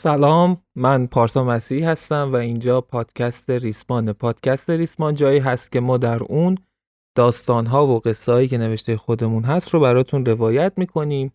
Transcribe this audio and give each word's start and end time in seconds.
سلام 0.00 0.62
من 0.74 1.06
پارسا 1.06 1.44
مسیح 1.44 1.88
هستم 1.88 2.32
و 2.32 2.36
اینجا 2.36 2.80
پادکست 2.80 3.50
ریسمان. 3.50 4.12
پادکست 4.12 4.70
ریسمان 4.70 5.14
جایی 5.14 5.38
هست 5.38 5.72
که 5.72 5.80
ما 5.80 5.98
در 5.98 6.22
اون 6.22 6.58
داستانها 7.16 7.86
و 7.86 8.00
قصه‌هایی 8.00 8.48
که 8.48 8.58
نوشته 8.58 8.96
خودمون 8.96 9.44
هست 9.44 9.74
رو 9.74 9.80
براتون 9.80 10.26
روایت 10.26 10.72
می‌کنیم 10.76 11.32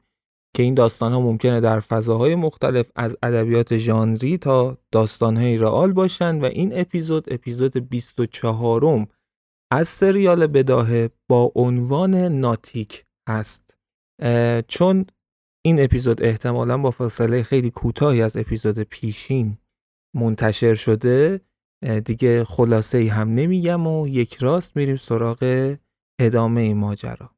که 0.55 0.63
این 0.63 0.73
داستانها 0.73 1.21
ممکنه 1.21 1.59
در 1.59 1.79
فضاهای 1.79 2.35
مختلف 2.35 2.91
از 2.95 3.17
ادبیات 3.23 3.77
ژانری 3.77 4.37
تا 4.37 4.77
داستانهای 4.91 5.57
رئال 5.57 5.93
باشن 5.93 6.41
و 6.41 6.45
این 6.45 6.79
اپیزود 6.79 7.33
اپیزود 7.33 7.89
24 7.89 9.07
از 9.71 9.87
سریال 9.87 10.47
بداهه 10.47 11.09
با 11.29 11.51
عنوان 11.55 12.15
ناتیک 12.15 13.05
هست. 13.29 13.77
چون 14.67 15.05
این 15.65 15.83
اپیزود 15.83 16.23
احتمالا 16.23 16.77
با 16.77 16.91
فاصله 16.91 17.43
خیلی 17.43 17.71
کوتاهی 17.71 18.21
از 18.21 18.37
اپیزود 18.37 18.79
پیشین 18.79 19.57
منتشر 20.15 20.75
شده. 20.75 21.41
دیگه 22.05 22.43
خلاصه 22.43 22.97
ای 22.97 23.07
هم 23.07 23.29
نمیگم 23.29 23.87
و 23.87 24.07
یک 24.07 24.37
راست 24.37 24.77
میریم 24.77 24.95
سراغ 24.95 25.75
ادامه 26.19 26.73
ماجرا. 26.73 27.35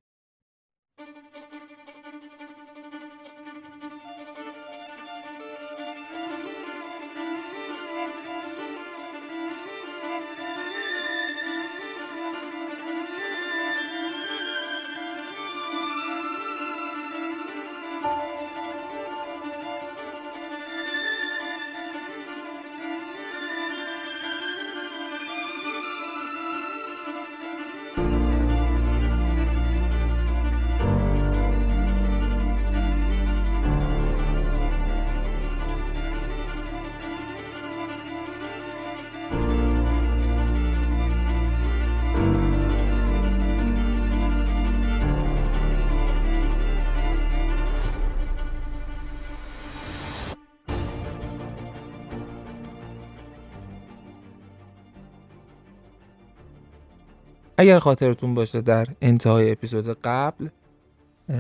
اگر 57.63 57.79
خاطرتون 57.79 58.35
باشه 58.35 58.61
در 58.61 58.87
انتهای 59.01 59.51
اپیزود 59.51 59.97
قبل 60.03 60.47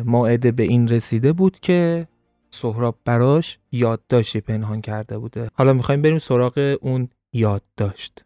ماعده 0.05 0.51
به 0.51 0.63
این 0.63 0.87
رسیده 0.87 1.33
بود 1.33 1.59
که 1.59 2.07
سهراب 2.49 2.95
براش 3.05 3.59
یادداشتی 3.71 4.41
پنهان 4.41 4.81
کرده 4.81 5.17
بوده. 5.17 5.49
حالا 5.53 5.73
می‌خوایم 5.73 6.01
بریم 6.01 6.19
سراغ 6.19 6.77
اون 6.81 7.09
یادداشت. 7.33 8.25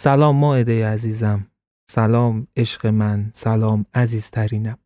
سلام 0.00 0.36
ماعده 0.36 0.86
عزیزم. 0.86 1.46
سلام 1.90 2.46
عشق 2.56 2.86
من. 2.86 3.30
سلام 3.32 3.84
عزیزترینم. 3.94 4.78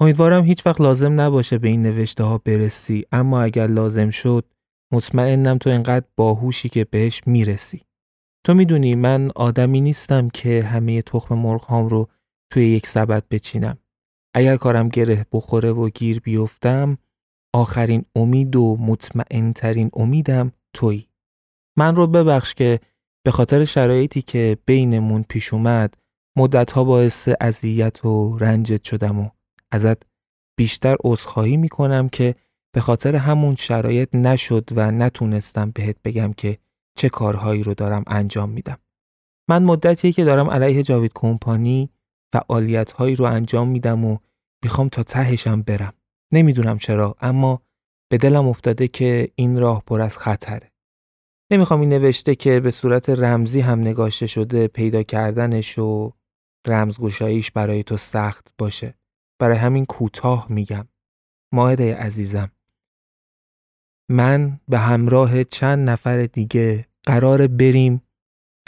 امیدوارم 0.00 0.44
هیچ 0.44 0.66
وقت 0.66 0.80
لازم 0.80 1.20
نباشه 1.20 1.58
به 1.58 1.68
این 1.68 1.82
نوشته 1.82 2.24
ها 2.24 2.38
برسی 2.38 3.06
اما 3.12 3.42
اگر 3.42 3.66
لازم 3.66 4.10
شد 4.10 4.44
مطمئنم 4.92 5.58
تو 5.58 5.70
انقدر 5.70 6.06
باهوشی 6.16 6.68
که 6.68 6.84
بهش 6.84 7.22
می‌رسی. 7.26 7.82
تو 8.44 8.54
می‌دونی 8.54 8.94
من 8.94 9.30
آدمی 9.36 9.80
نیستم 9.80 10.28
که 10.28 10.62
همه 10.62 11.02
تخم 11.02 11.34
مرغ 11.34 11.62
هام 11.62 11.88
رو 11.88 12.08
توی 12.52 12.68
یک 12.68 12.86
سبد 12.86 13.24
بچینم. 13.30 13.78
اگر 14.34 14.56
کارم 14.56 14.88
گره 14.88 15.26
بخوره 15.32 15.72
و 15.72 15.88
گیر 15.88 16.20
بیفتم 16.20 16.98
آخرین 17.54 18.04
امید 18.16 18.56
و 18.56 18.76
مطمئنترین 18.80 19.90
امیدم 19.92 20.52
تویی. 20.74 21.08
من 21.78 21.96
رو 21.96 22.06
ببخش 22.06 22.54
که 22.54 22.80
به 23.24 23.30
خاطر 23.30 23.64
شرایطی 23.64 24.22
که 24.22 24.58
بینمون 24.66 25.24
پیش 25.28 25.54
اومد 25.54 25.94
مدتها 26.36 26.84
باعث 26.84 27.28
اذیت 27.40 28.04
و 28.04 28.38
رنجت 28.38 28.84
شدم 28.84 29.20
و 29.20 29.28
ازت 29.72 30.02
بیشتر 30.58 30.96
عذرخواهی 31.04 31.56
می‌کنم 31.56 32.08
که 32.08 32.34
به 32.74 32.80
خاطر 32.80 33.16
همون 33.16 33.54
شرایط 33.54 34.14
نشد 34.14 34.70
و 34.76 34.90
نتونستم 34.90 35.70
بهت 35.70 35.96
بگم 36.04 36.32
که 36.32 36.58
چه 37.00 37.08
کارهایی 37.08 37.62
رو 37.62 37.74
دارم 37.74 38.04
انجام 38.06 38.50
میدم. 38.50 38.78
من 39.48 39.62
مدتیه 39.62 40.12
که 40.12 40.24
دارم 40.24 40.50
علیه 40.50 40.82
جاوید 40.82 41.12
کمپانی 41.14 41.90
فعالیت 42.32 42.92
هایی 42.92 43.14
رو 43.14 43.24
انجام 43.24 43.68
میدم 43.68 44.04
و 44.04 44.18
می‌خوام 44.64 44.88
تا 44.88 45.02
تهشم 45.02 45.62
برم. 45.62 45.92
نمی‌دونم 46.32 46.78
چرا 46.78 47.16
اما 47.20 47.62
به 48.10 48.18
دلم 48.18 48.48
افتاده 48.48 48.88
که 48.88 49.28
این 49.34 49.60
راه 49.60 49.82
پر 49.86 50.00
از 50.00 50.18
خطره. 50.18 50.72
نمی‌خوام 51.50 51.80
این 51.80 51.88
نوشته 51.88 52.34
که 52.34 52.60
به 52.60 52.70
صورت 52.70 53.10
رمزی 53.10 53.60
هم 53.60 53.80
نگاشته 53.80 54.26
شده 54.26 54.68
پیدا 54.68 55.02
کردنش 55.02 55.78
و 55.78 56.12
رمزگشاییش 56.66 57.50
برای 57.50 57.82
تو 57.82 57.96
سخت 57.96 58.48
باشه. 58.58 58.94
برای 59.38 59.58
همین 59.58 59.86
کوتاه 59.86 60.46
میگم. 60.48 60.88
ماهده 61.52 61.96
عزیزم 61.96 62.52
من 64.10 64.60
به 64.68 64.78
همراه 64.78 65.44
چند 65.44 65.90
نفر 65.90 66.26
دیگه 66.26 66.89
قرار 67.06 67.46
بریم 67.46 68.02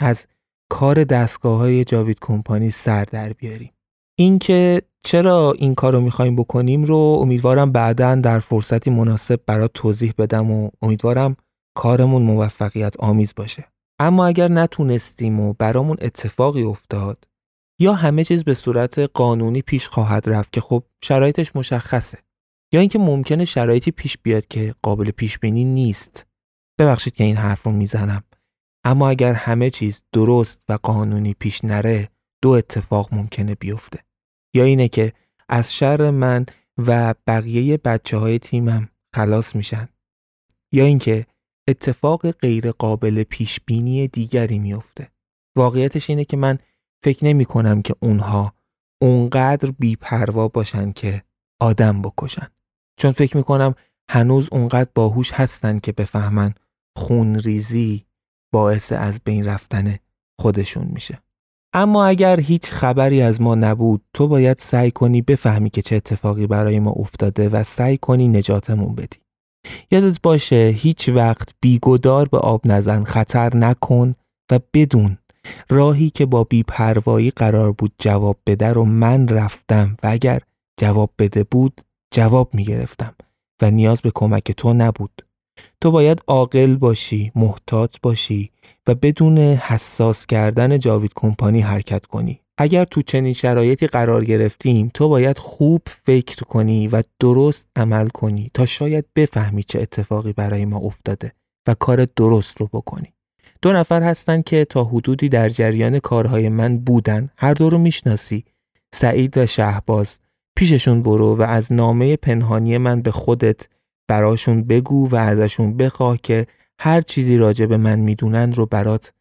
از 0.01 0.25
کار 0.69 1.03
دستگاه 1.03 1.57
های 1.57 1.83
جاوید 1.83 2.17
کمپانی 2.21 2.69
سر 2.69 3.03
در 3.03 3.33
بیاریم. 3.33 3.71
اینکه 4.19 4.81
چرا 5.05 5.53
این 5.57 5.75
کار 5.75 5.93
رو 5.93 6.01
می‌خوایم 6.01 6.35
بکنیم 6.35 6.83
رو 6.83 6.95
امیدوارم 6.95 7.71
بعدا 7.71 8.15
در 8.15 8.39
فرصتی 8.39 8.89
مناسب 8.89 9.39
برات 9.45 9.71
توضیح 9.73 10.13
بدم 10.17 10.51
و 10.51 10.69
امیدوارم 10.81 11.35
کارمون 11.77 12.21
موفقیت 12.21 12.99
آمیز 12.99 13.33
باشه. 13.35 13.65
اما 13.99 14.25
اگر 14.25 14.47
نتونستیم 14.47 15.39
و 15.39 15.53
برامون 15.53 15.97
اتفاقی 16.01 16.63
افتاد 16.63 17.27
یا 17.79 17.93
همه 17.93 18.23
چیز 18.23 18.43
به 18.43 18.53
صورت 18.53 18.99
قانونی 18.99 19.61
پیش 19.61 19.87
خواهد 19.87 20.29
رفت 20.29 20.53
که 20.53 20.61
خب 20.61 20.83
شرایطش 21.03 21.55
مشخصه 21.55 22.17
یا 22.73 22.79
اینکه 22.79 22.99
ممکنه 22.99 23.45
شرایطی 23.45 23.91
پیش 23.91 24.17
بیاد 24.17 24.47
که 24.47 24.75
قابل 24.81 25.11
پیش 25.11 25.39
بینی 25.39 25.63
نیست. 25.63 26.25
ببخشید 26.83 27.15
که 27.15 27.23
این 27.23 27.35
حرف 27.35 27.63
رو 27.63 27.71
می‌زنم. 27.71 28.23
اما 28.85 29.09
اگر 29.09 29.33
همه 29.33 29.69
چیز 29.69 30.01
درست 30.11 30.61
و 30.69 30.73
قانونی 30.83 31.33
پیش 31.33 31.63
نره 31.63 32.09
دو 32.41 32.49
اتفاق 32.49 33.13
ممکنه 33.13 33.55
بیفته. 33.55 33.99
یا 34.55 34.63
اینه 34.63 34.87
که 34.87 35.13
از 35.49 35.73
شر 35.73 36.09
من 36.09 36.45
و 36.77 37.15
بقیه 37.27 37.77
بچه 37.77 38.17
های 38.17 38.39
تیمم 38.39 38.89
خلاص 39.15 39.55
میشن. 39.55 39.89
یا 40.71 40.85
اینکه 40.85 41.25
اتفاق 41.67 42.31
غیر 42.31 42.71
قابل 42.71 43.23
پیش 43.23 43.59
بینی 43.65 44.07
دیگری 44.07 44.59
میفته 44.59 45.11
واقعیتش 45.55 46.09
اینه 46.09 46.25
که 46.25 46.37
من 46.37 46.59
فکر 47.03 47.25
نمی 47.25 47.45
کنم 47.45 47.81
که 47.81 47.95
اونها 47.99 48.53
اونقدر 49.01 49.71
بیپروا 49.71 50.47
باشن 50.47 50.91
که 50.91 51.23
آدم 51.59 52.01
بکشن. 52.01 52.47
چون 52.99 53.11
فکر 53.11 53.37
می‌کنم 53.37 53.75
هنوز 54.09 54.49
اونقدر 54.51 54.89
باهوش 54.95 55.31
هستن 55.31 55.79
که 55.79 55.91
بفهمن 55.91 56.53
خونریزی 56.97 58.05
باعث 58.53 58.91
از 58.91 59.19
بین 59.23 59.45
رفتن 59.45 59.95
خودشون 60.41 60.87
میشه. 60.87 61.19
اما 61.73 62.05
اگر 62.05 62.39
هیچ 62.39 62.65
خبری 62.65 63.21
از 63.21 63.41
ما 63.41 63.55
نبود 63.55 64.01
تو 64.13 64.27
باید 64.27 64.57
سعی 64.57 64.91
کنی 64.91 65.21
بفهمی 65.21 65.69
که 65.69 65.81
چه 65.81 65.95
اتفاقی 65.95 66.47
برای 66.47 66.79
ما 66.79 66.91
افتاده 66.91 67.49
و 67.49 67.63
سعی 67.63 67.97
کنی 67.97 68.27
نجاتمون 68.27 68.95
بدی. 68.95 69.17
یادت 69.91 70.21
باشه 70.21 70.73
هیچ 70.75 71.09
وقت 71.09 71.49
بیگدار 71.61 72.27
به 72.27 72.37
آب 72.37 72.61
نزن 72.65 73.03
خطر 73.03 73.57
نکن 73.57 74.15
و 74.51 74.59
بدون 74.73 75.17
راهی 75.69 76.09
که 76.09 76.25
با 76.25 76.43
بیپروایی 76.43 77.31
قرار 77.31 77.71
بود 77.71 77.91
جواب 77.97 78.37
بده 78.45 78.73
رو 78.73 78.85
من 78.85 79.27
رفتم 79.27 79.97
و 80.03 80.07
اگر 80.07 80.41
جواب 80.79 81.09
بده 81.19 81.43
بود 81.43 81.81
جواب 82.13 82.55
می 82.55 82.65
گرفتم 82.65 83.15
و 83.61 83.71
نیاز 83.71 84.01
به 84.01 84.11
کمک 84.15 84.51
تو 84.51 84.73
نبود. 84.73 85.22
تو 85.81 85.91
باید 85.91 86.21
عاقل 86.27 86.75
باشی، 86.75 87.31
محتاط 87.35 87.95
باشی 88.03 88.51
و 88.87 88.95
بدون 88.95 89.37
حساس 89.37 90.25
کردن 90.25 90.79
جاوید 90.79 91.11
کمپانی 91.15 91.61
حرکت 91.61 92.05
کنی. 92.05 92.39
اگر 92.57 92.85
تو 92.85 93.01
چنین 93.01 93.33
شرایطی 93.33 93.87
قرار 93.87 94.25
گرفتیم 94.25 94.91
تو 94.93 95.09
باید 95.09 95.37
خوب 95.37 95.81
فکر 95.85 96.43
کنی 96.43 96.87
و 96.87 97.03
درست 97.19 97.67
عمل 97.75 98.07
کنی 98.07 98.51
تا 98.53 98.65
شاید 98.65 99.05
بفهمی 99.15 99.63
چه 99.63 99.81
اتفاقی 99.81 100.33
برای 100.33 100.65
ما 100.65 100.77
افتاده 100.77 101.31
و 101.67 101.73
کار 101.73 102.07
درست 102.15 102.61
رو 102.61 102.69
بکنی. 102.73 103.13
دو 103.61 103.73
نفر 103.73 104.03
هستن 104.03 104.41
که 104.41 104.65
تا 104.65 104.83
حدودی 104.83 105.29
در 105.29 105.49
جریان 105.49 105.99
کارهای 105.99 106.49
من 106.49 106.77
بودن 106.77 107.29
هر 107.37 107.53
دو 107.53 107.69
رو 107.69 107.77
می‌شناسی 107.77 108.45
سعید 108.93 109.37
و 109.37 109.45
شهباز 109.45 110.19
پیششون 110.55 111.03
برو 111.03 111.35
و 111.35 111.41
از 111.41 111.73
نامه 111.73 112.15
پنهانی 112.15 112.77
من 112.77 113.01
به 113.01 113.11
خودت 113.11 113.67
براشون 114.13 114.63
بگو 114.63 115.09
و 115.09 115.15
ازشون 115.15 115.77
بخواه 115.77 116.17
که 116.17 116.47
هر 116.79 117.01
چیزی 117.01 117.37
راجع 117.37 117.65
به 117.65 117.77
من 117.77 117.99
می‌دونن 117.99 118.53
رو 118.53 118.65
برات 118.65 119.13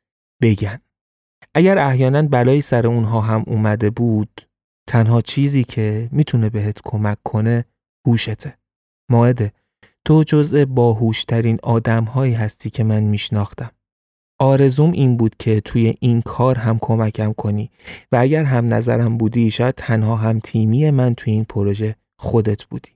بگن. 0.43 0.81
اگر 1.55 1.79
احیانا 1.79 2.23
بلایی 2.23 2.61
سر 2.61 2.87
اونها 2.87 3.21
هم 3.21 3.45
اومده 3.47 3.91
بود 3.91 4.41
تنها 4.89 5.21
چیزی 5.21 5.65
که 5.65 6.09
می‌تونه 6.13 6.51
بهت 6.51 6.79
کمک 6.85 7.19
کنه 7.25 7.65
هوشته. 8.07 8.59
ماعده 9.11 9.53
تو 10.05 10.23
جزء 10.23 10.65
باهوشترین 10.65 11.59
آدم 11.63 12.05
هایی 12.05 12.35
هستی 12.35 12.71
که 12.71 12.85
من 12.85 13.01
میشناختم. 13.01 13.71
آرزوم 14.41 14.93
این 14.93 15.17
بود 15.17 15.37
که 15.39 15.61
توی 15.61 15.95
این 16.01 16.23
کار 16.23 16.59
هم 16.59 16.79
کمکم 16.79 17.33
کنی 17.33 17.71
و 18.13 18.17
اگر 18.17 18.45
هم 18.45 18.75
نظرم 18.75 19.19
بودی 19.19 19.51
شاید 19.51 19.75
تنها 19.75 20.17
هم 20.17 20.41
تیمی 20.41 20.91
من 20.91 21.15
توی 21.15 21.33
این 21.33 21.45
پروژه 21.45 21.97
خودت 22.19 22.65
بودی. 22.65 22.91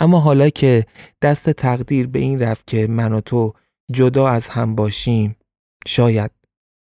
اما 0.00 0.20
حالا 0.20 0.50
که 0.50 0.86
دست 1.22 1.50
تقدیر 1.50 2.06
به 2.06 2.18
این 2.18 2.40
رفت 2.40 2.66
که 2.66 2.86
من 2.86 3.12
و 3.12 3.20
تو 3.20 3.52
جدا 3.92 4.28
از 4.28 4.48
هم 4.48 4.74
باشیم 4.74 5.36
شاید 5.86 6.30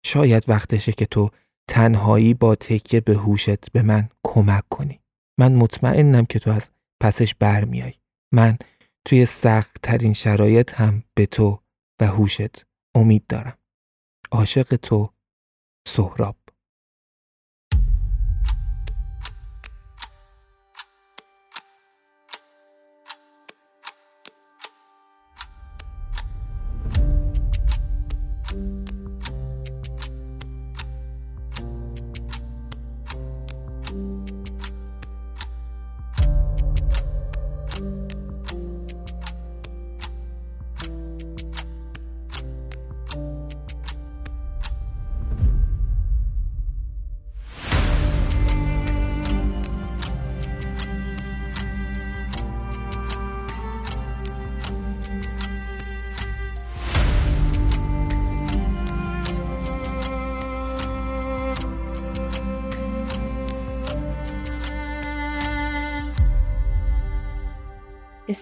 شاید 0.05 0.49
وقتشه 0.49 0.91
که 0.91 1.05
تو 1.05 1.29
تنهایی 1.69 2.33
با 2.33 2.55
تکیه 2.55 3.01
به 3.01 3.15
هوشت 3.15 3.71
به 3.71 3.81
من 3.81 4.09
کمک 4.23 4.63
کنی. 4.69 4.99
من 5.39 5.53
مطمئنم 5.53 6.25
که 6.25 6.39
تو 6.39 6.51
از 6.51 6.69
پسش 7.01 7.35
برمیای. 7.35 7.93
من 8.33 8.57
توی 9.05 9.25
سخت 9.25 9.77
ترین 9.83 10.13
شرایط 10.13 10.73
هم 10.73 11.03
به 11.15 11.25
تو 11.25 11.59
و 12.01 12.07
هوشت 12.07 12.65
امید 12.95 13.27
دارم. 13.27 13.57
عاشق 14.31 14.75
تو 14.75 15.09
سهراب. 15.87 16.42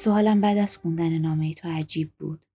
سوالم 0.02 0.42
بعد 0.42 0.58
از 0.58 0.78
خوندن 0.78 1.18
نامه 1.18 1.54
تو 1.54 1.68
عجیب 1.68 2.12
بود. 2.20 2.46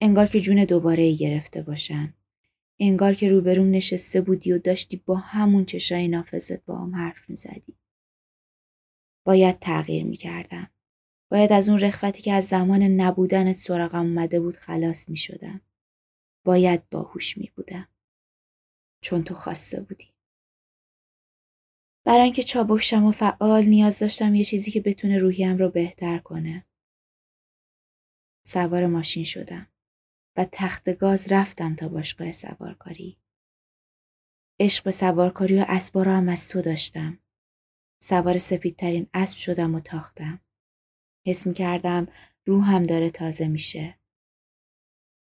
انگار 0.00 0.26
که 0.26 0.40
جون 0.40 0.64
دوباره 0.64 1.02
ای 1.02 1.16
گرفته 1.16 1.62
باشن. 1.62 2.14
انگار 2.80 3.14
که 3.14 3.28
روبروم 3.28 3.70
نشسته 3.70 4.20
بودی 4.20 4.52
و 4.52 4.58
داشتی 4.58 4.96
با 4.96 5.16
همون 5.16 5.64
چشای 5.64 6.08
نافذت 6.08 6.64
با 6.64 6.78
هم 6.78 6.96
حرف 6.96 7.30
می‌زدی. 7.30 7.78
باید 9.24 9.58
تغییر 9.58 10.04
می‌کردم. 10.04 10.70
باید 11.30 11.52
از 11.52 11.68
اون 11.68 11.80
رخوتی 11.80 12.22
که 12.22 12.32
از 12.32 12.44
زمان 12.44 12.82
نبودنت 12.82 13.56
سراغم 13.56 14.06
اومده 14.06 14.40
بود 14.40 14.56
خلاص 14.56 15.08
می‌شدم. 15.08 15.60
باید 16.44 16.88
باهوش 16.90 17.38
می 17.38 17.50
بودم. 17.56 17.88
چون 19.00 19.24
تو 19.24 19.34
خواسته 19.34 19.80
بودی. 19.80 20.11
برای 22.04 22.22
اینکه 22.22 22.42
چابکشم 22.42 23.04
و 23.04 23.12
فعال 23.12 23.64
نیاز 23.64 23.98
داشتم 23.98 24.34
یه 24.34 24.44
چیزی 24.44 24.70
که 24.70 24.80
بتونه 24.80 25.18
روحیم 25.18 25.58
رو 25.58 25.70
بهتر 25.70 26.18
کنه. 26.18 26.66
سوار 28.46 28.86
ماشین 28.86 29.24
شدم 29.24 29.68
و 30.36 30.46
تخت 30.52 30.98
گاز 30.98 31.32
رفتم 31.32 31.74
تا 31.74 31.88
باشگاه 31.88 32.32
سوارکاری. 32.32 33.18
عشق 34.60 34.84
به 34.84 34.90
سوارکاری 34.90 35.58
و 35.58 35.64
اسبا 35.68 36.02
هم 36.02 36.28
از 36.28 36.48
تو 36.48 36.62
داشتم. 36.62 37.18
سوار 38.02 38.38
سپیدترین 38.38 39.06
اسب 39.14 39.36
شدم 39.36 39.74
و 39.74 39.80
تاختم. 39.80 40.40
حس 41.26 41.46
می 41.46 41.54
کردم 41.54 42.06
روحم 42.46 42.86
داره 42.86 43.10
تازه 43.10 43.48
میشه. 43.48 43.98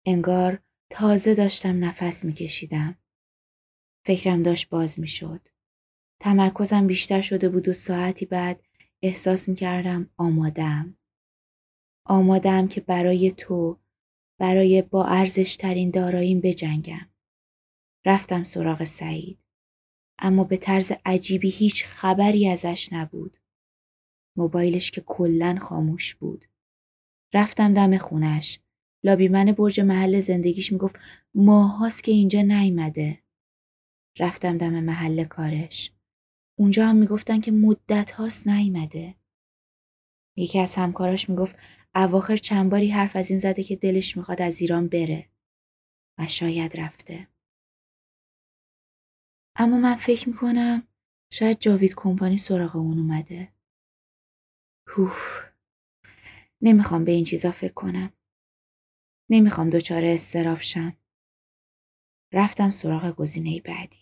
انگار 0.06 0.64
تازه 0.90 1.36
داشتم 1.36 1.86
نفس 1.86 2.26
میکشیدم. 2.26 2.98
فکرم 4.06 4.44
داشت 4.44 4.70
باز 4.70 5.00
می‌شد. 5.00 5.48
تمرکزم 6.24 6.88
بیشتر 6.88 7.22
شده 7.22 7.50
بود 7.50 7.68
و 7.68 7.74
ساعتی 7.74 8.26
بعد 8.26 8.64
احساس 9.02 9.50
می 9.50 9.56
کردم 9.56 10.10
آمادم. 10.18 10.98
آمادم 12.06 12.68
که 12.68 12.82
برای 12.82 13.32
تو 13.32 13.80
برای 14.40 14.82
با 14.82 15.06
ارزش 15.06 15.56
ترین 15.56 15.92
داراییم 15.92 16.42
بجنگم. 16.42 17.10
رفتم 18.06 18.44
سراغ 18.44 18.84
سعید. 18.84 19.40
اما 20.20 20.44
به 20.44 20.58
طرز 20.58 20.92
عجیبی 21.06 21.50
هیچ 21.50 21.86
خبری 21.86 22.50
ازش 22.50 22.90
نبود. 22.92 23.38
موبایلش 24.38 24.92
که 24.92 25.02
کلا 25.02 25.58
خاموش 25.62 26.16
بود. 26.16 26.46
رفتم 27.34 27.74
دم 27.74 27.98
خونش. 27.98 28.60
لابیمن 29.04 29.52
برج 29.52 29.80
محل 29.80 30.20
زندگیش 30.20 30.72
می‌گفت 30.72 30.96
ماهاست 31.36 32.04
که 32.04 32.12
اینجا 32.12 32.42
نیمده. 32.42 33.24
رفتم 34.20 34.58
دم 34.58 34.84
محل 34.84 35.24
کارش. 35.24 35.92
اونجا 36.62 36.88
هم 36.88 36.96
می‌گفتن 36.96 37.42
که 37.42 37.52
مدت 37.52 38.12
هاست 38.12 38.48
نیمده. 38.48 39.16
یکی 40.38 40.60
از 40.60 40.76
همکاراش 40.76 41.30
می‌گفت 41.30 41.56
اواخر 41.96 42.38
چند 42.38 42.72
باری 42.72 42.92
حرف 42.92 43.16
از 43.16 43.30
این 43.30 43.40
زده 43.40 43.64
که 43.64 43.76
دلش 43.76 44.18
می‌خواد 44.18 44.42
از 44.42 44.62
ایران 44.62 44.88
بره 44.88 45.30
و 46.20 46.28
شاید 46.28 46.80
رفته. 46.80 47.28
اما 49.56 49.78
من 49.78 49.96
فکر 49.96 50.30
می‌کنم 50.30 50.88
شاید 51.34 51.60
جاوید 51.60 51.94
کمپانی 51.96 52.38
سراغ 52.38 52.76
اون 52.76 53.00
اومده. 53.00 53.54
هوف 54.88 55.46
نمی‌خوام 56.62 57.06
به 57.06 57.12
این 57.12 57.26
چیزا 57.26 57.52
فکر 57.52 57.74
کنم. 57.74 58.14
نمی‌خوام 59.30 59.70
دچار 59.70 60.06
استراب 60.06 60.62
شم. 60.62 60.98
رفتم 62.34 62.70
سراغ 62.70 63.16
گزینه 63.16 63.62
بعدی. 63.62 64.01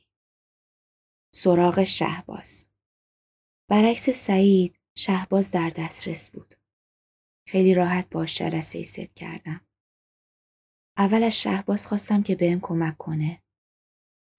سراغ 1.31 1.83
شهباز. 1.83 2.67
برعکس 3.69 4.09
سعید 4.09 4.79
شهباز 4.95 5.51
در 5.51 5.69
دسترس 5.69 6.29
بود. 6.29 6.55
خیلی 7.47 7.73
راحت 7.73 8.09
باش 8.09 8.37
جلسه 8.37 8.83
ست 8.83 9.15
کردم. 9.15 9.61
اول 10.97 11.23
از 11.23 11.41
شهباز 11.41 11.87
خواستم 11.87 12.23
که 12.23 12.35
بهم 12.35 12.59
کمک 12.59 12.97
کنه. 12.97 13.41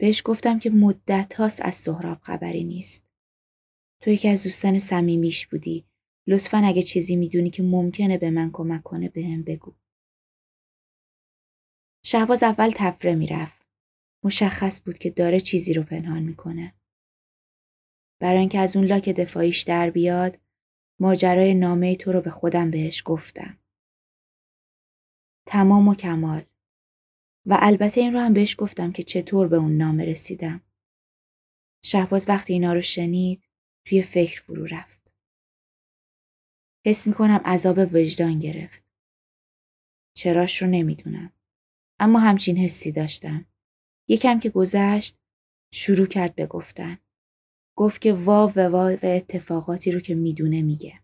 بهش 0.00 0.22
گفتم 0.24 0.58
که 0.58 0.70
مدت 0.70 1.34
هاست 1.34 1.62
از 1.62 1.74
سهراب 1.74 2.20
خبری 2.20 2.64
نیست. 2.64 3.06
تو 4.02 4.10
یکی 4.10 4.28
از 4.28 4.42
دوستان 4.42 4.78
صمیمیش 4.78 5.46
بودی. 5.46 5.86
لطفا 6.26 6.58
اگه 6.58 6.82
چیزی 6.82 7.16
می‌دونی 7.16 7.50
که 7.50 7.62
ممکنه 7.62 8.18
به 8.18 8.30
من 8.30 8.50
کمک 8.52 8.82
کنه 8.82 9.08
بهم 9.08 9.42
بگو. 9.42 9.74
شهباز 12.04 12.42
اول 12.42 12.72
تفره 12.76 13.14
می‌رفت. 13.14 13.66
مشخص 14.24 14.82
بود 14.84 14.98
که 14.98 15.10
داره 15.10 15.40
چیزی 15.40 15.72
رو 15.74 15.82
پنهان 15.82 16.22
می‌کنه. 16.22 16.79
برای 18.20 18.38
اینکه 18.38 18.58
از 18.58 18.76
اون 18.76 18.84
لاک 18.84 19.08
دفاعیش 19.08 19.62
در 19.62 19.90
بیاد 19.90 20.38
ماجرای 21.00 21.54
نامه 21.54 21.96
تو 21.96 22.12
رو 22.12 22.20
به 22.20 22.30
خودم 22.30 22.70
بهش 22.70 23.02
گفتم. 23.04 23.58
تمام 25.46 25.88
و 25.88 25.94
کمال. 25.94 26.42
و 27.46 27.56
البته 27.60 28.00
این 28.00 28.12
رو 28.12 28.20
هم 28.20 28.32
بهش 28.32 28.56
گفتم 28.58 28.92
که 28.92 29.02
چطور 29.02 29.48
به 29.48 29.56
اون 29.56 29.76
نامه 29.76 30.04
رسیدم. 30.04 30.60
شهباز 31.84 32.28
وقتی 32.28 32.52
اینا 32.52 32.72
رو 32.72 32.80
شنید 32.80 33.42
توی 33.84 34.02
فکر 34.02 34.40
فرو 34.40 34.66
رفت. 34.66 35.12
حس 36.86 37.06
می‌کنم 37.06 37.40
عذاب 37.44 37.78
وجدان 37.94 38.38
گرفت. 38.38 38.84
چراش 40.16 40.62
رو 40.62 40.68
نمی‌دونم. 40.68 41.32
اما 42.00 42.18
همچین 42.18 42.56
حسی 42.56 42.92
داشتم. 42.92 43.46
یکم 44.08 44.38
که 44.38 44.50
گذشت 44.50 45.18
شروع 45.72 46.06
کرد 46.06 46.34
به 46.34 46.46
گفتن. 46.46 46.98
گفت 47.80 48.00
که 48.00 48.12
وا 48.12 48.52
و 48.56 48.68
وا 48.68 48.96
و 49.02 49.06
اتفاقاتی 49.06 49.92
رو 49.92 50.00
که 50.00 50.14
می‌دونه 50.14 50.62
میگه. 50.62 50.94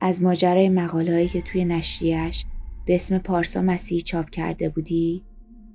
از 0.00 0.22
ماجرای 0.22 0.68
مقالهایی 0.68 1.28
که 1.28 1.42
توی 1.42 1.64
نشریهش 1.64 2.44
به 2.86 2.94
اسم 2.94 3.18
پارسا 3.18 3.62
مسیحی 3.62 4.02
چاپ 4.02 4.30
کرده 4.30 4.68
بودی 4.68 5.24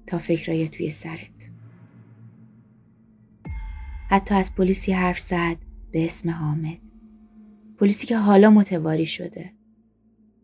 تا 0.07 0.17
فکرای 0.17 0.67
توی 0.67 0.89
سرت. 0.89 1.51
حتی 4.09 4.35
از 4.35 4.55
پلیسی 4.55 4.91
حرف 4.91 5.19
زد 5.19 5.57
به 5.91 6.05
اسم 6.05 6.29
حامد. 6.29 6.79
پلیسی 7.77 8.07
که 8.07 8.17
حالا 8.17 8.49
متواری 8.49 9.05
شده. 9.05 9.53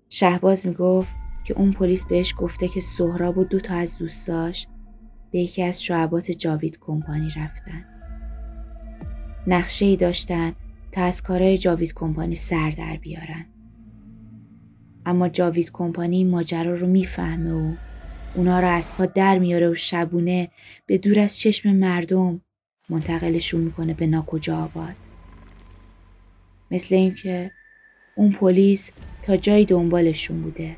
شهباز 0.10 0.68
می‌گفت 0.68 1.16
که 1.46 1.54
اون 1.54 1.72
پلیس 1.72 2.06
بهش 2.06 2.36
گفته 2.38 2.68
که 2.68 2.82
سهراب 2.82 3.38
و 3.38 3.44
دو 3.44 3.60
تا 3.60 3.74
از 3.74 3.98
دوستاش 3.98 4.68
به 5.32 5.40
یکی 5.40 5.64
از 5.64 5.84
شعبات 5.84 6.32
جاوید 6.32 6.78
کمپانی 6.80 7.30
رفتن. 7.30 7.95
نقشه 9.48 9.86
ای 9.86 9.96
داشتن 9.96 10.54
تا 10.92 11.04
از 11.04 11.24
کارهای 11.24 11.58
جاوید 11.58 11.94
کمپانی 11.94 12.36
سر 12.36 12.70
در 12.70 12.98
بیارن. 12.98 13.46
اما 15.06 15.30
جاوید 15.30 15.72
کمپانی 15.72 16.24
ماجرا 16.24 16.76
رو 16.76 16.88
می‌فهمه 16.88 17.54
و 17.54 17.74
اونا 18.36 18.60
رو 18.60 18.68
از 18.68 18.94
پا 18.94 19.06
در 19.06 19.40
میاره 19.40 19.70
و 19.70 19.76
شبونه 19.76 20.50
به 20.86 20.98
دور 20.98 21.20
از 21.20 21.40
چشم 21.40 21.70
مردم 21.76 22.42
منتقلشون 22.90 23.62
می‌کنه 23.62 23.94
به 23.94 24.08
ناکجا 24.08 24.58
آباد. 24.58 24.96
مثل 26.72 26.96
اینکه 26.96 27.52
اون 28.16 28.32
پلیس 28.32 28.92
تا 29.24 29.38
جایی 29.38 29.66
دنبالشون 29.66 30.42
بوده 30.42 30.76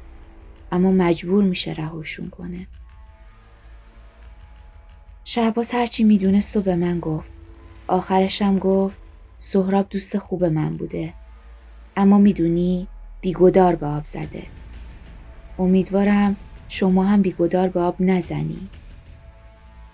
اما 0.71 0.91
مجبور 0.91 1.43
میشه 1.43 1.73
رهاشون 1.73 2.29
کنه. 2.29 2.67
شهباز 5.23 5.71
هرچی 5.71 6.03
می‌دونست 6.03 6.57
و 6.57 6.61
به 6.61 6.75
من 6.75 6.99
گفت. 6.99 7.36
آخرشم 7.87 8.59
گفت 8.59 8.97
سهراب 9.39 9.85
دوست 9.89 10.17
خوب 10.17 10.45
من 10.45 10.77
بوده. 10.77 11.13
اما 11.97 12.17
می‌دونی 12.17 12.87
بیگدار 13.21 13.75
به 13.75 13.85
آب 13.85 14.05
زده. 14.05 14.43
امیدوارم 15.59 16.35
شما 16.69 17.03
هم 17.03 17.21
بیگدار 17.21 17.67
به 17.67 17.79
آب 17.79 17.95
نزنی. 17.99 18.67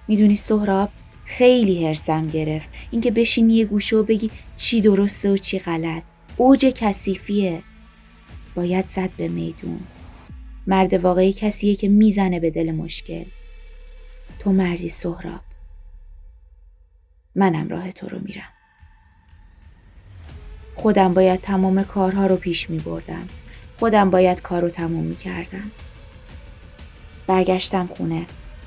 می‌دونی 0.08 0.36
سهراب 0.36 0.90
خیلی 1.26 1.88
هرسم 1.88 2.28
گرفت 2.28 2.70
اینکه 2.92 3.12
بشینی 3.12 3.54
یه 3.54 3.66
گوشه 3.66 3.96
و 3.96 4.04
بگی 4.04 4.32
چی 4.56 4.82
درسته 4.82 5.34
و 5.34 5.38
چی 5.38 5.60
غلط. 5.60 6.04
اوج 6.38 6.66
کثیفیه. 6.66 7.62
باید 8.56 8.88
زد 8.88 9.10
به 9.18 9.28
میدون. 9.28 9.80
مرد 10.68 10.94
واقعی 10.94 11.34
کسیه 11.34 11.76
که 11.76 11.88
می‌زنه 11.88 12.40
به 12.40 12.50
دل 12.50 12.72
مشکل. 12.72 13.26
تو 14.40 14.52
مردی 14.52 14.90
سهراب. 14.90 15.42
منم 17.36 17.70
راه 17.70 17.92
تو 17.92 18.08
رو 18.08 18.20
میرم. 18.22 18.50
خودم 20.76 21.14
باید 21.14 21.42
تمام 21.42 21.84
کارها 21.84 22.26
رو 22.26 22.36
پیش 22.36 22.70
می 22.70 22.80
بردم. 22.80 23.28
خودم 23.80 24.10
باید 24.10 24.42
کار 24.42 24.62
رو 24.62 24.70
تموم 24.70 25.04
می 25.04 25.16
کردم. 25.16 25.72
برگشتم 27.28 27.88
خونه. 27.88 28.26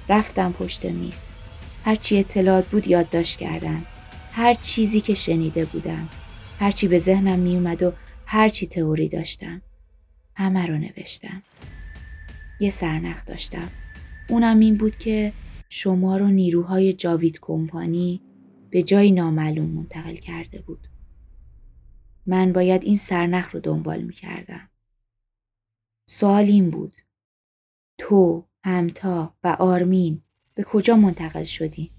رفتم 0.09 0.53
پشت 0.53 0.85
میز. 0.85 1.29
هرچی 1.85 2.19
اطلاعات 2.19 2.67
بود 2.67 2.87
یادداشت 2.87 3.39
کردم. 3.39 3.87
هر 4.33 4.55
چیزی 4.55 5.01
که 5.01 5.15
شنیده 5.15 5.65
بودم. 5.65 6.09
هرچی 6.59 6.89
به 6.89 6.99
ذهنم 6.99 7.39
می 7.39 7.57
اومد 7.57 7.83
و 7.83 7.93
هرچی 8.27 8.67
تئوری 8.67 9.09
داشتم. 9.09 9.63
همه 10.35 10.67
رو 10.67 10.79
نوشتم. 10.79 11.43
یه 12.61 12.71
سرنخ 12.71 13.25
داشتم. 13.27 13.69
اونم 14.29 14.61
این 14.61 14.77
بود 14.77 14.99
که 14.99 15.33
شما 15.69 16.17
رو 16.17 16.27
نیروهای 16.27 16.93
جاوید 16.93 17.39
کمپانی 17.41 18.21
به 18.77 18.83
جای 18.83 19.13
نامعلوم 19.13 19.71
منتقل 19.71 20.15
کرده 20.15 20.63
بود. 20.63 20.89
من 22.27 22.53
باید 22.53 22.85
این 22.85 22.97
سرنخ 22.97 23.55
رو 23.55 23.61
دنبال 23.61 24.03
می 24.03 24.13
کردم. 24.13 24.69
سوال 26.07 26.45
این 26.45 26.71
بود. 26.71 26.93
تو، 27.99 28.45
همتا 28.65 29.35
و 29.45 29.49
آرمین 29.49 30.23
به 30.55 30.63
کجا 30.65 30.97
منتقل 30.97 31.45
شدی؟ 31.45 31.91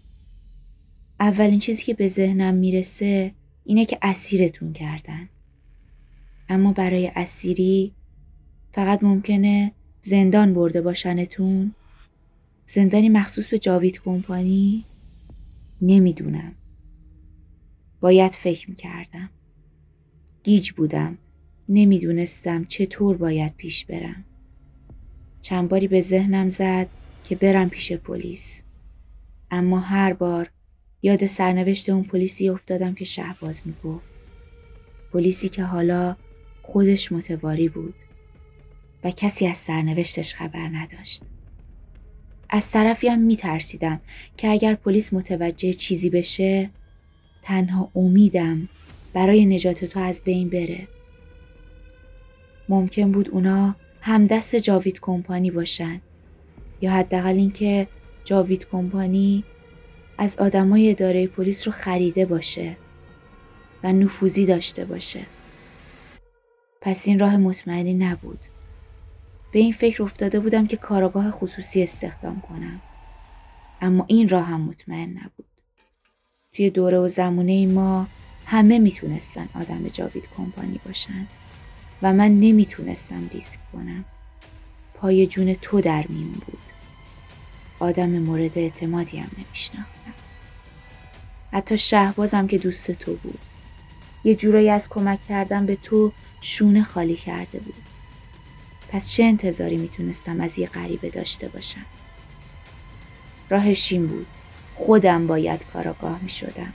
اولین 1.19 1.60
چیزی 1.60 1.84
که 1.84 1.93
به 1.93 2.07
ذهنم 2.07 2.53
می‌رسه 2.53 3.34
اینه 3.63 3.86
که 3.86 3.98
اسیرتون 4.01 4.74
کردن. 4.74 5.29
اما 6.50 6.74
برای 6.74 7.12
اسیری 7.15 7.93
فقط 8.74 9.03
ممکنه 9.03 9.72
زندان 10.01 10.53
برده 10.53 10.81
باشنتون؟ 10.81 11.75
زندانی 12.65 13.10
مخصوص 13.10 13.50
به 13.50 13.60
جاوید 13.60 14.01
کمپانی؟ 14.01 14.86
نمی‌دونم. 15.81 16.57
باید 18.00 18.32
فکر 18.32 18.70
می‌کردم. 18.70 19.30
گیج 20.44 20.72
بودم. 20.72 21.18
نمی‌دونستم 21.70 22.66
چطور 22.66 23.18
باید 23.18 23.56
پیش 23.56 23.86
برم. 23.86 24.25
چند 25.42 25.70
باری 25.70 25.88
به 25.88 26.01
ذهنم 26.01 26.50
زد 26.50 26.88
که 27.24 27.36
برم 27.36 27.70
پیش 27.70 27.92
پلیس. 27.92 28.63
اما 29.51 29.80
هر 29.80 30.13
بار 30.13 30.50
یاد 31.01 31.25
سرنوشت 31.25 31.89
اون 31.89 32.04
پلیسی 32.04 32.50
افتادم 32.50 32.94
که 32.94 33.06
شهباز 33.06 33.62
می‌گفت. 33.66 34.06
پلیسی 35.13 35.50
که 35.50 35.63
حالا 35.63 36.16
خودش 36.62 37.12
متواری 37.12 37.70
بود 37.70 37.96
و 39.04 39.12
کسی 39.12 39.48
از 39.48 39.58
سرنوشتش 39.58 40.36
خبر 40.36 40.68
نداشت. 40.68 41.24
از 42.50 42.72
طرفی 42.72 43.08
هم 43.08 43.20
میترسیدم 43.20 44.01
که 44.38 44.50
اگر 44.50 44.75
پلیس 44.75 45.13
متوجه 45.13 45.74
چیزی 45.74 46.10
بشه 46.10 46.70
تنها 47.48 47.92
امیدم 47.96 48.70
برای 49.13 49.46
نجات 49.46 49.86
تو 49.86 50.00
از 50.00 50.22
بین 50.25 50.50
بره. 50.50 50.88
ممکن 52.70 53.12
بود 53.12 53.30
اونا 53.30 53.75
هم 54.01 54.27
دست 54.27 54.56
جاوید 54.56 55.00
کمپانی 55.00 55.51
باشن 55.51 56.01
یا 56.82 56.92
حداقل 56.92 57.36
اینکه 57.36 57.88
جاوید 58.24 58.68
کمپانی 58.72 59.44
از 60.18 60.38
آدمای 60.38 60.92
اداره 60.92 61.27
پلیس 61.27 61.68
رو 61.68 61.74
خریده 61.74 62.25
باشه 62.25 62.77
و 63.84 63.94
نفوذی 63.94 64.46
داشته 64.46 64.86
باشه. 64.86 65.22
پس 66.82 67.08
این 67.08 67.20
راه 67.20 67.38
مطمئنی 67.38 67.94
نبود. 67.94 68.39
به 69.51 69.60
این 69.60 69.72
فکر 69.72 70.04
افتاده 70.04 70.39
بودم 70.39 70.68
که 70.68 70.77
کاراگاه 70.77 71.32
خصوصی 71.32 71.84
استخدام 71.84 72.42
کنم. 72.42 72.82
اما 73.82 74.06
این 74.08 74.30
راه 74.30 74.44
هم 74.44 74.62
مطمئن 74.62 75.10
نبود. 75.10 75.47
توی 76.58 76.70
دوره 76.70 76.98
و 76.98 77.08
زمونه 77.08 77.66
ما 77.66 78.08
همه 78.46 78.80
می‌تونستن 78.80 79.50
آدم 79.56 79.88
جاوید 79.88 80.30
کمپانی 80.38 80.80
باشن 80.86 81.28
و 82.02 82.14
من 82.14 82.40
نمی‌تونستم 82.40 83.30
ریسک 83.34 83.60
کنم. 83.74 84.06
پای 84.94 85.28
جون 85.28 85.54
تو 85.54 85.82
در 85.82 86.06
میون 86.10 86.32
بود. 86.32 86.60
آدم 87.80 88.10
مورد 88.10 88.58
اعتمادی 88.58 89.18
هم 89.18 89.30
نمیشناختم. 89.38 90.14
حتی 91.52 91.78
شهبازم 91.78 92.48
که 92.48 92.58
دوست 92.58 92.92
تو 92.92 93.16
بود. 93.16 93.40
یه 94.24 94.36
جورایی 94.36 94.70
از 94.70 94.90
کمک 94.90 95.20
کردن 95.30 95.66
به 95.66 95.76
تو 95.76 96.12
شونه 96.42 96.84
خالی 96.84 97.16
کرده 97.16 97.60
بود. 97.60 97.84
پس 98.90 99.12
چه 99.12 99.24
انتظاری 99.24 99.78
می‌تونستم 99.78 100.42
از 100.42 100.60
یه 100.60 100.68
غریبه 100.68 101.10
داشته 101.10 101.48
باشم؟ 101.48 101.86
راهش 103.50 103.92
این 103.92 104.08
بود. 104.08 104.28
خودم 104.77 105.27
باید 105.27 105.65
کاراگاه 105.65 106.24
می 106.24 106.29
شدم. 106.29 106.74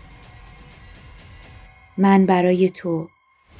من 1.98 2.26
برای 2.26 2.70
تو، 2.70 3.08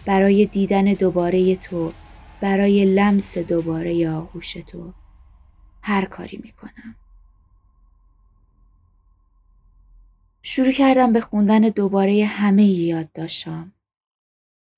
برای 0.06 0.46
دیدن 0.46 0.84
دوباره 0.84 1.56
تو، 1.56 1.92
برای 2.40 2.84
لمس 2.84 3.38
دوباره 3.38 4.10
آغوش 4.10 4.52
تو 4.52 4.92
هر 5.82 6.04
کاری 6.04 6.40
می 6.42 6.52
کنم. 6.52 6.96
شروع 10.42 10.72
کردم 10.72 11.12
به 11.12 11.20
خوندن 11.20 11.60
دوباره 11.60 12.24
همه 12.24 12.64
یاد 12.64 13.12
داشتم. 13.12 13.72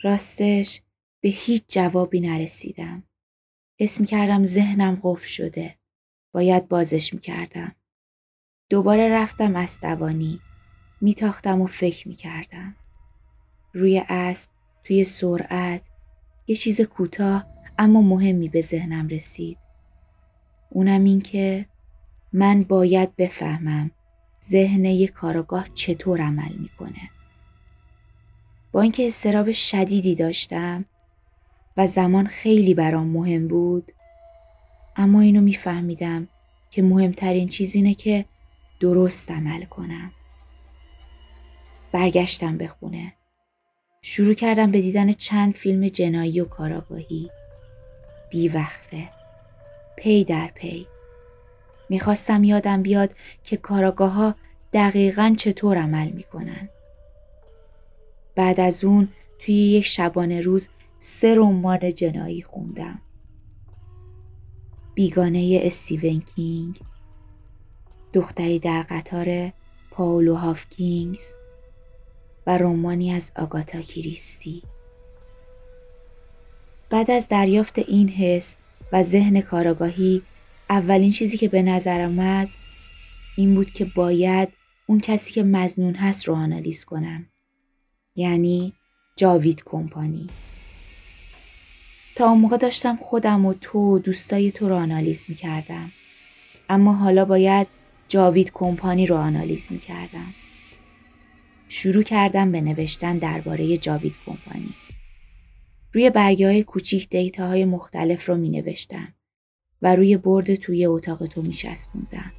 راستش 0.03 0.83
به 1.21 1.29
هیچ 1.29 1.65
جوابی 1.69 2.21
نرسیدم. 2.21 3.03
اسم 3.79 4.05
کردم 4.05 4.45
ذهنم 4.45 5.01
قفل 5.03 5.27
شده. 5.27 5.79
باید 6.33 6.69
بازش 6.69 7.15
می‌کردم. 7.15 7.75
دوباره 8.75 9.09
رفتم 9.09 9.57
اسدوانی. 9.57 10.41
میتاختم 11.01 11.61
و 11.61 11.67
فکر 11.67 12.09
می‌کردم. 12.09 12.77
روی 13.75 14.03
اسب، 14.09 14.51
توی 14.85 15.05
سرعت، 15.05 15.83
یه 16.47 16.57
چیز 16.57 16.81
کوتاه 16.81 17.47
اما 17.79 18.03
مهمی 18.03 18.49
به 18.49 18.63
ذهنم 18.63 19.09
رسید. 19.09 19.59
اونم 20.71 21.05
این 21.05 21.21
که 21.21 21.67
من 22.33 22.63
باید 22.63 23.17
بفهمم 23.17 23.91
ذهن 24.45 24.85
یک 24.85 25.11
کاراگاه 25.11 25.69
چطور 25.75 26.21
عمل 26.21 26.53
می‌کنه. 26.59 27.11
با 28.73 28.81
اینکه 28.81 29.07
استراب 29.07 29.53
شدیدی 29.53 30.15
داشتم 30.15 30.85
و 31.77 31.87
زمان 31.87 32.27
خیلی 32.27 32.75
برام 32.75 33.07
مهم 33.07 33.49
بود 33.49 33.93
اما 34.97 35.21
اینو 35.21 35.41
میفهمیدم 35.41 36.29
که 36.71 36.83
مهمترین 36.83 37.49
چیز 37.49 37.75
اینه 37.75 37.95
که 37.95 38.25
درست 38.81 39.31
عمل 39.31 39.65
کنم. 39.65 40.13
برگشتم 41.93 42.59
به 42.59 42.69
خونه. 42.69 43.13
شروع 44.03 44.35
کردم 44.35 44.71
به 44.71 44.81
دیدن 44.81 45.13
چند 45.13 45.55
فیلم 45.55 45.89
جنایی 45.89 46.41
و 46.41 46.45
کاراگاهی. 46.45 47.31
بیوقفه. 48.31 49.09
پی 49.97 50.25
در 50.25 50.51
پی. 50.55 50.87
می‌خواستم 51.89 52.45
یادم 52.45 52.83
بیاد 52.83 53.15
که 53.43 53.57
کاراگاه 53.57 54.13
ها 54.13 54.35
دقیقا 54.73 55.35
چطور 55.39 55.79
عمل 55.79 56.11
می‌کنن. 56.11 56.69
بعد 58.35 58.61
از 58.61 58.85
اون 58.85 59.09
توی 59.39 59.55
یک 59.55 59.87
شبانه 59.87 60.41
روز 60.41 60.69
سه 60.99 61.35
رمان 61.35 61.95
جنایی 61.95 62.43
خوندم. 62.43 63.01
بیگانه 64.95 65.61
استیون 65.63 66.21
کینگ 66.21 66.81
دختری 68.15 68.59
در 68.59 68.83
قطار 68.83 69.53
پاولو 69.91 70.35
هافکینگز 70.35 71.35
و 72.47 72.59
رومانی 72.59 73.13
از 73.13 73.33
آگاتا 73.37 73.81
کریستی. 73.81 74.63
بعد 76.91 77.11
از 77.11 77.29
دریافت 77.29 77.79
این 77.79 78.09
حس 78.09 78.57
و 78.93 79.03
ذهن 79.03 79.41
کاراگاهی 79.41 80.23
اولین 80.71 81.13
چیزی 81.13 81.37
که 81.37 81.49
به 81.49 81.63
نظر 81.63 82.05
آمد 82.05 82.49
این 83.37 83.55
بود 83.55 83.71
که 83.71 83.85
باید 83.85 84.49
اون 84.87 85.01
کسی 85.01 85.33
که 85.33 85.43
مزنون 85.43 85.95
هست 85.95 86.29
رو 86.29 86.35
آنالیز 86.35 86.85
کنم. 86.85 87.27
یعنی 88.17 88.73
جاوید 89.17 89.63
کمپانی. 89.65 90.27
تا 92.17 92.29
اون 92.29 92.41
موقع 92.41 92.57
داشتم 92.57 92.97
خودم 92.97 93.47
و 93.47 93.55
تو 93.55 93.79
و 93.79 93.99
دوستای 93.99 94.51
تو 94.51 94.69
رو 94.69 94.75
آنالیز 94.75 95.27
می 95.29 95.35
کردم. 95.35 95.93
اما 96.69 96.93
حالا 96.93 97.25
باید 97.25 97.67
جاوید 98.09 98.51
کمپانی 98.55 99.07
رو 99.07 99.17
آنالیز 99.17 99.73
می 99.73 99.79
کردم. 99.79 100.35
شروع 101.69 102.03
کردم 102.03 102.53
به 102.53 102.61
نوشتن 102.61 103.19
درباره 103.19 103.79
جاوید 103.79 104.15
کمپانی. 104.27 104.75
روی 105.93 106.11
برگه 106.11 106.47
های 106.47 106.63
کوچیک 106.63 107.09
دیتا 107.09 107.49
های 107.49 107.65
مختلف 107.65 108.29
رو 108.29 108.37
می 108.37 108.49
نوشتم 108.49 109.15
و 109.83 109.97
روی 109.97 110.17
برد 110.17 110.55
توی 110.55 110.87
اتاق 110.87 111.27
تو 111.27 111.43
می 111.43 111.55
شسبوندم. 111.55 112.33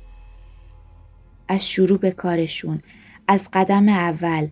از 1.47 1.69
شروع 1.69 1.99
به 1.99 2.11
کارشون، 2.11 2.81
از 3.27 3.49
قدم 3.53 3.89
اول، 3.89 4.47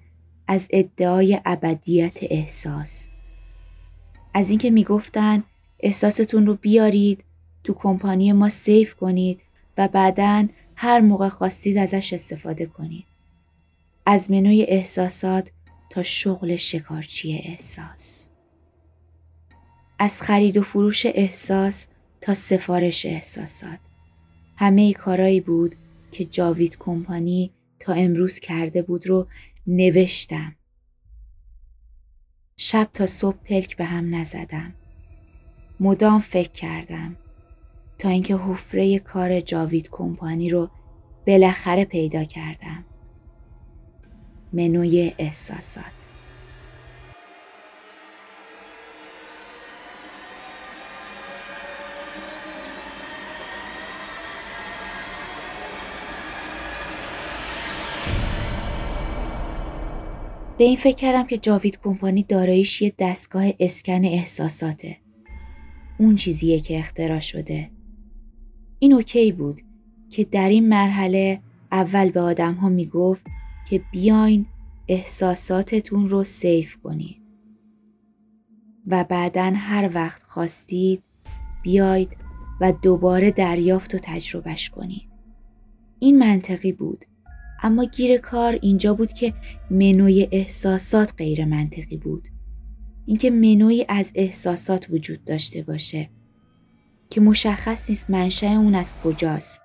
از 0.48 0.68
ادعای 0.70 1.42
ابدیت 1.46 2.18
احساس. 2.22 3.10
از 4.34 4.50
اینکه 4.50 4.72
می‌گفتن 4.72 5.44
احساستون 5.80 6.46
رو 6.46 6.54
بیارید 6.54 7.24
تو 7.64 7.74
کمپانی 7.74 8.32
ما 8.32 8.50
سیف 8.50 8.94
کنید 8.94 9.42
و 9.78 9.88
بعدا 9.88 10.48
هر 10.84 11.00
موقع 11.00 11.30
خواستید 11.30 11.78
ازش 11.78 12.14
استفاده 12.14 12.66
کنید. 12.66 13.06
از 14.06 14.32
منوی 14.32 14.64
احساسات 14.64 15.52
تا 15.90 16.04
شغل 16.04 16.56
شکارچی 16.56 17.34
احساس. 17.34 18.30
از 20.00 20.22
خرید 20.22 20.58
و 20.58 20.64
فروش 20.64 21.06
احساس 21.06 21.88
تا 22.22 22.34
سفارش 22.34 23.06
احساسات. 23.06 23.80
همه 24.58 24.94
کارایی 24.94 25.40
بود 25.40 25.76
که 26.12 26.26
جاوید 26.26 26.78
کمپانی 26.80 27.52
تا 27.80 27.94
امروز 27.94 28.40
کرده 28.40 28.82
بود 28.82 29.08
رو 29.08 29.28
نوشتم. 29.68 30.56
شب 32.58 32.90
تا 32.94 33.08
صبح 33.08 33.38
پلک 33.38 33.78
به 33.78 33.86
هم 33.86 34.16
نزدم. 34.16 34.74
مدام 35.80 36.20
فکر 36.20 36.52
کردم 36.52 37.16
اینکه 38.10 38.36
حفره 38.36 39.00
کار 39.00 39.42
جاوید 39.42 39.90
کمپانی 39.92 40.50
رو 40.50 40.70
بالاخره 41.28 41.86
پیدا 41.86 42.24
کردم. 42.24 42.86
منوی 44.54 45.14
احساسات 45.18 46.10
به 60.58 60.64
این 60.64 60.78
فکر 60.78 60.96
کردم 60.96 61.24
که 61.24 61.38
جاوید 61.38 61.80
کمپانی 61.84 62.24
داراییش 62.24 62.82
یه 62.82 62.94
دستگاه 63.00 63.46
اسکن 63.60 64.06
احساساته. 64.06 64.98
اون 66.00 66.16
چیزیه 66.16 66.60
که 66.60 66.80
اختراع 66.80 67.20
شده. 67.20 67.70
این 68.84 68.94
اوکی 68.94 69.32
بود 69.32 69.62
که 70.10 70.24
در 70.24 70.50
این 70.50 70.70
مرحله 70.70 71.42
اول 71.72 72.12
به 72.12 72.22
آدم 72.22 72.54
ها 72.54 72.70
می‌گفت 72.70 73.26
که 73.70 73.82
بیاین 73.92 74.46
احساساتتون 74.88 76.10
رو 76.10 76.24
سیف 76.24 76.78
کنید. 76.78 77.22
و 78.88 79.04
بعدا 79.04 79.52
هر 79.56 79.92
وقت 79.94 80.24
خواستید 80.24 81.04
بیاید 81.62 82.18
و 82.62 82.74
دوباره 82.82 83.32
دریافت 83.32 83.96
و 83.96 83.98
تجربهش 84.02 84.70
کنید. 84.70 85.10
این 86.00 86.20
منطقی 86.20 86.72
بود 86.72 87.06
اما 87.62 87.86
گیر 87.86 88.18
کار 88.18 88.60
اینجا 88.62 88.94
بود 88.94 89.14
که 89.14 89.34
منوی 89.72 90.28
احساسات 90.32 91.14
غیر 91.18 91.46
منطقی 91.46 91.98
بود. 91.98 92.28
اینکه 93.06 93.32
منوی 93.32 93.86
از 93.90 94.12
احساسات 94.16 94.88
وجود 94.90 95.24
داشته 95.24 95.64
باشه 95.64 96.10
که 97.14 97.22
مشخص 97.22 97.90
نیست 97.90 98.10
منشأ 98.10 98.48
اون 98.48 98.76
از 98.76 98.96
کجاست. 99.02 99.62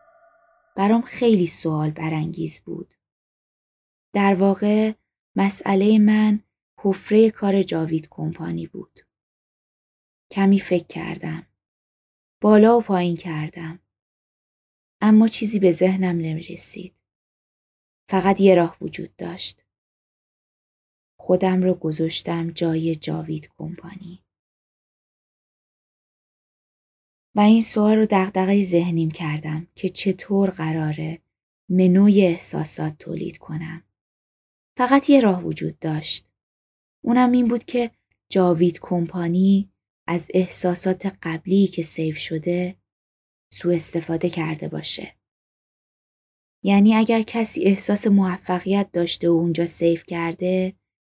برام 0.76 1.02
خیلی 1.02 1.46
سوال 1.46 1.90
برانگیز 1.90 2.60
بود. 2.60 2.94
در 4.12 4.34
واقع 4.34 4.92
مسئله 5.36 5.98
من 5.98 6.40
حفره 6.80 7.30
کار 7.30 7.62
جاوید 7.62 8.08
کمپانی 8.10 8.66
بود. 8.66 9.00
کمی 10.30 10.60
فکر 10.60 10.86
کردم. 10.86 11.46
بالا 12.40 12.78
و 12.78 12.82
پایین 12.82 13.16
کردم. 13.16 13.78
اما 15.00 15.28
چیزی 15.28 15.58
به 15.58 15.72
ذهنم 15.72 16.16
نمی 16.16 16.42
رسید. 16.42 16.94
فقط 18.08 18.40
یه 18.40 18.54
راه 18.54 18.76
وجود 18.80 19.16
داشت. 19.16 19.64
خودم 21.20 21.62
رو 21.62 21.74
گذاشتم 21.74 22.50
جای 22.50 22.96
جاوید 22.96 23.50
کمپانی. 23.58 24.24
و 27.38 27.40
این 27.40 27.62
سوال 27.62 27.96
رو 27.96 28.06
دقدقه 28.06 28.62
ذهنیم 28.62 29.10
کردم 29.10 29.66
که 29.74 29.88
چطور 29.88 30.50
قراره 30.50 31.18
منوی 31.68 32.22
احساسات 32.22 32.98
تولید 32.98 33.38
کنم. 33.38 33.82
فقط 34.76 35.10
یه 35.10 35.20
راه 35.20 35.44
وجود 35.44 35.78
داشت. 35.78 36.26
اونم 37.04 37.32
این 37.32 37.48
بود 37.48 37.64
که 37.64 37.90
جاوید 38.28 38.78
کمپانی 38.80 39.70
از 40.06 40.26
احساسات 40.34 41.16
قبلی 41.22 41.66
که 41.66 41.82
سیف 41.82 42.16
شده 42.16 42.76
سوء 43.52 43.74
استفاده 43.74 44.30
کرده 44.30 44.68
باشه. 44.68 45.14
یعنی 46.62 46.94
اگر 46.94 47.22
کسی 47.22 47.64
احساس 47.64 48.06
موفقیت 48.06 48.88
داشته 48.92 49.28
و 49.28 49.32
اونجا 49.32 49.66
سیف 49.66 50.04
کرده 50.04 50.72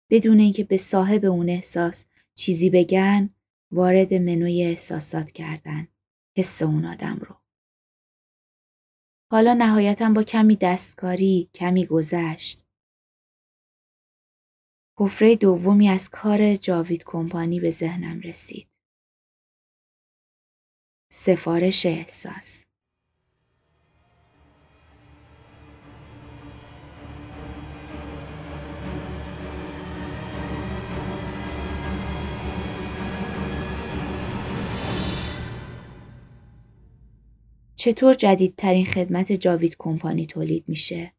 بدون 0.09 0.39
اینکه 0.39 0.63
به 0.63 0.77
صاحب 0.77 1.25
اون 1.25 1.49
احساس 1.49 2.05
چیزی 2.35 2.69
بگن 2.69 3.29
وارد 3.71 4.13
منوی 4.13 4.63
احساسات 4.63 5.31
کردن 5.31 5.87
حس 6.37 6.61
اون 6.61 6.85
آدم 6.85 7.19
رو. 7.19 7.35
حالا 9.31 9.53
نهایتا 9.53 10.09
با 10.09 10.23
کمی 10.23 10.55
دستکاری 10.55 11.49
کمی 11.53 11.85
گذشت. 11.85 12.65
حفره 14.99 15.35
دومی 15.35 15.89
از 15.89 16.09
کار 16.09 16.55
جاوید 16.55 17.03
کمپانی 17.03 17.59
به 17.59 17.69
ذهنم 17.69 18.19
رسید. 18.19 18.69
سفارش 21.11 21.85
احساس 21.85 22.65
چطور 37.81 38.13
جدیدترین 38.13 38.85
خدمت 38.85 39.31
جاوید 39.31 39.75
کمپانی 39.79 40.25
تولید 40.25 40.69
میشه؟ 40.69 41.13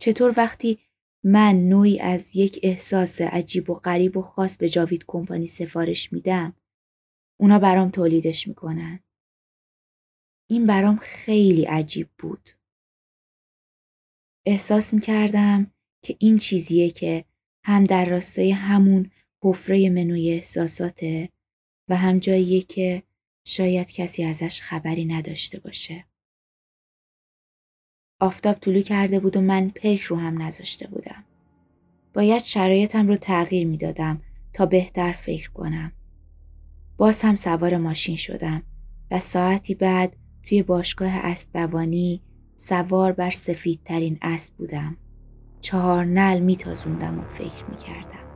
چطور 0.00 0.34
وقتی 0.36 0.78
من 1.24 1.68
نوعی 1.68 2.00
از 2.00 2.36
یک 2.36 2.60
احساس 2.62 3.20
عجیب 3.20 3.70
و 3.70 3.74
غریب 3.74 4.16
و 4.16 4.22
خاص 4.22 4.56
به 4.56 4.68
جاوید 4.68 5.04
کمپانی 5.06 5.46
سفارش 5.46 6.12
میدم 6.12 6.56
اونا 7.40 7.58
برام 7.58 7.90
تولیدش 7.90 8.48
می‌کنن 8.48 9.00
این 10.50 10.66
برام 10.66 10.96
خیلی 10.96 11.64
عجیب 11.64 12.08
بود 12.18 12.50
احساس 14.46 14.94
می‌کردم 14.94 15.70
که 16.02 16.16
این 16.18 16.38
چیزیه 16.38 16.90
که 16.90 17.24
هم 17.64 17.84
در 17.84 18.04
راستای 18.04 18.50
همون 18.50 19.10
حفره 19.42 19.90
منوی 19.90 20.30
احساساته 20.30 21.28
و 21.88 21.96
هم 21.96 22.18
جاییه 22.18 22.62
که 22.62 23.02
شاید 23.48 23.92
کسی 23.92 24.24
ازش 24.24 24.60
خبری 24.60 25.04
نداشته 25.04 25.60
باشه. 25.60 26.04
آفتاب 28.20 28.56
طولو 28.56 28.82
کرده 28.82 29.20
بود 29.20 29.36
و 29.36 29.40
من 29.40 29.68
پلک 29.68 30.00
رو 30.00 30.16
هم 30.16 30.42
نذاشته 30.42 30.88
بودم. 30.88 31.24
باید 32.14 32.42
شرایطم 32.42 33.08
رو 33.08 33.16
تغییر 33.16 33.66
می‌دادم 33.66 34.22
تا 34.52 34.66
بهتر 34.66 35.12
فکر 35.12 35.50
کنم. 35.50 35.92
باز 36.96 37.22
هم 37.22 37.36
سوار 37.36 37.76
ماشین 37.76 38.16
شدم 38.16 38.62
و 39.10 39.20
ساعتی 39.20 39.74
بعد 39.74 40.16
توی 40.42 40.62
باشگاه 40.62 41.16
اسبدوانی 41.16 42.22
سوار 42.56 43.12
بر 43.12 43.30
سفیدترین 43.30 44.18
اسب 44.22 44.54
بودم. 44.54 44.96
چهار 45.60 46.04
نل 46.04 46.40
میتازوندم 46.40 47.18
و 47.18 47.22
فکر 47.22 47.64
می‌کردم. 47.70 48.26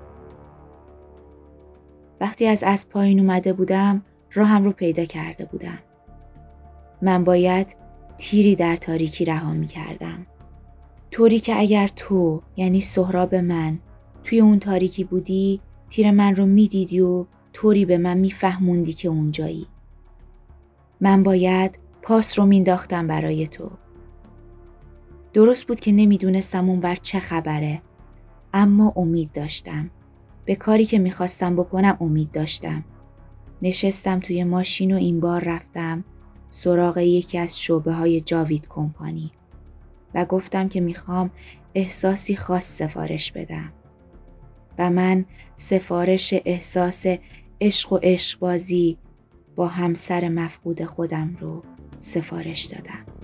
وقتی 2.21 2.47
از 2.47 2.63
اسب 2.63 2.89
پایین 2.89 3.21
اومده 3.21 3.53
بودم 3.53 4.05
راهم 4.33 4.65
رو 4.65 4.73
پیدا 4.73 5.05
کرده 5.05 5.45
بودم. 5.45 5.79
من 7.03 7.25
باید 7.25 7.77
تیری 8.19 8.57
در 8.57 8.77
تاریکی 8.77 9.25
رها 9.25 9.53
می 9.53 9.67
کردم. 9.67 10.27
طوری 11.11 11.41
که 11.41 11.61
اگر 11.61 11.87
تو 11.87 12.43
یعنی 12.57 12.81
سهراب 12.81 13.35
من 13.35 13.79
توی 14.25 14.41
اون 14.41 14.59
تاریکی 14.59 15.05
بودی 15.05 15.61
تیر 15.89 16.11
من 16.11 16.37
رو 16.37 16.47
می‌دیدی 16.47 17.01
و 17.01 17.27
طوری 17.53 17.85
به 17.85 17.99
من 17.99 18.19
میفهموندی 18.19 18.93
که 18.93 19.09
اونجایی. 19.09 19.67
من 21.01 21.23
باید 21.23 21.79
پاس 22.03 22.39
رو 22.39 22.47
مینداختم 22.47 23.07
برای 23.07 23.47
تو. 23.47 23.71
درست 25.33 25.67
بود 25.67 25.81
که 25.81 25.93
نمی‌دونستم 25.93 26.71
اون 26.71 26.81
بر 26.81 26.95
چه 26.95 27.21
خبره 27.21 27.83
اما 28.55 28.93
امید 28.97 29.33
داشتم. 29.33 29.91
به 30.45 30.55
کاری 30.57 30.85
که 30.85 30.99
می‌خواستم 30.99 31.57
بکنم 31.57 31.97
امید 32.01 32.31
داشتم. 32.31 32.85
نشستم 33.63 34.21
توی 34.21 34.45
ماشین 34.45 34.95
و 34.95 34.97
این 34.97 35.21
بار 35.21 35.45
رفتم 35.45 36.05
سراغ 36.51 36.99
یکی 36.99 37.39
از 37.39 37.61
شعبه 37.61 37.93
های 37.93 38.21
جاوید 38.21 38.69
کمپانی 38.69 39.33
و 40.15 40.25
گفتم 40.25 40.69
که 40.69 40.81
می‌خوام 40.81 41.31
احساسی 41.75 42.37
خاص 42.37 42.79
سفارش 42.79 43.33
بدم. 43.33 43.73
و 44.79 44.91
من 44.91 45.25
سفارش 45.57 46.35
احساس 46.45 47.07
عشق 47.61 47.93
و 47.93 47.99
عشقبازی 48.03 48.99
با 49.57 49.67
همسر 49.67 50.29
مفقود 50.29 50.85
خودم 50.85 51.37
رو 51.41 51.63
سفارش 51.99 52.65
دادم. 52.65 53.20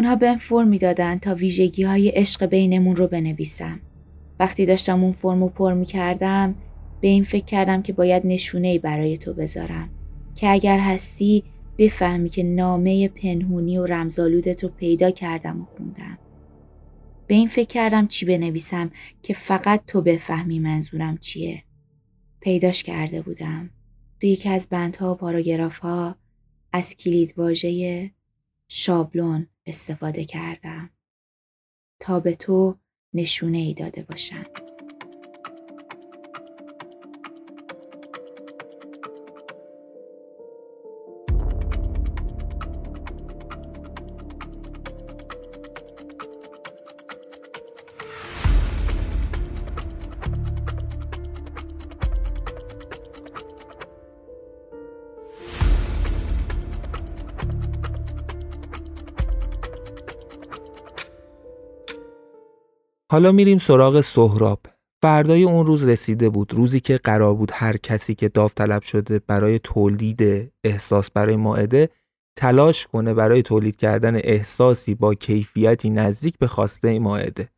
اونها 0.00 0.16
بهم 0.16 0.38
فرم 0.38 0.68
می‌دادن 0.68 1.18
تا 1.18 1.34
ویژگی 1.34 1.82
های 1.82 2.08
عشق 2.08 2.46
بینمون 2.46 2.96
رو 2.96 3.06
بنویسم. 3.06 3.80
وقتی 4.38 4.66
داشتم 4.66 5.04
اون 5.04 5.12
فرم 5.12 5.42
رو 5.42 5.48
پر 5.48 5.72
می‌کردم 5.72 6.54
به 7.00 7.08
این 7.08 7.24
فکر 7.24 7.44
کردم 7.44 7.82
که 7.82 7.92
باید 7.92 8.26
نشونه 8.26 8.78
برای 8.78 9.16
تو 9.16 9.34
بذارم 9.34 9.90
که 10.34 10.50
اگر 10.50 10.78
هستی 10.78 11.44
بفهمی 11.78 12.28
که 12.28 12.42
نامه 12.42 13.08
پنهونی 13.08 13.78
و 13.78 13.86
رمزالودت 13.86 14.64
رو 14.64 14.70
پیدا 14.70 15.10
کردم 15.10 15.60
و 15.60 15.64
خوندم. 15.64 16.18
به 17.26 17.34
این 17.34 17.48
فکر 17.48 17.68
کردم 17.68 18.06
چی 18.06 18.26
بنویسم 18.26 18.90
که 19.22 19.34
فقط 19.34 19.82
تو 19.86 20.02
بفهمی 20.02 20.58
منظورم 20.58 21.18
چیه. 21.18 21.62
پیداش 22.40 22.82
کرده 22.82 23.22
بودم. 23.22 23.70
تو 24.20 24.26
یکی 24.26 24.48
از 24.48 24.68
بندها 24.70 25.12
و 25.12 25.16
پاراگراف 25.16 25.84
از 26.72 26.94
کلید 26.94 27.34
واژه 27.36 28.10
شابلون 28.68 29.46
استفاده 29.66 30.24
کردم 30.24 30.90
تا 32.00 32.20
به 32.20 32.34
تو 32.34 32.78
نشونه 33.14 33.58
ای 33.58 33.74
داده 33.74 34.02
باشم. 34.02 34.44
حالا 63.12 63.32
میریم 63.32 63.58
سراغ 63.58 64.00
سهراب. 64.00 64.60
فردای 65.02 65.42
اون 65.42 65.66
روز 65.66 65.88
رسیده 65.88 66.28
بود 66.28 66.54
روزی 66.54 66.80
که 66.80 66.96
قرار 66.96 67.34
بود 67.34 67.50
هر 67.54 67.76
کسی 67.76 68.14
که 68.14 68.28
داوطلب 68.28 68.82
شده 68.82 69.18
برای 69.18 69.58
تولید 69.58 70.52
احساس 70.64 71.10
برای 71.10 71.36
ماعده 71.36 71.88
تلاش 72.38 72.86
کنه 72.86 73.14
برای 73.14 73.42
تولید 73.42 73.76
کردن 73.76 74.16
احساسی 74.16 74.94
با 74.94 75.14
کیفیتی 75.14 75.90
نزدیک 75.90 76.38
به 76.38 76.46
خواسته 76.46 76.98
ماعده. 76.98 77.48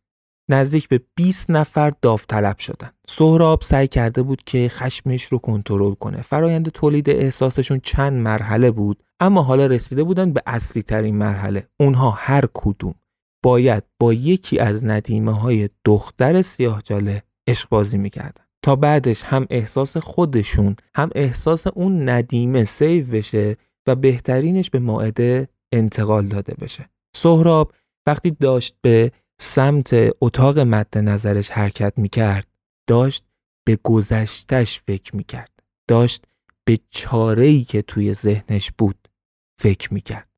نزدیک 0.51 0.89
به 0.89 1.01
20 1.15 1.51
نفر 1.51 1.93
داوطلب 2.03 2.59
شدن. 2.59 2.91
سهراب 3.07 3.63
سعی 3.63 3.89
کرده 3.89 4.23
بود 4.23 4.43
که 4.47 4.69
خشمش 4.69 5.25
رو 5.25 5.39
کنترل 5.39 5.95
کنه. 5.95 6.23
فرایند 6.23 6.69
تولید 6.69 7.11
احساسشون 7.11 7.81
چند 7.81 8.13
مرحله 8.13 8.71
بود 8.71 9.03
اما 9.21 9.43
حالا 9.43 9.67
رسیده 9.67 10.05
بودن 10.05 10.33
به 10.33 10.43
اصلی 10.47 10.83
ترین 10.83 11.17
مرحله. 11.17 11.69
اونها 11.81 12.11
هر 12.11 12.45
کدوم 12.55 12.95
باید 13.43 13.85
با 14.01 14.13
یکی 14.13 14.59
از 14.59 14.85
ندیمه 14.85 15.41
های 15.41 15.69
دختر 15.85 16.43
سیاهجاله 16.43 17.23
عشق 17.49 17.69
بازی 17.69 17.99
می‌کردن. 17.99 18.45
تا 18.63 18.77
بعدش 18.77 19.23
هم 19.23 19.47
احساس 19.51 19.97
خودشون 19.97 20.77
هم 20.95 21.11
احساس 21.15 21.67
اون 21.67 22.09
ندیمه 22.09 22.65
سیو 22.65 23.07
بشه 23.07 23.57
و 23.87 23.95
بهترینش 23.95 24.71
به 24.71 24.79
ماعده 24.79 25.49
انتقال 25.73 26.27
داده 26.27 26.55
بشه. 26.55 26.89
سهراب 27.17 27.73
وقتی 28.07 28.31
داشت 28.31 28.75
به 28.81 29.13
سمت 29.41 29.91
اتاق 30.21 30.59
مد 30.59 30.99
نظرش 30.99 31.51
حرکت 31.51 31.93
می‌کرد 31.97 32.47
داشت 32.87 33.25
به 33.67 33.79
گذشتش 33.83 34.81
فکر 34.81 35.17
می‌کرد. 35.17 35.51
داشت 35.89 36.25
به 36.65 36.79
چاره‌ای 36.91 37.65
که 37.65 37.83
توی 37.83 38.15
ذهنش 38.15 38.73
بود 38.79 39.09
فکر 39.61 39.95
می‌کرد. 39.95 40.29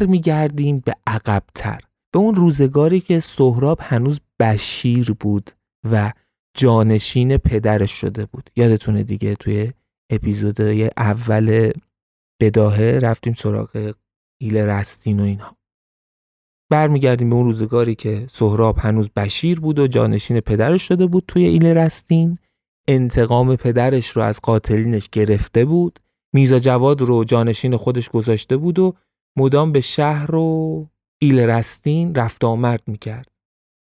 برمیگردیم 0.00 0.78
به 0.78 0.94
عقبتر 1.06 1.80
به 2.12 2.18
اون 2.18 2.34
روزگاری 2.34 3.00
که 3.00 3.20
سهراب 3.20 3.78
هنوز 3.82 4.20
بشیر 4.40 5.12
بود 5.12 5.50
و 5.90 6.12
جانشین 6.56 7.36
پدرش 7.36 7.92
شده 7.92 8.26
بود. 8.26 8.50
یادتونه 8.56 9.02
دیگه 9.02 9.34
توی 9.34 9.72
اپیزودهای 10.10 10.90
اول 10.96 11.72
بداهه 12.40 12.98
رفتیم 13.02 13.34
سراغ 13.34 13.94
ایل 14.40 14.56
رستین 14.56 15.20
و 15.20 15.22
اینها. 15.22 15.56
برمیگردیم 16.70 17.30
به 17.30 17.36
اون 17.36 17.44
روزگاری 17.44 17.94
که 17.94 18.26
سهراب 18.30 18.78
هنوز 18.78 19.10
بشیر 19.10 19.60
بود 19.60 19.78
و 19.78 19.86
جانشین 19.86 20.40
پدرش 20.40 20.82
شده 20.82 21.06
بود 21.06 21.24
توی 21.28 21.44
ایل 21.44 21.66
رستین. 21.66 22.38
انتقام 22.88 23.56
پدرش 23.56 24.08
رو 24.08 24.22
از 24.22 24.40
قاتلینش 24.42 25.08
گرفته 25.08 25.64
بود. 25.64 25.98
میزا 26.34 26.58
جواد 26.58 27.00
رو 27.00 27.24
جانشین 27.24 27.76
خودش 27.76 28.08
گذاشته 28.08 28.56
بود 28.56 28.78
و 28.78 28.94
مدام 29.38 29.72
به 29.72 29.80
شهر 29.80 30.34
و 30.34 30.88
ایل 31.22 31.38
رستین 31.38 32.14
رفت 32.14 32.44
آمد 32.44 32.80
می‌کرد. 32.86 33.28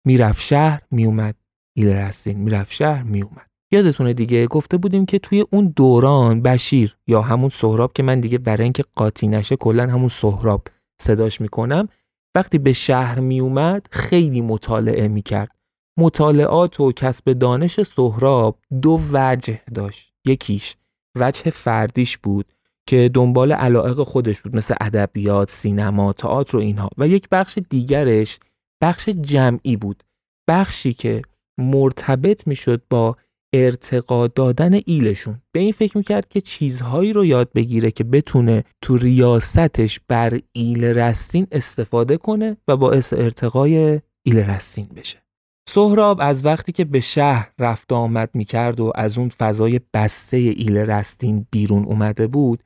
می‌رفت 0.06 0.42
شهر 0.42 0.82
میومد 0.90 1.34
ایل 1.76 1.88
رستین 1.88 2.38
می‌رفت 2.38 2.72
شهر 2.72 3.02
میومد 3.02 3.48
یادتونه 3.72 4.12
دیگه؟ 4.12 4.46
گفته 4.46 4.76
بودیم 4.76 5.06
که 5.06 5.18
توی 5.18 5.44
اون 5.50 5.72
دوران 5.76 6.42
بشیر 6.42 6.96
یا 7.06 7.22
همون 7.22 7.48
سهراب 7.48 7.92
که 7.92 8.02
من 8.02 8.20
دیگه 8.20 8.38
برای 8.38 8.62
اینکه 8.62 8.84
قاطی 8.96 9.28
نشه 9.28 9.56
کلا 9.56 9.82
همون 9.82 10.08
سهراب 10.08 10.68
صداش 11.02 11.40
می‌کنم 11.40 11.88
وقتی 12.34 12.58
به 12.58 12.72
شهر 12.72 13.20
میومد 13.20 13.86
خیلی 13.90 14.40
مطالعه 14.40 15.08
می‌کرد. 15.08 15.50
مطالعات 15.98 16.80
و 16.80 16.92
کسب 16.92 17.32
دانش 17.32 17.82
سهراب 17.82 18.58
دو 18.82 19.00
وجه 19.12 19.60
داشت. 19.74 20.12
یکیش 20.26 20.76
وجه 21.18 21.50
فردیش 21.50 22.18
بود. 22.18 22.52
که 22.88 23.10
دنبال 23.14 23.52
علائق 23.52 24.02
خودش 24.02 24.40
بود 24.40 24.56
مثل 24.56 24.74
ادبیات، 24.80 25.50
سینما، 25.50 26.12
تئاتر 26.12 26.56
و 26.56 26.60
اینها. 26.60 26.90
و 26.98 27.08
یک 27.08 27.28
بخش 27.28 27.58
دیگرش 27.70 28.38
بخش 28.82 29.08
جمعی 29.08 29.76
بود. 29.76 30.02
بخشی 30.48 30.92
که 30.92 31.22
مرتبط 31.58 32.46
می‌شد 32.46 32.82
با 32.90 33.16
ارتقا 33.54 34.26
دادن 34.26 34.80
ایلشون. 34.86 35.42
به 35.52 35.60
این 35.60 35.72
فکر 35.72 35.96
می‌کرد 35.98 36.28
که 36.28 36.40
چیزهایی 36.40 37.12
رو 37.12 37.24
یاد 37.24 37.52
بگیره 37.52 37.90
که 37.90 38.04
بتونه 38.04 38.64
تو 38.82 38.96
ریاستش 38.96 40.00
بر 40.08 40.38
ایل 40.52 40.84
رستین 40.84 41.46
استفاده 41.52 42.16
کنه 42.16 42.56
و 42.68 42.76
باعث 42.76 43.12
ارتقای 43.12 44.00
ایل 44.22 44.38
رستین 44.38 44.88
بشه. 44.96 45.22
سهراب 45.68 46.18
از 46.20 46.44
وقتی 46.44 46.72
که 46.72 46.84
به 46.84 47.00
شهر 47.00 47.52
رفت 47.58 47.92
آمد 47.92 48.30
می‌کرد 48.34 48.80
و 48.80 48.92
از 48.94 49.18
اون 49.18 49.28
فضای 49.28 49.80
بسته 49.94 50.36
ایل 50.36 50.76
رستین 50.76 51.46
بیرون 51.50 51.84
اومده 51.84 52.26
بود 52.26 52.62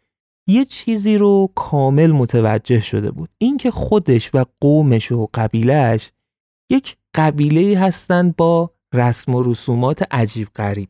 یه 0.46 0.64
چیزی 0.64 1.18
رو 1.18 1.50
کامل 1.54 2.12
متوجه 2.12 2.80
شده 2.80 3.10
بود. 3.10 3.28
اینکه 3.38 3.70
خودش 3.70 4.30
و 4.34 4.44
قومش 4.60 5.12
و 5.12 5.28
قبیلهش 5.34 6.10
یک 6.70 6.96
قبیله 7.14 7.78
هستند 7.78 8.36
با 8.36 8.70
رسم 8.94 9.34
و 9.34 9.42
رسومات 9.42 10.02
عجیب 10.10 10.48
غریب. 10.56 10.88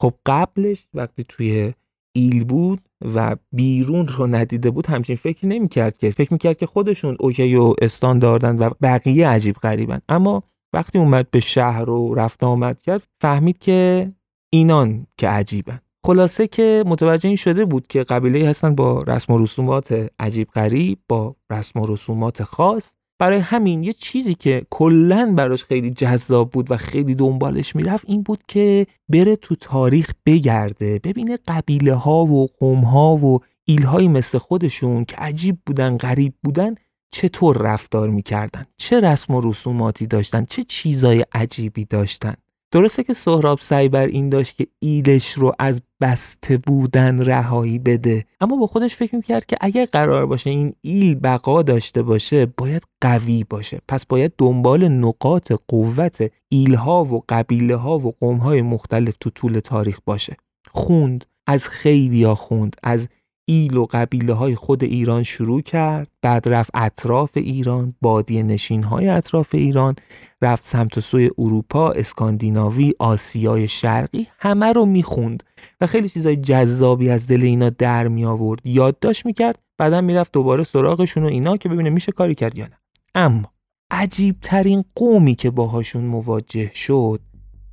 خب 0.00 0.14
قبلش 0.26 0.88
وقتی 0.94 1.24
توی 1.28 1.72
ایل 2.12 2.44
بود 2.44 2.80
و 3.14 3.36
بیرون 3.52 4.08
رو 4.08 4.26
ندیده 4.26 4.70
بود 4.70 4.86
همچین 4.86 5.16
فکر 5.16 5.46
نمی‌کرد 5.46 5.98
که. 5.98 6.10
فکر 6.10 6.32
می‌کرد 6.32 6.56
که 6.56 6.66
خودشون 6.66 7.16
اوکی 7.20 7.54
و 7.54 7.74
استانداردن 7.82 8.58
و 8.58 8.70
بقیه 8.82 9.28
عجیب 9.28 9.56
غریبن. 9.56 10.00
اما 10.08 10.42
وقتی 10.72 10.98
اومد 10.98 11.30
به 11.30 11.40
شهر 11.40 11.84
رو 11.84 12.14
رفت 12.14 12.44
آمد 12.44 12.82
کرد 12.82 13.02
فهمید 13.20 13.58
که 13.58 14.12
اینان 14.50 15.06
که 15.18 15.28
عجیبن. 15.28 15.80
خلاصه 16.06 16.46
که 16.46 16.84
متوجه 16.86 17.26
این 17.26 17.36
شده 17.36 17.64
بود 17.64 17.86
که 17.86 18.02
قبیله 18.02 18.48
هستن 18.48 18.74
با 18.74 19.02
رسم 19.06 19.32
و 19.32 19.38
رسومات 19.38 20.10
عجیب 20.20 20.48
غریب 20.48 20.98
با 21.08 21.36
رسم 21.50 21.80
و 21.80 21.86
رسومات 21.86 22.42
خاص. 22.42 22.94
برای 23.18 23.38
همین 23.38 23.82
یه 23.82 23.92
چیزی 23.92 24.34
که 24.34 24.66
کلا 24.70 25.34
براش 25.36 25.64
خیلی 25.64 25.90
جذاب 25.90 26.50
بود 26.50 26.70
و 26.70 26.76
خیلی 26.76 27.14
دنبالش 27.14 27.76
می‌رفت 27.76 28.04
این 28.08 28.22
بود 28.22 28.42
که 28.48 28.86
بره 29.08 29.36
تو 29.36 29.54
تاریخ 29.54 30.10
بگرده 30.26 31.00
ببینه 31.04 31.38
قبیله 31.48 31.94
ها 31.94 32.24
و 32.24 32.48
قوم 32.58 32.80
ها 32.80 33.16
و 33.16 33.38
ایلهایی 33.64 34.08
مثل 34.08 34.38
خودشون 34.38 35.04
که 35.04 35.16
عجیب 35.16 35.58
بودن 35.66 35.96
غریب 35.96 36.34
بودن 36.42 36.74
چطور 37.10 37.58
رفتار 37.58 38.08
می‌کردن؟ 38.08 38.64
چه 38.76 39.00
رسم 39.00 39.34
و 39.34 39.40
رسوماتی 39.40 40.06
داشتن؟ 40.06 40.44
چه 40.44 40.62
چیزای 40.62 41.24
عجیبی 41.32 41.84
داشتن؟ 41.84 42.34
درسته 42.74 43.04
که 43.04 43.14
سهراب 43.14 43.58
سعی 43.58 43.88
بر 43.88 44.06
این 44.06 44.28
داشت 44.28 44.56
که 44.56 44.66
ایلش 44.78 45.32
رو 45.32 45.52
از 45.58 45.82
بسته 46.00 46.56
بودن 46.56 47.20
رهایی 47.20 47.78
بده 47.78 48.24
اما 48.40 48.56
با 48.56 48.66
خودش 48.66 48.96
فکر 48.96 49.16
می‌کرد 49.16 49.46
که 49.46 49.56
اگر 49.60 49.84
قرار 49.84 50.26
باشه 50.26 50.50
این 50.50 50.74
ایل 50.80 51.14
بقا 51.14 51.62
داشته 51.62 52.02
باشه 52.02 52.46
باید 52.46 52.82
قوی 53.00 53.44
باشه. 53.44 53.80
پس 53.88 54.06
باید 54.06 54.32
دنبال 54.38 54.88
نقاط 54.88 55.52
قوت 55.68 56.32
ایلها 56.48 57.04
و 57.04 57.24
قبیله 57.28 57.76
ها 57.76 57.98
و 57.98 58.14
قوم 58.20 58.36
های 58.36 58.62
مختلف 58.62 59.14
تو 59.20 59.30
طول 59.30 59.58
تاریخ 59.58 59.98
باشه. 60.06 60.36
خوند 60.72 61.24
از 61.46 61.68
خیلی 61.68 62.26
خوند 62.26 62.76
از 62.82 63.08
ایل 63.46 63.76
و 63.76 63.86
قبیله 63.90 64.32
های 64.32 64.54
خود 64.54 64.84
ایران 64.84 65.22
شروع 65.22 65.62
کرد. 65.62 66.08
بعد 66.22 66.48
رفت 66.48 66.70
اطراف 66.74 67.30
ایران 67.34 67.94
بادی 68.00 68.42
نشین 68.42 68.82
های 68.82 69.08
اطراف 69.08 69.54
ایران 69.54 69.94
رفت 70.42 70.66
سمت 70.66 71.00
سوی 71.00 71.30
اروپا 71.38 71.90
اسکاندیناوی 71.90 72.92
آسیای 72.98 73.68
شرقی 73.68 74.26
همه 74.38 74.72
رو 74.72 74.86
می‌خوند 74.86 75.42
و 75.80 75.86
خیلی 75.86 76.08
چیزای 76.08 76.36
جذابی 76.36 77.10
از 77.10 77.26
دل 77.26 77.42
اینا 77.42 77.70
در 77.70 78.08
می 78.08 78.24
آورد 78.24 78.60
یادداشت 78.64 79.26
می‌کرد 79.26 79.58
بعدا 79.78 80.00
می‌رفت 80.00 80.32
دوباره 80.32 80.64
سراغشون 80.64 81.22
و 81.22 81.26
اینا 81.26 81.56
که 81.56 81.68
ببینه 81.68 81.90
میشه 81.90 82.12
کاری 82.12 82.34
کرد 82.34 82.58
یا 82.58 82.64
نه. 82.64 82.78
اما 83.14 83.52
عجیب 83.90 84.36
ترین 84.40 84.84
قومی 84.94 85.34
که 85.34 85.50
باهاشون 85.50 86.04
مواجه 86.04 86.70
شد 86.74 87.20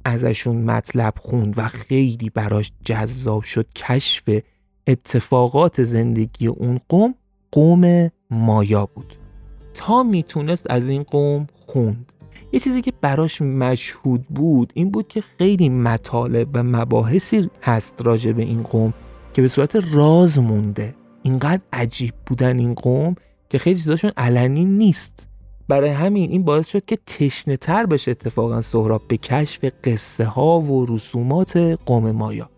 ازشون 0.06 0.58
مطلب 0.58 1.14
خوند 1.18 1.54
و 1.58 1.68
خیلی 1.68 2.30
براش 2.30 2.72
جذاب 2.86 3.44
شد. 3.44 3.74
کشف 3.76 4.30
اتفاقات 4.92 5.84
زندگی 5.84 6.48
اون 6.48 6.80
قوم 6.90 7.16
قوم 7.52 8.12
مایا 8.32 8.86
بود. 8.86 9.14
تا 9.74 10.04
می‌تونست 10.04 10.66
از 10.70 10.90
این 10.90 11.04
قوم 11.04 11.48
خوند. 11.68 12.12
یه 12.52 12.60
چیزی 12.60 12.82
که 12.82 12.92
براش 13.02 13.42
مشهود 13.42 14.28
بود 14.28 14.72
این 14.76 14.92
بود 14.92 15.08
که 15.08 15.22
خیلی 15.22 15.70
مطالب 15.70 16.48
و 16.54 16.64
مباحثی 16.64 17.50
هست 17.62 18.02
راجع 18.04 18.32
به 18.32 18.42
این 18.42 18.64
قوم 18.64 18.94
که 19.34 19.42
به 19.42 19.48
صورت 19.48 19.94
راز 19.94 20.40
مونده. 20.40 20.96
اینقدر 21.24 21.62
عجیب 21.74 22.14
بودن 22.26 22.60
این 22.60 22.74
قوم 22.74 23.16
که 23.50 23.58
خیلی 23.58 23.76
چیزاشون 23.76 24.12
علنی 24.18 24.66
نیست. 24.66 25.28
برای 25.68 25.90
همین 25.90 26.32
این 26.32 26.44
باعث 26.44 26.68
شد 26.68 26.86
که 26.86 26.98
تشنه 27.06 27.58
تر 27.58 27.86
بشه 27.86 28.12
اتفاقا 28.12 28.62
سهراب 28.62 29.02
به 29.08 29.18
کشف 29.18 29.66
قصه 29.84 30.26
ها 30.26 30.60
و 30.60 30.86
رسومات 30.86 31.58
قوم 31.86 32.12
مایا. 32.12 32.50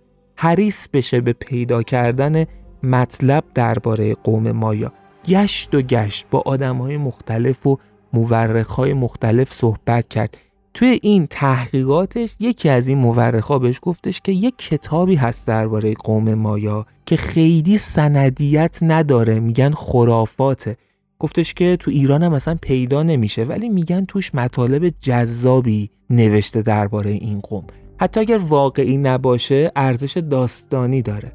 حریص 0.43 0.87
بشه 0.93 1.21
به 1.21 1.33
پیدا 1.33 1.83
کردن 1.83 2.45
مطلب 2.83 3.43
درباره 3.55 4.13
قوم 4.13 4.51
مایا. 4.51 4.93
گشت 5.27 5.75
و 5.75 5.81
گشت 5.81 6.25
با 6.31 6.43
آدم 6.45 6.77
های 6.77 6.97
مختلف 6.97 7.67
و 7.67 7.77
مورخ 8.13 8.67
های 8.67 8.93
مختلف 8.93 9.53
صحبت 9.53 10.07
کرد. 10.07 10.37
توی 10.73 10.99
این 11.01 11.27
تحقیقاتش 11.29 12.35
یکی 12.39 12.69
از 12.69 12.87
این 12.87 12.97
مورخا 12.97 13.59
بهش 13.59 13.79
گفتش 13.81 14.21
که 14.21 14.31
یک 14.31 14.57
کتابی 14.57 15.15
هست 15.15 15.47
درباره 15.47 15.93
قوم 15.93 16.33
مایا 16.33 16.85
که 17.05 17.15
خیلی 17.15 17.77
سندیت 17.77 18.79
نداره 18.81 19.39
میگن 19.39 19.71
خرافاته. 19.71 20.77
گفتش 21.19 21.53
که 21.53 21.77
تو 21.79 21.91
ایران 21.91 22.23
هم 22.23 22.31
مثلا 22.31 22.57
پیدا 22.61 23.03
نمیشه 23.03 23.43
ولی 23.43 23.69
میگن 23.69 24.05
توش 24.05 24.35
مطالب 24.35 24.93
جذابی 25.01 25.89
نوشته 26.09 26.61
درباره 26.61 27.11
این 27.11 27.39
قوم. 27.39 27.63
حتی 28.03 28.19
اگر 28.19 28.37
واقعی 28.37 28.97
نباشه 28.97 29.71
ارزش 29.75 30.17
داستانی 30.17 31.01
داره. 31.01 31.31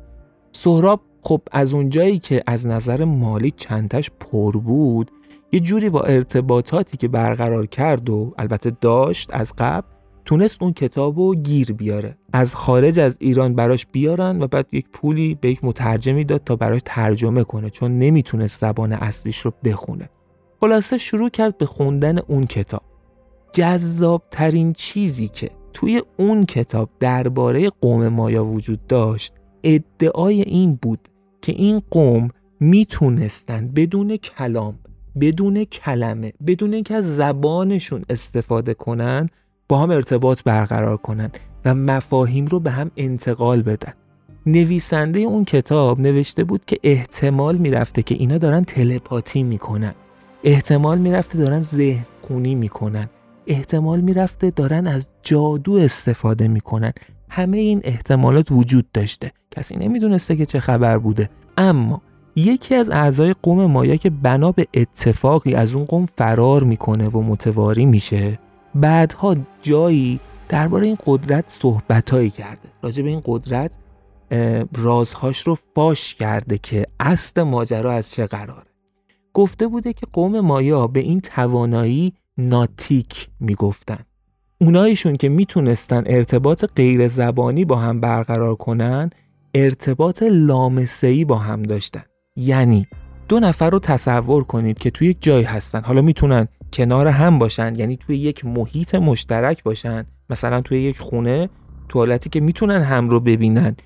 سهراب 0.53 1.01
خب 1.23 1.41
از 1.53 1.73
اونجایی 1.73 2.19
که 2.19 2.43
از 2.47 2.67
نظر 2.67 3.05
مالی 3.05 3.51
چندتش 3.51 4.11
پر 4.21 4.53
بود 4.53 5.11
یه 5.53 5.61
جوری 5.61 5.91
با 5.91 6.01
ارتباطاتی 6.01 6.97
که 6.97 7.09
برقرار 7.09 7.67
کرد 7.67 8.11
و 8.11 8.35
البته 8.39 8.73
داشت 8.81 9.35
از 9.35 9.53
قبل 9.59 9.87
تونست 10.25 10.63
اون 10.63 10.73
کتاب 10.73 11.19
رو 11.19 11.35
گیر 11.35 11.73
بیاره. 11.73 12.19
از 12.33 12.55
خارج 12.55 12.99
از 12.99 13.17
ایران 13.21 13.55
براش 13.55 13.87
بیارن 13.87 14.43
و 14.43 14.47
بعد 14.47 14.67
یک 14.73 14.89
پولی 14.93 15.35
به 15.41 15.51
یک 15.51 15.65
مترجمی 15.65 16.25
داد 16.25 16.43
تا 16.45 16.57
براش 16.57 16.81
ترجمه 16.85 17.45
کنه 17.45 17.71
چون 17.71 17.99
نمی‌تونست 17.99 18.61
زبان 18.61 18.93
اصلیش 18.93 19.39
رو 19.39 19.53
بخونه. 19.65 20.09
خلاصه 20.61 20.99
شروع 20.99 21.29
کرد 21.29 21.59
به 21.59 21.67
خوندن 21.67 22.19
اون 22.19 22.47
کتاب. 22.47 22.83
جذاب 23.53 24.23
ترین 24.31 24.73
چیزی 24.73 25.29
که 25.29 25.51
توی 25.81 26.03
اون 26.17 26.45
کتاب 26.45 26.91
درباره 27.01 27.71
قوم 27.71 28.09
مایا 28.09 28.45
وجود 28.45 28.87
داشت. 28.87 29.33
ادعای 29.63 30.43
این 30.43 30.79
بود 30.83 31.09
که 31.43 31.53
این 31.53 31.83
قوم 31.91 32.29
می‌تونستن 32.61 33.69
بدون 33.69 34.17
کلام 34.17 34.79
بدون 35.21 35.65
کلمه 35.65 36.33
بدون 36.47 36.75
اینکه 36.75 36.95
از 36.95 37.17
زبانشون 37.17 38.05
استفاده 38.11 38.75
کنن 38.75 39.29
با 39.69 39.79
هم 39.79 39.91
ارتباط 39.91 40.43
برقرار 40.43 40.97
کنن 40.97 41.31
و 41.65 41.75
مفاهیم 41.75 42.47
رو 42.47 42.61
به 42.61 42.71
هم 42.71 42.91
انتقال 42.97 43.63
بدن. 43.63 43.93
نویسنده 44.47 45.21
اون 45.21 45.45
کتاب 45.45 46.01
نوشته 46.01 46.45
بود 46.45 46.65
که 46.65 46.79
احتمال 46.83 47.57
می‌رفته 47.57 48.03
که 48.03 48.15
اینا 48.15 48.39
دارن 48.39 48.65
تلپاتی 48.65 49.43
می‌کنن. 49.43 49.95
احتمال 50.45 50.99
می‌رفته 50.99 51.39
دارن 51.39 51.63
ذهن 51.63 52.07
خونی 52.23 52.55
می‌کنن. 52.55 53.09
احتمال 53.49 54.01
می‌رفته 54.01 54.51
دارن 54.51 54.87
از 54.87 55.09
جادو 55.23 55.73
استفاده 55.73 56.49
می‌کنن. 56.49 56.93
همه 57.31 57.59
این 57.59 57.81
احتمالات 57.85 58.53
وجود 58.53 58.93
داشته. 58.93 59.33
کسی 59.51 59.77
نمی‌دونسته 59.77 60.37
که 60.37 60.47
چه 60.47 60.61
خبر 60.61 60.99
بوده. 60.99 61.31
اما 61.57 62.03
یکی 62.37 62.75
از 62.75 62.91
اعضای 62.91 63.35
قوم 63.43 63.67
مایا 63.67 63.97
که 63.97 64.11
بنا 64.11 64.53
به 64.53 64.67
اتفاقی 64.75 65.55
از 65.55 65.75
اون 65.75 65.85
قوم 65.85 66.07
فرار 66.07 66.65
می‌کنه 66.65 67.09
و 67.09 67.21
متواری 67.21 67.87
میشه 67.87 68.39
بعدها 68.75 69.37
جایی 69.63 70.21
درباره 70.49 70.87
این 70.87 70.99
قدرت 71.07 71.45
صحبتهایی 71.49 72.31
کرده. 72.31 72.69
راجع 72.83 73.03
به 73.03 73.09
این 73.09 73.23
قدرت 73.25 73.73
رازهاش 74.77 75.41
رو 75.41 75.59
فاش 75.75 76.15
کرده 76.15 76.59
که 76.59 76.87
اصل 77.01 77.43
ماجرا 77.43 77.93
از 77.93 78.11
چه 78.11 78.27
قراره. 78.27 78.67
گفته 79.35 79.67
بوده 79.67 79.93
که 79.93 80.07
قوم 80.13 80.41
مایا 80.41 80.87
به 80.87 81.01
این 81.01 81.21
توانایی 81.21 82.13
ناتیک 82.39 83.29
می‌گفتن. 83.41 83.99
اونایشون 84.61 85.17
که 85.17 85.29
می‌تونستن 85.29 86.03
ارتباط 86.07 86.65
غیر 86.77 87.09
زبانی 87.09 87.65
با 87.65 87.77
هم 87.77 88.01
برقرار 88.01 88.55
کنن 88.55 89.11
ارتباط 89.55 90.23
لامسه‌ای 90.23 91.25
با 91.25 91.37
هم 91.37 91.63
داشتن. 91.63 92.03
یعنی 92.37 92.87
دو 93.29 93.41
نفر 93.41 93.71
رو 93.71 93.79
تصور 93.79 94.45
کنید 94.45 94.79
که 94.79 94.91
توی 94.91 95.09
یک 95.09 95.17
جای 95.21 95.43
هستن. 95.43 95.83
حالا 95.83 96.03
می‌تونن 96.03 96.49
کنار 96.73 97.07
هم 97.07 97.39
باشن 97.39 97.73
یعنی 97.77 97.97
توی 97.97 98.17
یک 98.17 98.45
محیط 98.45 98.95
مشترک 98.95 99.63
باشن. 99.63 100.07
مثلا 100.31 100.61
توی 100.61 100.81
یک 100.81 100.99
خونه 100.99 101.49
توالتی 101.89 102.31
که 102.31 102.41
می‌تونن 102.41 102.83
هم 102.83 103.09
رو 103.09 103.21
ببینن. 103.21 103.77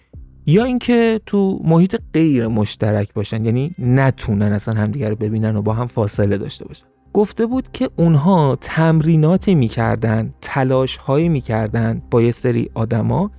یا 0.47 0.65
اینکه 0.65 1.21
تو 1.27 1.61
محیط 1.65 1.97
غیر 2.13 2.47
مشترک 2.47 3.15
باشن 3.15 3.45
یعنی 3.45 3.75
نتونن 3.79 4.53
اصلا 4.53 4.75
همدیگه 4.75 5.09
رو 5.09 5.17
ببینن 5.17 5.57
و 5.57 5.63
با 5.63 5.73
هم 5.73 5.87
فاصله 5.87 6.39
داشته 6.39 6.65
باشن. 6.65 6.87
گفته 7.13 7.47
بود 7.47 7.73
که 7.73 7.91
اونها 7.97 8.59
تمریناتی 8.61 9.55
می‌کردن 9.55 10.35
تلاش 10.41 10.97
هایی 10.97 11.29
می‌کردن 11.29 12.03
با 12.11 12.23
یه 12.23 12.31
سری 12.31 12.71
آدما 12.75 13.31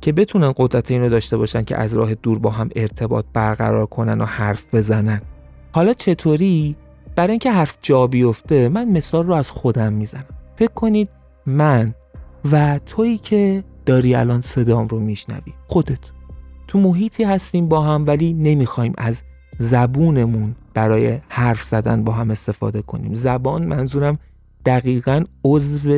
که 0.00 0.12
بتونن 0.12 0.52
قدرت 0.56 0.90
این 0.90 1.00
رو 1.00 1.08
داشته 1.08 1.36
باشن 1.36 1.62
که 1.62 1.76
از 1.76 1.94
راه 1.94 2.14
دور 2.14 2.38
با 2.38 2.50
هم 2.50 2.68
ارتباط 2.76 3.24
برقرار 3.32 3.86
کنن 3.86 4.20
و 4.20 4.24
حرف 4.24 4.74
بزنن. 4.74 5.20
حالا 5.72 5.92
چطوری؟ 5.92 6.76
برای 7.16 7.30
اینکه 7.30 7.52
حرف 7.52 7.78
جا 7.82 8.06
بیفته 8.06 8.68
من 8.68 8.88
مثال 8.88 9.26
رو 9.26 9.34
از 9.34 9.50
خودم 9.50 9.92
می‌زنم. 9.92 10.24
فکر 10.56 10.72
کنید 10.72 11.08
من 11.46 11.94
و 12.52 12.80
تویی 12.86 13.18
که 13.18 13.64
داری 13.86 14.14
الان 14.14 14.40
صدام 14.40 14.88
رو 14.88 15.00
میشنوی 15.00 15.52
خودت. 15.66 16.10
تو 16.68 16.80
محیطی 16.80 17.24
هستیم 17.24 17.68
با 17.68 17.80
هم 17.80 18.06
ولی 18.06 18.32
نمی‌خوایم 18.32 18.92
از 18.98 19.22
زبونمون 19.58 20.54
برای 20.78 21.18
حرف 21.28 21.62
زدن 21.62 22.04
با 22.04 22.12
هم 22.12 22.30
استفاده 22.30 22.82
کنیم. 22.82 23.14
زبان 23.14 23.66
منظورم 23.66 24.18
دقیقا 24.66 25.24
عضو 25.44 25.90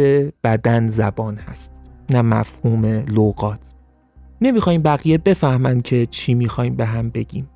بدن 0.45 0.89
زبان 0.89 1.37
هست 1.37 1.73
نه 2.11 2.23
مفهوم 2.23 2.85
لغات. 2.87 3.59
نمی‌خوایم 4.41 4.83
بقیه 4.83 5.19
بفهمن 5.19 5.81
که 5.81 6.07
چی 6.07 6.35
می‌خوایم 6.35 6.75
به 6.77 6.87
هم 6.87 7.11
بگیم. 7.11 7.49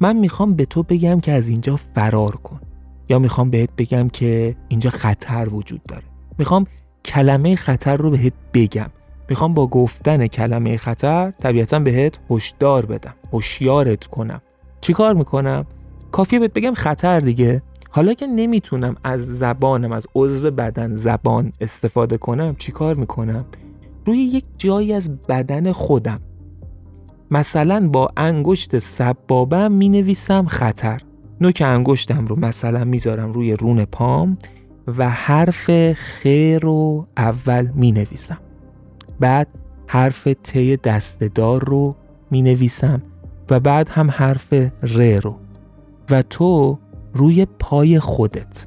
من 0.00 0.16
می‌خوام 0.16 0.54
به 0.54 0.64
تو 0.64 0.82
بگم 0.82 1.20
که 1.20 1.32
از 1.32 1.48
اینجا 1.48 1.76
فرار 1.76 2.36
کن. 2.36 2.60
یا 3.08 3.18
می‌خوام 3.18 3.50
بهت 3.50 3.70
بگم 3.78 4.08
که 4.08 4.56
اینجا 4.68 4.90
خطر 4.90 5.48
وجود 5.48 5.82
داره. 5.88 6.04
می‌خوام 6.38 6.66
کلمه 7.04 7.56
خطر 7.56 7.96
رو 7.96 8.10
بهت 8.10 8.32
بگم. 8.54 8.90
می‌خوام 9.28 9.54
با 9.54 9.66
گفتن 9.66 10.26
کلمه 10.26 10.76
خطر 10.76 11.30
طبیعتا 11.30 11.78
بهت 11.78 12.18
هشدار 12.30 12.86
بدم 12.86 13.14
هوشیارت 13.32 14.06
کنم. 14.06 14.40
چی 14.80 14.92
کار 14.92 15.14
می‌کنم؟ 15.14 15.66
کافیه 16.12 16.38
بهت 16.38 16.52
بگم 16.52 16.74
خطر 16.74 17.20
دیگه. 17.20 17.62
حالا 17.90 18.14
که 18.14 18.26
نمی‌تونم 18.26 18.96
از 19.04 19.38
زبانم 19.38 19.92
از 19.92 20.06
عضو 20.14 20.50
بدن 20.50 20.94
زبان 20.94 21.52
استفاده 21.60 22.18
کنم 22.18 22.54
چی 22.58 22.72
کار 22.72 22.94
می‌کنم؟ 22.94 23.44
روی 24.06 24.18
یک 24.18 24.44
جایی 24.58 24.92
از 24.92 25.10
بدن 25.26 25.72
خودم. 25.72 26.20
مثلا 27.30 27.88
با 27.88 28.10
انگشت 28.16 28.78
سبابم 28.78 29.72
می 29.72 29.88
نویسم 29.88 30.46
خطر. 30.46 31.00
نوک 31.40 31.62
انگشتم 31.66 32.26
رو 32.26 32.38
مثلا 32.38 32.84
می‌ذارم 32.84 33.32
روی 33.32 33.56
رون 33.56 33.84
پام 33.84 34.38
و 34.98 35.10
حرف 35.10 35.92
خ 35.92 36.26
رو 36.62 37.06
اول 37.16 37.68
می 37.74 37.92
نویسم 37.92 38.38
بعد 39.20 39.48
حرف 39.86 40.24
ت 40.24 40.82
دستدار 40.82 41.64
رو 41.64 41.96
می 42.30 42.42
نویسم 42.42 43.02
و 43.50 43.60
بعد 43.60 43.88
هم 43.88 44.10
حرف 44.10 44.52
ر 44.82 45.20
رو. 45.22 45.36
و 46.10 46.22
تو 46.22 46.78
روی 47.14 47.46
پای 47.58 47.98
خودت. 47.98 48.66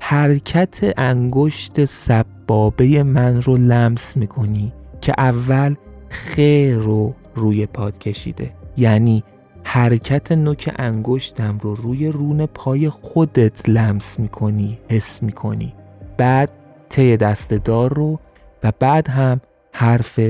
حرکت 0.00 0.94
انگشت 0.96 1.84
سبابه 1.84 3.02
من 3.02 3.42
رو 3.42 3.56
لمس 3.56 4.16
می‌کنی 4.16 4.72
که 5.00 5.14
اول 5.18 5.74
خ 6.08 6.38
رو 6.74 7.14
روی 7.34 7.66
پاد 7.66 7.98
کشیده. 7.98 8.54
یعنی 8.76 9.24
حرکت 9.64 10.32
نوک 10.32 10.74
انگشتم 10.76 11.58
رو 11.58 11.74
روی 11.74 12.08
رون 12.08 12.46
پای 12.46 12.88
خودت 12.88 13.68
لمس 13.68 14.18
می‌کنی 14.18 14.78
حس 14.88 15.22
می‌کنی. 15.22 15.74
بعد 16.16 16.50
ته 16.90 17.16
دستدار 17.16 17.94
رو 17.94 18.18
و 18.62 18.72
بعد 18.78 19.08
هم 19.08 19.40
حرف 19.72 20.20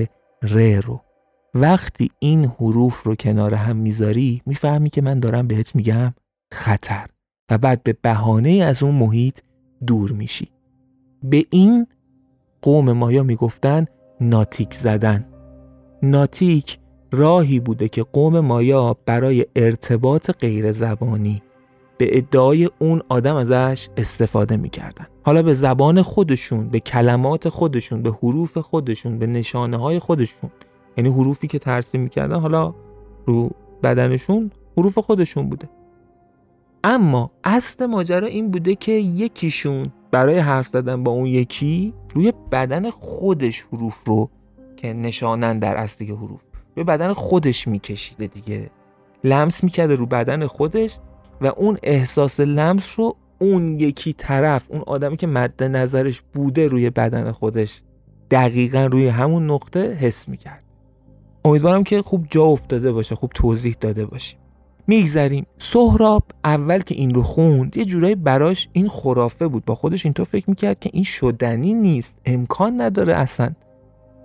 ر 0.42 0.81
رو. 0.81 1.00
وقتی 1.55 2.11
این 2.18 2.44
حروف 2.44 3.02
رو 3.02 3.14
کنار 3.14 3.55
هم 3.55 3.76
می‌ذاری 3.76 4.42
می‌فهمی 4.46 4.90
که 4.90 5.02
من 5.02 5.20
دارم 5.20 5.46
بهت 5.46 5.76
میگم؟ 5.76 6.14
خطر 6.52 7.06
و 7.50 7.58
بعد 7.58 7.82
به 7.82 7.96
بهانه 8.02 8.50
از 8.50 8.82
اون 8.82 8.94
محیط 8.94 9.40
دور 9.86 10.12
میشی. 10.12 10.48
به 11.22 11.44
این 11.50 11.86
قوم 12.62 12.92
مایا 12.92 13.22
می‌گفتن 13.22 13.86
ناتیک 14.20 14.74
زدن. 14.74 15.24
ناتیک 16.02 16.78
راهی 17.12 17.60
بوده 17.60 17.88
که 17.88 18.02
قوم 18.02 18.40
مایا 18.40 18.96
برای 19.06 19.46
ارتباط 19.56 20.30
غیر 20.30 20.72
زبانی 20.72 21.42
به 21.98 22.16
ادعای 22.16 22.70
اون 22.78 23.02
آدم 23.08 23.36
ازش 23.36 23.88
استفاده 23.96 24.56
می‌کردن. 24.56 25.06
حالا 25.22 25.42
به 25.42 25.54
زبان 25.54 26.02
خودشون 26.02 26.68
به 26.68 26.80
کلمات 26.80 27.48
خودشون 27.48 28.02
به 28.02 28.10
حروف 28.10 28.58
خودشون 28.58 29.18
به 29.18 29.26
نشانه 29.26 29.76
های 29.76 29.98
خودشون 29.98 30.50
یعنی 30.96 31.10
حروفی 31.10 31.46
که 31.46 31.58
ترسیم 31.58 32.00
می‌کردن 32.00 32.40
حالا 32.40 32.74
رو 33.26 33.50
بدنشون 33.82 34.50
حروف 34.76 34.98
خودشون 34.98 35.48
بوده. 35.48 35.68
اما 36.84 37.30
اصل 37.44 37.86
ماجرا 37.86 38.26
این 38.26 38.50
بوده 38.50 38.74
که 38.74 38.92
یکیشون 38.92 39.92
برای 40.10 40.38
حرف 40.38 40.68
زدن 40.68 41.02
با 41.04 41.10
اون 41.10 41.26
یکی 41.26 41.94
روی 42.14 42.32
بدن 42.52 42.90
خودش 42.90 43.62
حروف 43.72 44.04
رو 44.04 44.30
که 44.76 44.92
نشانن 44.92 45.58
در 45.58 45.76
اصلی 45.76 46.06
حروف 46.06 46.40
به 46.74 46.84
بدن 46.84 47.12
خودش 47.12 47.68
میکشیده 47.68 48.26
دیگه. 48.26 48.70
لمس 49.24 49.64
می‌کرده 49.64 49.94
رو 49.94 50.06
بدن 50.06 50.46
خودش 50.46 50.98
و 51.40 51.46
اون 51.46 51.78
احساس 51.82 52.40
لمس 52.40 52.98
رو 52.98 53.16
اون 53.38 53.80
یکی 53.80 54.12
طرف 54.12 54.70
اون 54.70 54.82
آدمی 54.86 55.16
که 55.16 55.26
مد 55.26 55.62
نظرش 55.62 56.22
بوده 56.34 56.68
روی 56.68 56.90
بدن 56.90 57.32
خودش 57.32 57.82
دقیقا 58.30 58.86
روی 58.86 59.08
همون 59.08 59.50
نقطه 59.50 59.92
حس 59.92 60.28
می‌کرد. 60.28 60.62
امیدوارم 61.44 61.84
که 61.84 62.02
خوب 62.02 62.26
جا 62.30 62.44
افتاده 62.44 62.92
باشه 62.92 63.14
خوب 63.14 63.30
توضیح 63.34 63.76
داده 63.80 64.06
باشیم 64.06 64.41
میگذریم. 64.86 65.46
سهراب 65.58 66.22
اول 66.44 66.78
که 66.78 66.94
این 66.94 67.14
رو 67.14 67.22
خوند 67.22 67.76
یه 67.76 67.84
جورایی 67.84 68.14
براش 68.14 68.68
این 68.72 68.88
خرافه 68.88 69.48
بود. 69.48 69.64
با 69.64 69.74
خودش 69.74 70.06
اینطور 70.06 70.26
فکر 70.26 70.50
می‌کرد 70.50 70.78
که 70.78 70.90
این 70.92 71.02
شدنی 71.02 71.74
نیست. 71.74 72.18
امکان 72.26 72.80
نداره 72.80 73.14
اصلا. 73.14 73.50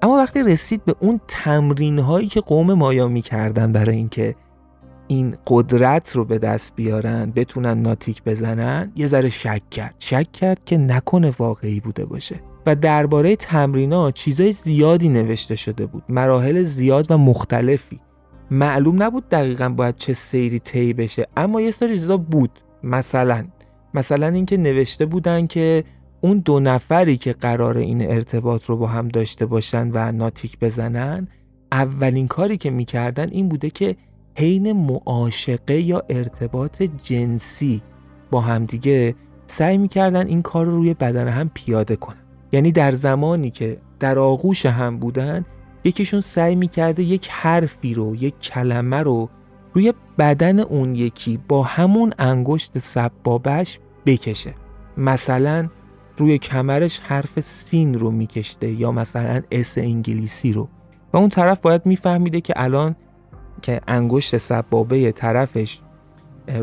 اما 0.01 0.17
وقتی 0.17 0.43
رسید 0.43 0.85
به 0.85 0.95
اون 0.99 1.19
تمرین 1.27 1.99
هایی 1.99 2.27
که 2.27 2.41
قوم 2.41 2.73
مایا 2.73 3.07
می‌کردن 3.07 3.71
برای 3.71 3.95
اینکه 3.95 4.35
این 5.07 5.37
قدرت 5.47 6.15
رو 6.15 6.25
به 6.25 6.37
دست 6.37 6.75
بیارن 6.75 7.31
بتونن 7.35 7.81
ناتیک 7.81 8.23
بزنن 8.23 8.91
یه 8.95 9.07
ذره 9.07 9.29
شک 9.29 9.61
کرد. 9.71 9.95
شک 9.99 10.31
کرد 10.31 10.63
که 10.65 10.77
نکنه 10.77 11.33
واقعی 11.39 11.79
بوده 11.79 12.05
باشه. 12.05 12.39
و 12.65 12.75
درباره 12.75 13.35
تمرینا 13.35 14.11
چیزای 14.11 14.51
زیادی 14.51 15.09
نوشته 15.09 15.55
شده 15.55 15.85
بود. 15.85 16.03
مراحل 16.09 16.63
زیاد 16.63 17.11
و 17.11 17.17
مختلفی. 17.17 17.99
معلوم 18.51 19.03
نبود 19.03 19.29
دقیقا 19.29 19.69
باید 19.69 19.95
چه 19.95 20.13
سیری 20.13 20.59
طی 20.59 20.93
بشه 20.93 21.27
اما 21.37 21.61
یه 21.61 21.71
سری 21.71 21.99
چیزا 21.99 22.17
بود. 22.17 22.59
مثلا 22.83 23.45
مثلا 23.93 24.27
اینکه 24.27 24.57
نوشته 24.57 25.05
بودن 25.05 25.47
که 25.47 25.83
اون 26.21 26.39
دو 26.39 26.59
نفری 26.59 27.17
که 27.17 27.33
قرار 27.33 27.77
این 27.77 28.11
ارتباط 28.11 28.65
رو 28.65 28.77
با 28.77 28.87
هم 28.87 29.07
داشته 29.07 29.45
باشن 29.45 29.91
و 29.93 30.11
ناتیک 30.11 30.59
بزنن 30.59 31.27
اولین 31.71 32.27
کاری 32.27 32.57
که 32.57 32.69
می‌کردن 32.69 33.29
این 33.29 33.49
بوده 33.49 33.69
که 33.69 33.95
حین 34.37 34.71
معاشقه 34.71 35.81
یا 35.81 36.03
ارتباط 36.09 36.83
جنسی 36.83 37.81
با 38.31 38.41
همدیگه 38.41 39.15
سعی 39.47 39.77
می‌کردن 39.77 40.27
این 40.27 40.41
کار 40.41 40.65
رو 40.65 40.71
روی 40.71 40.93
بدن 40.93 41.27
هم 41.27 41.51
پیاده 41.53 41.95
کنن. 41.95 42.17
یعنی 42.51 42.71
در 42.71 42.91
زمانی 42.91 43.51
که 43.51 43.77
در 43.99 44.19
آغوش 44.19 44.65
هم 44.65 44.97
بودن 44.99 45.45
یکیشون 45.87 46.21
سعی 46.21 46.55
می‌کرده 46.55 47.03
یک 47.03 47.29
حرفی 47.31 47.93
رو 47.93 48.15
یک 48.15 48.39
کلمه 48.39 48.97
رو 48.97 49.29
روی 49.73 49.93
بدن 50.17 50.59
اون 50.59 50.95
یکی 50.95 51.39
با 51.47 51.63
همون 51.63 52.13
انگشت 52.19 52.79
سبابش 52.79 53.79
بکشه. 54.05 54.53
مثلا 54.97 55.69
روی 56.17 56.37
کمرش 56.37 56.99
حرف 56.99 57.39
سین 57.39 57.99
رو 57.99 58.11
میکشته 58.11 58.71
یا 58.71 58.91
مثلا 58.91 59.41
اس 59.51 59.77
انگلیسی 59.77 60.53
رو. 60.53 60.69
و 61.13 61.17
اون 61.17 61.29
طرف 61.29 61.59
باید 61.59 61.85
میفهمیده 61.85 62.41
که 62.41 62.53
الان 62.55 62.95
که 63.61 63.81
انگشت 63.87 64.37
سبابه 64.37 65.11
طرفش 65.11 65.79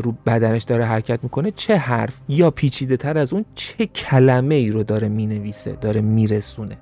رو 0.03 0.13
بدنش 0.25 0.63
داره 0.63 0.85
حرکت 0.85 1.19
می‌کنه 1.23 1.51
چه 1.51 1.77
حرف 1.77 2.19
یا 2.29 2.51
پیچیده 2.51 2.97
تر 2.97 3.17
از 3.17 3.33
اون 3.33 3.45
چه 3.55 3.85
کلمه 3.85 4.55
ای 4.55 4.69
رو 4.69 4.83
داره 4.83 5.07
می‌نویسه 5.07 5.71
داره 5.71 6.01
میرسونه. 6.01 6.77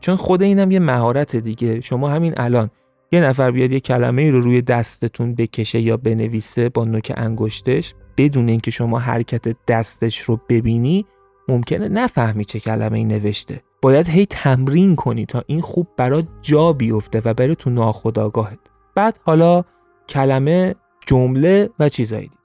چون 0.00 0.16
خود 0.16 0.42
اینم 0.42 0.70
یه 0.70 0.78
مهارت 0.78 1.36
دیگه. 1.36 1.80
شما 1.80 2.08
همین 2.08 2.34
الان 2.36 2.70
یه 3.12 3.20
نفر 3.20 3.50
بیاد 3.50 3.72
یه 3.72 3.80
کلمه 3.80 4.22
ای 4.22 4.30
رو 4.30 4.40
روی 4.40 4.62
دستتون 4.62 5.34
بکشه 5.34 5.80
یا 5.80 5.96
بنویسه 5.96 6.68
با 6.68 6.84
نوک 6.84 7.12
انگشتش 7.16 7.94
بدون 8.16 8.48
اینکه 8.48 8.70
شما 8.70 8.98
حرکت 8.98 9.56
دستش 9.66 10.18
رو 10.18 10.40
ببینی 10.48 11.06
ممکنه 11.48 11.88
نفهمی 11.88 12.44
چه 12.44 12.60
کلمه 12.60 12.98
ای 12.98 13.04
نوشته. 13.04 13.62
باید 13.82 14.08
هی 14.08 14.26
تمرین 14.26 14.96
کنی 14.96 15.26
تا 15.26 15.42
این 15.46 15.60
خوب 15.60 15.86
برات 15.96 16.26
جا 16.42 16.72
بیفته 16.72 17.22
و 17.24 17.34
بره 17.34 17.54
تو 17.54 17.70
ناخودآگاهت. 17.70 18.58
بعد 18.94 19.20
حالا 19.24 19.64
کلمه 20.08 20.74
جمله 21.06 21.70
و 21.78 21.88
چیزایی 21.88 22.22
دیگه. 22.22 22.40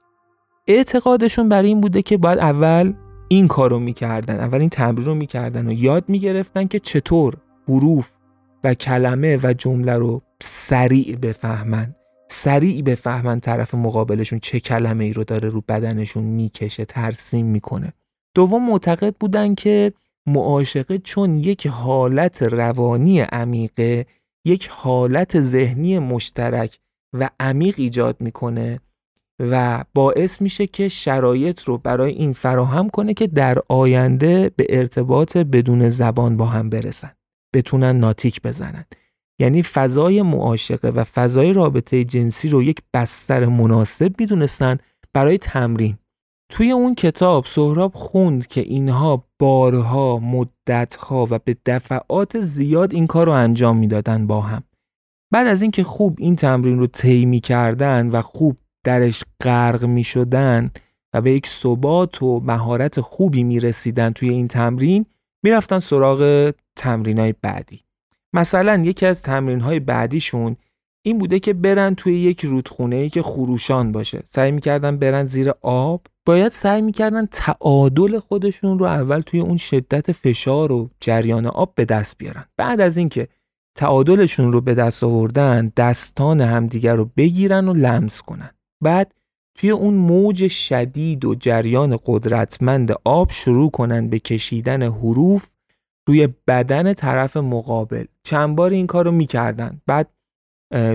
اعتقادشون 0.66 1.48
برای 1.48 1.68
این 1.68 1.80
بوده 1.80 2.02
که 2.02 2.16
باید 2.16 2.38
اول 2.38 2.92
این 3.28 3.48
کارو 3.48 3.78
می‌کردن 3.78 4.40
اول 4.40 4.60
این 4.60 4.68
تمرین 4.68 5.06
رو 5.06 5.14
می‌کردن 5.14 5.68
و 5.68 5.72
یاد 5.72 6.04
می‌گرفتن 6.08 6.66
که 6.66 6.78
چطور 6.78 7.34
حروف 7.68 8.10
و 8.64 8.74
کلمه 8.74 9.38
و 9.42 9.54
جمله 9.58 9.92
رو 9.92 10.22
سریع 10.40 11.16
بفهمن. 11.16 11.94
سریع 12.28 12.82
بفهمن 12.82 13.40
طرف 13.40 13.74
مقابلشون 13.74 14.38
چه 14.38 14.60
کلمه 14.60 15.04
ای 15.04 15.12
رو 15.12 15.24
داره 15.24 15.48
رو 15.48 15.62
بدنشون 15.68 16.24
می‌کشه 16.24 16.84
ترسیم 16.84 17.46
می‌کنه. 17.46 17.92
دوم 18.34 18.70
معتقد 18.70 19.14
بودن 19.20 19.54
که 19.54 19.92
معاشقه 20.26 20.98
چون 20.98 21.38
یک 21.38 21.66
حالت 21.66 22.42
روانی 22.42 23.20
عمیقه 23.20 24.06
یک 24.44 24.68
حالت 24.72 25.40
ذهنی 25.40 25.98
مشترک 25.98 26.78
و 27.12 27.30
عمیق 27.40 27.74
ایجاد 27.78 28.16
می‌کنه 28.20 28.80
و 29.38 29.84
باعث 29.94 30.42
میشه 30.42 30.66
که 30.66 30.88
شرایط 30.88 31.62
رو 31.62 31.78
برای 31.78 32.12
این 32.12 32.32
فراهم 32.32 32.88
کنه 32.88 33.14
که 33.14 33.26
در 33.26 33.58
آینده 33.68 34.50
به 34.56 34.66
ارتباط 34.68 35.36
بدون 35.36 35.88
زبان 35.88 36.36
با 36.36 36.46
هم 36.46 36.70
برسن. 36.70 37.10
بتونن 37.56 37.98
ناتیک 37.98 38.42
بزنن. 38.42 38.84
یعنی 39.40 39.62
فضای 39.62 40.22
معاشقه 40.22 40.88
و 40.88 41.04
فضای 41.04 41.52
رابطه 41.52 42.04
جنسی 42.04 42.48
رو 42.48 42.62
یک 42.62 42.78
بستر 42.94 43.46
مناسب 43.46 44.20
می‌دونستن 44.20 44.78
برای 45.12 45.38
تمرین. 45.38 45.98
توی 46.48 46.70
اون 46.70 46.94
کتاب 46.94 47.44
سهراب 47.44 47.94
خوند 47.94 48.46
که 48.46 48.60
اینها 48.60 49.24
بارها 49.38 50.18
مدتها 50.18 51.26
و 51.30 51.38
به 51.38 51.56
دفعات 51.66 52.40
زیاد 52.40 52.94
این 52.94 53.06
کار 53.06 53.26
رو 53.26 53.32
انجام 53.32 53.76
می‌دادن 53.76 54.26
با 54.26 54.40
هم. 54.40 54.62
بعد 55.32 55.46
از 55.46 55.62
اینکه 55.62 55.84
خوب 55.84 56.16
این 56.18 56.36
تمرین 56.36 56.78
رو 56.78 56.86
طی 56.86 57.40
کردن 57.40 58.08
و 58.08 58.22
خوب 58.22 58.56
درش 58.84 59.24
غرق 59.42 59.84
می 59.84 60.04
شدن 60.04 60.70
و 61.14 61.20
به 61.20 61.32
یک 61.32 61.46
ثبات 61.46 62.22
و 62.22 62.40
مهارت 62.40 63.00
خوبی 63.00 63.44
می 63.44 63.60
رسیدن 63.60 64.10
توی 64.10 64.30
این 64.30 64.48
تمرین 64.48 65.06
می‌رفتن 65.46 65.78
سراغ 65.78 66.52
تمرین 66.76 67.18
های 67.18 67.34
بعدی. 67.42 67.80
مثلا 68.32 68.82
یکی 68.84 69.06
از 69.06 69.22
تمرین 69.22 69.60
های 69.60 69.80
بعدیشون 69.80 70.56
این 71.02 71.18
بوده 71.18 71.38
که 71.38 71.52
برن 71.52 71.94
توی 71.94 72.14
یک 72.20 72.44
رودخونه 72.44 72.96
ای 72.96 73.10
که 73.10 73.22
خروشان 73.22 73.92
باشه. 73.92 74.22
سعی 74.26 74.50
می‌کردن 74.50 74.96
برن 74.96 75.26
زیر 75.26 75.52
آب. 75.62 76.06
باید 76.24 76.48
سعی 76.48 76.82
می‌کردن 76.82 77.26
تعادل 77.26 78.18
خودشون 78.18 78.78
رو 78.78 78.84
اول 78.86 79.20
توی 79.20 79.40
اون 79.40 79.56
شدت 79.56 80.12
فشار 80.12 80.72
و 80.72 80.90
جریان 81.00 81.46
آب 81.46 81.72
به 81.74 81.84
دست 81.84 82.18
بیارن. 82.18 82.44
بعد 82.56 82.80
از 82.80 82.96
اینکه 82.96 83.28
تعادلشون 83.74 84.52
رو 84.52 84.60
به 84.60 84.74
دست 84.74 85.04
آوردن 85.04 85.72
دستان 85.76 86.40
همدیگر 86.40 86.94
رو 86.94 87.10
بگیرن 87.16 87.68
و 87.68 87.74
لمس 87.74 88.22
کنن. 88.22 88.50
بعد 88.84 89.12
توی 89.56 89.70
اون 89.70 89.94
موج 89.94 90.46
شدید 90.46 91.24
و 91.24 91.34
جریان 91.34 91.98
قدرتمند 92.06 92.92
آب 93.04 93.30
شروع 93.30 93.70
کنن 93.70 94.08
به 94.08 94.18
کشیدن 94.18 94.82
حروف 94.82 95.48
روی 96.08 96.28
بدن 96.46 96.92
طرف 96.92 97.36
مقابل. 97.36 98.04
چند 98.22 98.56
بار 98.56 98.70
این 98.70 98.86
کار 98.86 99.04
رو 99.04 99.12
می‌کردن. 99.12 99.80
بعد 99.86 100.10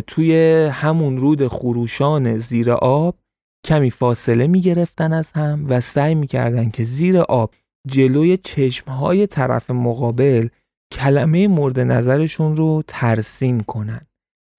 توی 0.07 0.35
همون 0.71 1.17
رود 1.17 1.47
خروشان 1.47 2.37
زیر 2.37 2.71
آب 2.71 3.17
کمی 3.65 3.91
فاصله 3.91 4.47
می‌گرفتن 4.47 5.13
از 5.13 5.31
هم 5.31 5.65
و 5.69 5.79
سعی 5.79 6.15
می‌کردن 6.15 6.69
که 6.69 6.83
زیر 6.83 7.17
آب 7.17 7.53
جلوی 7.87 8.37
چشمهای 8.37 9.27
طرف 9.27 9.71
مقابل 9.71 10.47
کلمه 10.93 11.47
مورد 11.47 11.79
نظرشون 11.79 12.55
رو 12.55 12.83
ترسیم 12.87 13.59
کنن. 13.59 14.07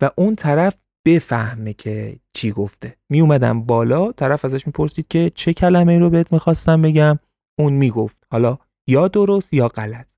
و 0.03 0.11
اون 0.17 0.37
طرف 0.37 0.77
بفهمه 1.05 1.73
که 1.73 2.17
چی 2.33 2.53
گفته. 2.53 2.97
می 3.09 3.21
اومدم 3.21 3.63
بالا 3.63 4.13
طرف 4.13 4.45
ازش 4.45 4.67
می‌پرسید 4.67 5.09
که 5.09 5.33
چه 5.35 5.53
کلمه 5.53 5.99
رو 5.99 6.11
بهت 6.11 6.33
می‌خواستم 6.33 6.83
بگم. 6.83 7.19
اون 7.59 7.73
می‌گفت 7.73 8.25
حالا 8.31 8.59
یا 8.87 9.09
درست 9.09 9.55
یا 9.55 9.69
غلط. 9.69 10.13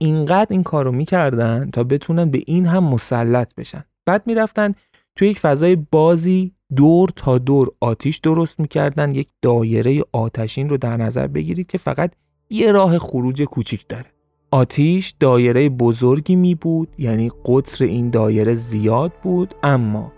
اینقدر 0.00 0.46
این 0.50 0.62
کار 0.62 0.84
رو 0.84 0.92
می‌کردن 0.92 1.70
تا 1.70 1.84
بتونن 1.84 2.30
به 2.30 2.40
این 2.46 2.66
هم 2.66 2.84
مسلط 2.84 3.54
بشن. 3.54 3.84
بعد 4.06 4.22
می‌رفتن 4.26 4.74
توی 5.16 5.28
یک 5.28 5.40
فضای 5.40 5.76
بازی 5.76 6.52
دور 6.76 7.10
تا 7.16 7.38
دور 7.38 7.70
آتیش 7.80 8.18
درست 8.18 8.60
می‌کردن. 8.60 9.14
یک 9.14 9.28
دایره 9.42 10.02
آتشین 10.12 10.68
رو 10.68 10.76
در 10.76 10.96
نظر 10.96 11.26
بگیرید 11.26 11.66
که 11.66 11.78
فقط 11.78 12.12
یه 12.50 12.72
راه 12.72 12.98
خروج 12.98 13.42
کوچیک 13.42 13.88
داره. 13.88 14.06
آتیش 14.50 15.14
دایره 15.20 15.68
بزرگی 15.68 16.36
می 16.36 16.54
بود 16.54 16.88
یعنی 16.98 17.30
قطر 17.44 17.84
این 17.84 18.10
دایره 18.10 18.54
زیاد 18.54 19.12
بود 19.22 19.54
اما 19.62 20.12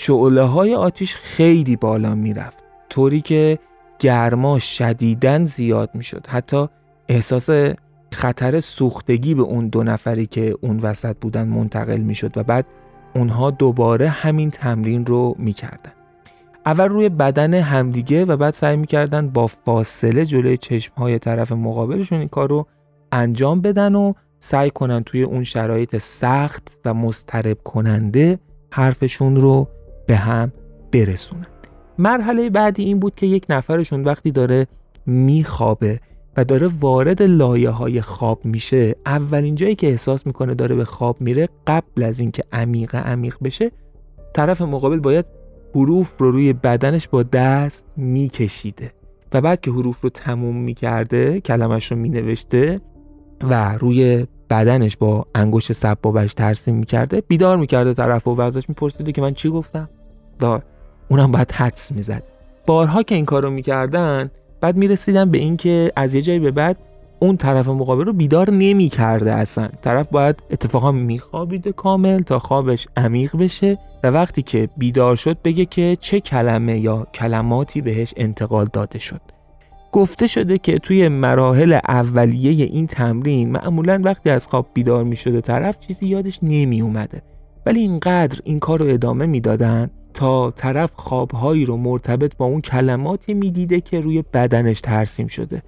شعله 0.00 0.42
های 0.42 0.74
آتیش 0.74 1.16
خیلی 1.16 1.76
بالا 1.76 2.14
می 2.14 2.34
رفت 2.34 2.64
طوری 2.88 3.20
که 3.20 3.58
گرما 3.98 4.58
شدیدن 4.58 5.44
زیاد 5.44 5.90
می 5.94 6.02
شد 6.02 6.26
حتی 6.26 6.68
احساس 7.08 7.50
خطر 8.12 8.60
سوختگی 8.60 9.34
به 9.34 9.42
اون 9.42 9.68
دو 9.68 9.82
نفری 9.82 10.26
که 10.26 10.54
اون 10.60 10.78
وسط 10.78 11.16
بودن 11.20 11.48
منتقل 11.48 12.00
می 12.00 12.14
شد 12.14 12.38
و 12.38 12.42
بعد 12.42 12.66
اونها 13.14 13.50
دوباره 13.50 14.08
همین 14.08 14.50
تمرین 14.50 15.06
رو 15.06 15.34
می 15.38 15.52
کردن. 15.52 15.92
اول 16.66 16.88
روی 16.88 17.08
بدن 17.08 17.54
همدیگه 17.54 18.24
و 18.24 18.36
بعد 18.36 18.54
سعی 18.54 18.76
می‌کردن 18.76 19.28
با 19.28 19.46
فاصله 19.46 20.26
جلوی 20.26 20.56
چشم 20.56 20.92
های 20.96 21.18
طرف 21.18 21.52
مقابلشون 21.52 22.18
این 22.18 22.28
کار 22.28 22.48
رو 22.48 22.66
انجام 23.12 23.60
بدن 23.60 23.94
و 23.94 24.12
سعی 24.40 24.70
کنن 24.70 25.02
توی 25.02 25.22
اون 25.22 25.44
شرایط 25.44 25.96
سخت 25.96 26.78
و 26.84 26.94
مسترب 26.94 27.58
کننده 27.64 28.38
حرفشون 28.70 29.36
رو 29.36 29.68
به 30.08 30.16
هم 30.16 30.52
برسونن. 30.92 31.46
مرحله 31.98 32.50
بعدی 32.50 32.84
این 32.84 32.98
بود 32.98 33.14
که 33.14 33.26
یک 33.26 33.46
نفرشون 33.48 34.04
وقتی 34.04 34.30
داره 34.30 34.66
میخوابه 35.06 36.00
و 36.36 36.44
داره 36.44 36.70
وارد 36.80 37.22
لایه 37.22 37.70
های 37.70 38.00
خواب 38.00 38.44
میشه 38.44 38.94
اولین 39.06 39.54
جایی 39.54 39.74
که 39.74 39.86
احساس 39.86 40.26
می‌کنه 40.26 40.54
داره 40.54 40.74
به 40.74 40.84
خواب 40.84 41.20
میره 41.20 41.48
قبل 41.66 42.02
از 42.02 42.20
اینکه 42.20 42.42
عمیق 42.52 42.94
عمیق 42.94 43.36
بشه 43.44 43.70
طرف 44.34 44.62
مقابل 44.62 44.98
باید 44.98 45.26
حروف 45.74 46.18
رو 46.18 46.30
روی 46.30 46.52
بدنش 46.52 47.08
با 47.08 47.22
دست 47.22 47.84
میکشیده 47.96 48.92
و 49.32 49.40
بعد 49.40 49.60
که 49.60 49.70
حروف 49.70 50.00
رو 50.00 50.10
تموم 50.10 50.56
می‌کرده 50.56 51.40
کلمش 51.40 51.92
رو 51.92 51.98
مینوشته 51.98 52.80
و 53.42 53.72
روی 53.72 54.26
بدنش 54.50 54.96
با 54.96 55.26
انگشت 55.34 55.72
سبابش 55.72 56.34
ترسیم 56.34 56.74
می‌کرده 56.74 57.20
بیدار 57.20 57.56
می‌کرده 57.56 57.94
طرف 57.94 58.26
و 58.28 58.40
ازش 58.40 58.68
میپرسیده 58.68 59.12
که 59.12 59.20
من 59.20 59.34
چی 59.34 59.50
گفتم؟ 59.50 59.88
و 60.42 60.60
اونم 61.08 61.32
باید 61.32 61.52
حدس 61.52 61.92
می‌زد. 61.92 62.22
بارها 62.66 63.02
که 63.02 63.14
این 63.14 63.24
کارو 63.24 63.50
می‌کردن 63.50 64.30
بعد 64.60 64.76
می‌رسیدن 64.76 65.30
به 65.30 65.38
اینکه 65.38 65.92
از 65.96 66.14
یه 66.14 66.22
جایی 66.22 66.38
به 66.38 66.50
بعد 66.50 66.76
اون 67.20 67.36
طرف 67.36 67.68
مقابل 67.68 68.04
رو 68.04 68.12
بیدار 68.12 68.50
نمی‌کرده 68.50 69.32
اصلا. 69.32 69.68
طرف 69.82 70.08
باید 70.08 70.42
اتفاقا 70.50 70.92
میخوابیده 70.92 71.72
کامل 71.72 72.22
تا 72.22 72.38
خوابش 72.38 72.88
عمیق 72.96 73.36
بشه 73.36 73.78
و 74.04 74.10
وقتی 74.10 74.42
که 74.42 74.68
بیدار 74.76 75.16
شد 75.16 75.42
بگه 75.42 75.64
که 75.64 75.96
چه 76.00 76.20
کلمه 76.20 76.78
یا 76.78 77.06
کلماتی 77.14 77.80
بهش 77.80 78.14
انتقال 78.16 78.68
داده 78.72 78.98
شد. 78.98 79.20
گفته 79.92 80.26
شده 80.26 80.58
که 80.58 80.78
توی 80.78 81.08
مراحل 81.08 81.78
اولیه 81.88 82.64
این 82.64 82.86
تمرین 82.86 83.50
معمولا 83.50 84.00
وقتی 84.04 84.30
از 84.30 84.46
خواب 84.46 84.66
بیدار 84.74 85.04
می 85.04 85.16
شده 85.16 85.40
طرف 85.40 85.78
چیزی 85.78 86.06
یادش 86.06 86.38
نمی 86.42 86.80
اومده 86.80 87.22
ولی 87.66 87.80
اینقدر 87.80 88.40
این 88.44 88.60
کار 88.60 88.78
رو 88.78 88.86
ادامه 88.88 89.26
می‌دادن 89.26 89.90
تا 90.14 90.50
طرف 90.50 90.92
خوابهایی 90.94 91.64
رو 91.64 91.76
مرتبط 91.76 92.36
با 92.36 92.46
اون 92.46 92.60
کلماتی 92.60 93.34
می‌دیده 93.34 93.80
که 93.80 94.00
روی 94.00 94.22
بدنش 94.22 94.80
ترسیم 94.80 95.26
شده 95.26 95.62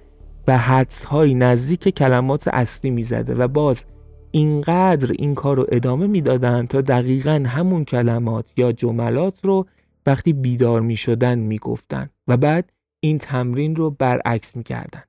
و 0.47 0.57
حدسهایی 0.57 1.35
نزدیک 1.35 1.89
کلمات 1.89 2.47
اصلی 2.47 2.91
می‌زده 2.91 3.35
و 3.35 3.47
باز 3.47 3.85
اینقدر 4.31 5.11
این 5.19 5.35
کار 5.35 5.57
رو 5.57 5.65
ادامه 5.71 6.07
می‌دادن 6.07 6.65
تا 6.65 6.81
دقیقا 6.81 7.43
همون 7.47 7.85
کلمات 7.85 8.45
یا 8.57 8.71
جملات 8.71 9.45
رو 9.45 9.65
وقتی 10.05 10.33
بیدار 10.33 10.81
می 10.81 10.95
شدن 10.95 11.39
می 11.39 11.57
گفتن 11.57 12.09
و 12.27 12.37
بعد 12.37 12.71
این 12.99 13.17
تمرین 13.17 13.75
رو 13.75 13.89
برعکس 13.89 14.55
می‌کردن. 14.55 15.03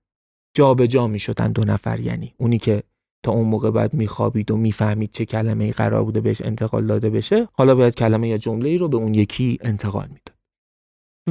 جابجا 0.55 1.07
می‌شدن 1.07 1.53
دو 1.53 1.65
نفر 1.65 2.01
یعنی 2.01 2.35
اونی 2.39 2.59
که 2.59 2.83
تا 3.23 3.33
اون 3.33 3.49
موقع 3.49 3.71
بعد 3.71 3.95
میخوابید 3.95 4.51
و 4.51 4.57
می‌فهمید 4.57 5.11
چه 5.13 5.25
کلمه 5.25 5.65
ای 5.65 5.71
قرار 5.71 6.05
بوده 6.05 6.21
بهش 6.21 6.43
انتقال 6.43 6.87
داده 6.87 7.11
بشه 7.11 7.49
حالا 7.53 7.75
باید 7.75 7.95
کلمه 7.95 8.29
یا 8.29 8.37
جمله 8.37 8.69
ای 8.69 8.79
رو 8.79 8.89
به 8.89 8.97
اون 8.97 9.15
یکی 9.15 9.59
انتقال 9.63 10.07
می‌داد. 10.09 10.37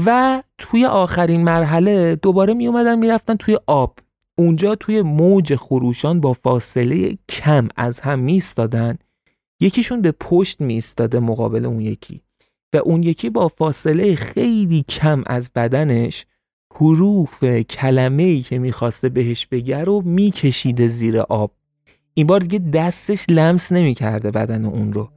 و 0.06 0.44
توی 0.58 0.86
آخرین 0.86 1.44
مرحله 1.44 2.16
دوباره 2.16 2.54
می 2.54 2.68
اومدن 2.68 3.00
می‌رفتن 3.00 3.36
توی 3.36 3.60
آب. 3.68 3.98
اونجا 4.38 4.76
توی 4.76 5.02
موج 5.02 5.56
خروشان 5.56 6.20
با 6.20 6.34
فاصله 6.34 7.18
کم 7.30 7.68
از 7.76 8.00
هم 8.00 8.20
میستادن 8.20 8.98
یکیشون 9.60 10.02
به 10.02 10.12
پشت 10.12 10.62
میستاده 10.62 11.20
مقابل 11.20 11.66
اون 11.66 11.80
یکی. 11.80 12.22
و 12.74 12.78
اون 12.78 13.04
یکی 13.04 13.30
با 13.30 13.48
فاصله 13.48 14.16
خیلی 14.16 14.86
کم 14.90 15.24
از 15.26 15.50
بدنش 15.56 16.26
حروف 16.76 17.44
کلمه 17.44 18.24
ای 18.24 18.42
که 18.42 18.60
می‌خواسته 18.60 19.10
بهش 19.10 19.46
بگه 19.46 19.84
رو 19.84 20.02
میکشیده 20.02 20.88
زیر 20.88 21.20
آب. 21.20 21.52
این 22.14 22.28
بار 22.28 22.40
دیگه 22.40 22.60
دستش 22.60 23.26
لمس 23.30 23.72
نمی‌کرده 23.72 24.32
بدن 24.32 24.66
اون 24.66 24.94
رو. 24.94 25.10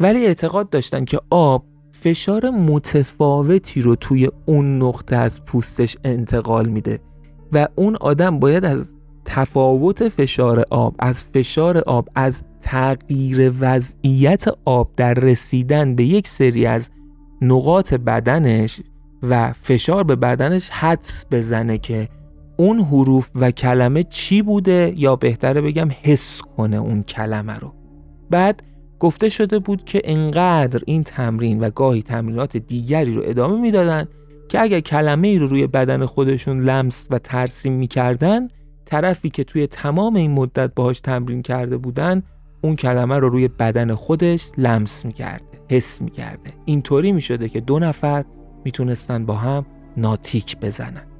ولی 0.00 0.26
اعتقاد 0.26 0.70
داشتن 0.70 1.04
که 1.04 1.20
آب 1.30 1.64
فشار 1.90 2.50
متفاوتی 2.50 3.82
رو 3.82 3.96
توی 3.96 4.28
اون 4.46 4.82
نقطه 4.82 5.16
از 5.16 5.44
پوستش 5.44 5.96
انتقال 6.04 6.68
میده 6.68 7.00
و 7.52 7.68
اون 7.74 7.96
آدم 7.96 8.38
باید 8.38 8.64
از 8.64 8.98
تفاوت 9.24 10.08
فشار 10.08 10.64
آب 10.70 10.94
از 10.98 11.24
فشار 11.24 11.78
آب 11.78 12.08
از 12.14 12.42
تغییر 12.60 13.52
وضعیت 13.60 14.44
آب 14.64 14.90
در 14.96 15.14
رسیدن 15.14 15.94
به 15.94 16.04
یک 16.04 16.28
سری 16.28 16.66
از 16.66 16.90
نقاط 17.42 17.94
بدنش 17.94 18.80
و 19.22 19.52
فشار 19.52 20.04
به 20.04 20.16
بدنش 20.16 20.70
حدس 20.70 21.24
بزنه 21.30 21.78
که 21.78 22.08
اون 22.56 22.80
حروف 22.80 23.30
و 23.34 23.50
کلمه 23.50 24.02
چی 24.02 24.42
بوده 24.42 24.94
یا 24.96 25.16
بهتره 25.16 25.60
بگم 25.60 25.88
حس 26.02 26.42
کنه 26.56 26.76
اون 26.76 27.02
کلمه 27.02 27.54
رو. 27.54 27.74
بعد 28.30 28.62
گفته 28.98 29.28
شده 29.28 29.58
بود 29.58 29.84
که 29.84 30.00
انقدر 30.04 30.80
این 30.86 31.02
تمرین 31.02 31.60
و 31.60 31.70
گاهی 31.70 32.02
تمرینات 32.02 32.56
دیگری 32.56 33.12
رو 33.12 33.22
ادامه 33.26 33.60
می‌دادن 33.60 34.08
که 34.48 34.60
اگر 34.60 34.80
کلمه 34.80 35.28
ای 35.28 35.38
رو 35.38 35.46
روی 35.46 35.66
بدن 35.66 36.06
خودشون 36.06 36.60
لمس 36.60 37.06
و 37.10 37.18
ترسیم 37.18 37.72
می‌کردن 37.72 38.48
طرفی 38.84 39.30
که 39.30 39.44
توی 39.44 39.66
تمام 39.66 40.16
این 40.16 40.32
مدت 40.32 40.74
باهاش 40.74 41.00
تمرین 41.00 41.42
کرده 41.42 41.76
بودن 41.76 42.22
اون 42.60 42.76
کلمه 42.76 43.18
رو 43.18 43.28
روی 43.28 43.48
بدن 43.48 43.94
خودش 43.94 44.48
لمس 44.58 45.04
می‌کرده 45.04 45.44
حس 45.68 46.02
می‌کرده. 46.02 46.50
اینطوری 46.64 47.12
می‌شده 47.12 47.48
که 47.48 47.60
دو 47.60 47.78
نفر 47.78 48.24
می‌تونستن 48.64 49.26
با 49.26 49.34
هم 49.34 49.66
ناتیک 49.96 50.56
بزنن. 50.60 51.11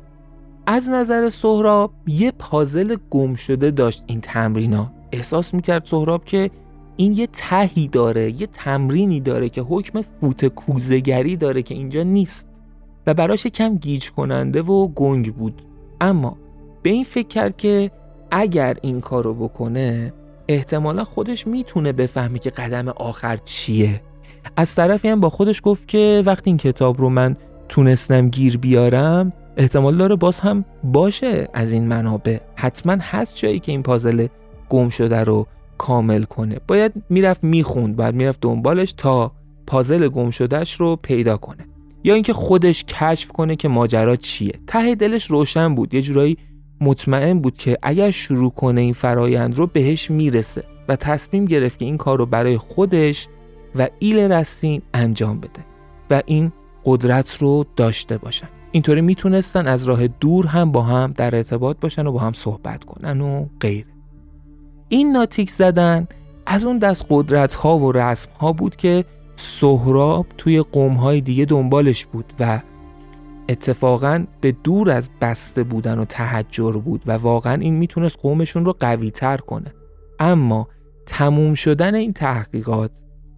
از 0.72 0.88
نظر 0.88 1.30
سهراب 1.30 1.92
یه 2.06 2.32
پازل 2.38 2.96
گم 3.10 3.34
شده 3.34 3.70
داشت 3.70 4.02
این 4.06 4.20
تمرینا 4.20 4.92
احساس 5.12 5.54
می‌کرد 5.54 5.84
سهراب 5.84 6.24
که 6.24 6.50
این 6.96 7.12
یه 7.12 7.26
تهی 7.32 7.88
داره 7.88 8.40
یه 8.40 8.46
تمرینی 8.46 9.20
داره 9.20 9.48
که 9.48 9.60
حکم 9.60 10.02
فوت 10.02 10.46
کوزگری 10.46 11.36
داره 11.36 11.62
که 11.62 11.74
اینجا 11.74 12.02
نیست 12.02 12.48
و 13.06 13.14
براش 13.14 13.46
کم 13.46 13.76
گیج 13.76 14.10
کننده 14.10 14.62
و 14.62 14.88
گنگ 14.88 15.34
بود. 15.34 15.62
اما 16.00 16.36
به 16.82 16.90
این 16.90 17.04
فکر 17.04 17.28
کرد 17.28 17.56
که 17.56 17.90
اگر 18.30 18.76
این 18.82 19.00
کارو 19.00 19.34
بکنه 19.34 20.12
احتمالا 20.48 21.04
خودش 21.04 21.46
می‌تونه 21.46 21.92
بفهمه 21.92 22.38
که 22.38 22.50
قدم 22.50 22.88
آخر 22.88 23.36
چیه. 23.36 24.00
از 24.56 24.74
طرفی 24.74 25.08
هم 25.08 25.20
با 25.20 25.28
خودش 25.28 25.60
گفت 25.64 25.88
که 25.88 26.22
وقتی 26.26 26.50
این 26.50 26.56
کتاب 26.56 27.00
رو 27.00 27.08
من 27.08 27.36
تونستم 27.68 28.28
گیر 28.28 28.58
بیارم 28.58 29.32
احتمال 29.57 29.96
داره 29.96 30.16
باز 30.16 30.40
هم 30.40 30.64
باشه 30.84 31.48
از 31.55 31.72
این 31.72 31.88
منابع. 31.88 32.38
حتما 32.55 32.96
هست 33.00 33.36
جایی 33.36 33.61
که 33.61 33.72
این 33.72 33.82
پازل 33.82 34.26
گم 34.68 34.88
شده 34.88 35.24
رو 35.24 35.46
کامل 35.78 36.22
کنه. 36.22 36.61
باید 36.68 36.92
می‌رفت 37.09 37.44
می‌خوند 37.44 37.96
بعد 37.96 38.14
می‌رفت 38.14 38.40
دنبالش 38.40 38.92
تا 38.92 39.32
پازل 39.66 40.09
گم 40.09 40.30
شدهش 40.30 40.74
رو 40.74 40.96
پیدا 40.96 41.36
کنه. 41.36 41.66
یا 42.05 42.14
اینکه 42.14 42.32
خودش 42.32 42.84
کشف 42.84 43.32
کنه 43.32 43.57
که 43.57 43.68
ماجرا 43.68 44.16
چیه. 44.16 44.53
ته 44.66 44.94
دلش 44.94 45.26
روشن 45.26 45.74
بود 45.74 45.94
یه 45.94 46.03
جورایی 46.03 46.38
مطمئن 46.80 47.40
بود 47.40 47.57
که 47.57 47.78
اگر 47.82 48.11
شروع 48.11 48.50
کنه 48.50 48.80
این 48.80 48.92
فرایند 48.92 49.55
رو 49.55 49.66
بهش 49.66 50.11
می‌رسه 50.11 50.64
و 50.88 50.96
تصمیم 50.96 51.44
گرفت 51.44 51.78
که 51.78 51.84
این 51.84 51.96
کار 51.96 52.18
رو 52.18 52.26
برای 52.26 52.57
خودش 52.57 53.28
و 53.74 53.88
ایل 53.98 54.18
رستین 54.18 54.82
انجام 54.94 55.40
بده 55.40 55.64
و 56.11 56.22
این 56.26 56.53
قدرت 56.84 57.36
رو 57.36 57.64
داشته 57.76 58.18
باشن. 58.18 58.48
اینطوری 58.72 59.00
می‌تونستن 59.00 59.66
از 59.66 59.84
راه 59.84 60.08
دور 60.08 60.46
هم 60.46 60.72
با 60.72 60.82
هم 60.82 61.12
در 61.16 61.36
ارتباط 61.36 61.76
باشن 61.80 62.06
و 62.06 62.12
با 62.12 62.18
هم 62.18 62.32
صحبت 62.32 62.84
کنن 62.84 63.20
و 63.20 63.46
غیره. 63.60 63.86
این 64.88 65.12
ناتیک 65.12 65.50
زدن 65.50 66.06
از 66.46 66.64
اون 66.64 66.78
دست 66.78 67.06
قدرت 67.10 67.54
ها 67.54 67.78
و 67.78 67.92
رسم 67.92 68.30
ها 68.40 68.52
بود 68.52 68.76
که 68.76 69.04
سهراب 69.36 70.26
توی 70.38 70.62
قوم 70.62 70.94
های 70.94 71.20
دیگه 71.20 71.44
دنبالش 71.44 72.06
بود 72.06 72.32
و 72.40 72.60
اتفاقا 73.48 74.24
به 74.40 74.52
دور 74.52 74.90
از 74.90 75.10
بسته 75.20 75.62
بودن 75.62 75.98
و 75.98 76.04
تحجر 76.04 76.72
بود 76.72 77.02
و 77.06 77.12
واقعا 77.12 77.54
این 77.54 77.74
می‌تونست 77.74 78.18
قومشون 78.22 78.64
رو 78.64 78.72
قوی 78.72 79.10
تر 79.10 79.36
کنه. 79.36 79.74
اما 80.18 80.68
تموم 81.06 81.54
شدن 81.54 81.94
این 81.94 82.12
تحقیقات 82.12 82.90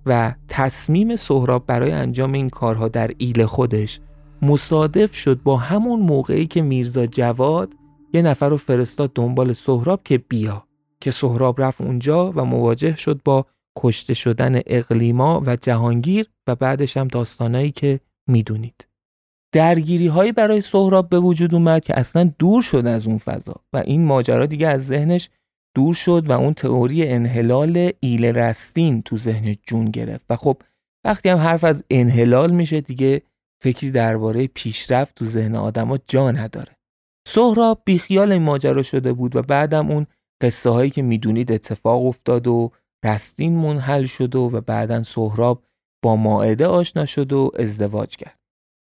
و 0.06 0.34
تصمیم 0.48 1.16
سهراب 1.16 1.66
برای 1.66 1.92
انجام 1.92 2.32
این 2.32 2.50
کارها 2.50 2.88
در 2.88 3.10
ایل 3.18 3.46
خودش 3.46 4.00
مصادف 4.44 5.14
شد 5.14 5.42
با 5.42 5.56
همون 5.56 6.00
موقعی 6.00 6.46
که 6.46 6.62
میرزا 6.62 7.06
جواد 7.06 7.74
یه 8.12 8.22
نفر 8.22 8.48
رو 8.48 8.56
فرستاد 8.56 9.12
دنبال 9.14 9.52
سهراب 9.52 10.00
که 10.04 10.18
بیا 10.18 10.64
که 11.00 11.10
سهراب 11.10 11.60
رفت 11.60 11.80
اونجا 11.80 12.32
و 12.36 12.44
مواجه 12.44 12.96
شد 12.96 13.20
با 13.24 13.46
کشته 13.76 14.14
شدن 14.14 14.60
اقلیما 14.66 15.42
و 15.46 15.56
جهانگیر 15.56 16.26
و 16.46 16.54
بعدش 16.54 16.96
هم 16.96 17.08
داستانایی 17.08 17.70
که 17.70 18.00
می‌دونید. 18.26 18.86
درگیری 19.52 20.06
هایی 20.06 20.32
برای 20.32 20.60
سهراب 20.60 21.08
به 21.08 21.20
وجود 21.20 21.54
اومد 21.54 21.84
که 21.84 21.98
اصلا 21.98 22.32
دور 22.38 22.62
شد 22.62 22.86
از 22.86 23.06
اون 23.06 23.18
فضا 23.18 23.54
و 23.72 23.76
این 23.76 24.04
ماجرا 24.04 24.46
دیگه 24.46 24.68
از 24.68 24.86
ذهنش 24.86 25.30
دور 25.74 25.94
شد 25.94 26.30
و 26.30 26.32
اون 26.32 26.54
تئوری 26.54 27.08
انحلال 27.08 27.90
ایل 28.00 28.24
رستین 28.24 29.02
تو 29.02 29.18
ذهنش 29.18 29.56
جون 29.66 29.84
گرفت 29.84 30.24
و 30.30 30.36
خب 30.36 30.56
وقتی 31.04 31.28
هم 31.28 31.38
حرف 31.38 31.64
از 31.64 31.84
انحلال 31.90 32.50
میشه 32.50 32.80
دیگه 32.80 33.22
فکری 33.64 33.90
درباره 33.90 34.46
پیشرفت 34.46 35.14
تو 35.14 35.26
ذهن 35.26 35.56
آدما 35.56 35.98
جا 36.08 36.30
نداره. 36.30 36.76
سهراب 37.28 37.82
بیخیال 37.84 38.32
این 38.32 38.42
ماجرا 38.42 38.82
شده 38.82 39.12
بود 39.12 39.36
و 39.36 39.42
بعدم 39.42 39.90
اون 39.90 40.06
قصه 40.42 40.70
هایی 40.70 40.90
که 40.90 41.02
می‌دونید 41.02 41.52
اتفاق 41.52 42.06
افتاد 42.06 42.46
و 42.46 42.70
رستین 43.04 43.56
منحل 43.56 44.04
شد 44.04 44.34
و 44.34 44.60
بعدا 44.60 45.02
سهراب 45.02 45.64
با 46.04 46.16
ماعده 46.16 46.66
آشنا 46.66 47.04
شد 47.04 47.32
و 47.32 47.50
ازدواج 47.58 48.16
کرد. 48.16 48.38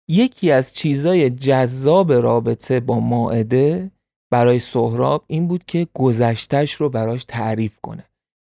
یکی 0.09 0.51
از 0.51 0.73
چیزای 0.73 1.31
جذاب 1.31 2.13
رابطه 2.13 2.81
با 2.81 3.01
ماعده 3.01 3.91
برای 4.33 4.59
سهراب 4.59 5.25
این 5.27 5.49
بود 5.49 5.65
که 5.65 5.87
گذشتش 5.95 6.73
رو 6.73 6.89
براش 6.89 7.25
تعریف 7.25 7.79
کنه. 7.81 8.05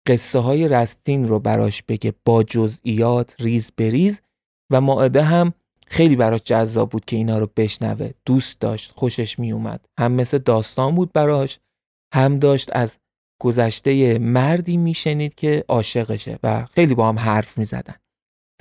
قصه 0.08 0.40
های 0.40 0.68
رستین 0.68 1.28
رو 1.28 1.40
براش 1.40 1.84
بگه 1.84 2.14
با 2.26 2.44
جزئیات 2.44 3.36
ریز 3.40 3.72
بریز 3.78 4.22
و 4.72 4.82
ماعده 4.82 5.24
هم 5.24 5.54
خیلی 5.88 6.16
براش 6.16 6.42
جذاب 6.44 6.90
بود 6.90 7.06
که 7.06 7.16
اینا 7.16 7.40
رو 7.40 7.50
بشنوه. 7.56 8.12
دوست 8.26 8.60
داشت 8.60 8.92
خوشش 8.96 9.40
می 9.40 9.52
اومد 9.52 9.86
هم 10.00 10.12
مثل 10.12 10.38
داستان 10.38 10.96
بود 10.96 11.14
براش 11.14 11.60
هم 12.14 12.40
داشت 12.40 12.70
از 12.76 12.98
گذشته 13.42 14.20
مردی 14.20 14.78
میشنید 14.78 15.36
که 15.36 15.66
عاشقشه 15.68 16.40
و 16.44 16.66
خیلی 16.66 16.96
با 16.96 17.10
هم 17.10 17.20
حرف 17.20 17.58
می‌زدن. 17.58 17.96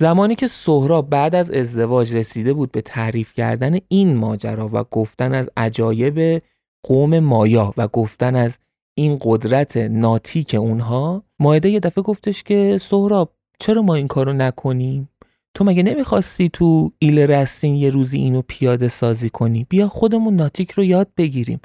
زمانی 0.01 0.35
که 0.35 0.47
سهراب 0.47 1.09
بعد 1.09 1.35
از 1.35 1.51
ازدواج 1.51 2.15
رسیده 2.15 2.53
بود 2.53 2.71
به 2.71 2.81
تعریف 2.81 3.33
کردن 3.33 3.77
این 3.87 4.15
ماجرا 4.15 4.69
و 4.73 4.83
گفتن 4.83 5.33
از 5.33 5.49
عجایب 5.57 6.41
قوم 6.85 7.19
مایا 7.19 7.73
و 7.77 7.87
گفتن 7.87 8.35
از 8.35 8.59
این 8.97 9.17
قدرت 9.21 9.77
ناتیک 9.77 10.55
اونها 10.59 11.23
مایده 11.39 11.69
یه 11.69 11.79
دفعه 11.79 12.01
گفتش 12.03 12.43
که 12.43 12.77
سهراب 12.81 13.33
چرا 13.59 13.81
ما 13.81 13.95
این 13.95 14.07
کارو 14.07 14.33
نکنیم؟ 14.33 15.09
تو 15.55 15.63
مگه 15.63 15.83
نمی‌خواستی 15.83 16.49
تو 16.49 16.91
ایل 16.99 17.19
رستین 17.19 17.75
یه 17.75 17.89
روزی 17.89 18.17
اینو 18.17 18.41
پیاده 18.47 18.87
سازی 18.87 19.29
کنی؟ 19.29 19.65
بیا 19.69 19.87
خودمون 19.87 20.35
ناتیک 20.35 20.71
رو 20.71 20.83
یاد 20.83 21.11
بگیریم. 21.17 21.59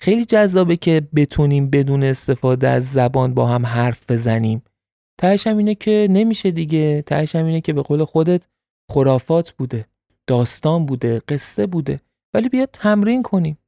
خیلی 0.00 0.24
جذابه 0.24 0.76
که 0.76 1.08
بتونیم 1.16 1.70
بدون 1.70 2.02
استفاده 2.02 2.68
از 2.68 2.92
زبان 2.92 3.34
با 3.34 3.46
هم 3.46 3.66
حرف 3.66 4.10
بزنیم. 4.10 4.62
تهش 5.18 5.46
اینه 5.46 5.74
که 5.74 6.06
نمیشه 6.10 6.50
دیگه. 6.50 7.02
تهش 7.02 7.36
اینه 7.36 7.60
که 7.60 7.72
به 7.72 7.82
قول 7.82 8.04
خودت 8.04 8.46
خرافات 8.90 9.52
بوده 9.52 9.86
داستان 10.26 10.86
بوده 10.86 11.22
قصه 11.28 11.66
بوده. 11.66 12.00
ولی 12.34 12.48
بیا 12.48 12.66
تمرین 12.66 13.22
کنیم. 13.22 13.58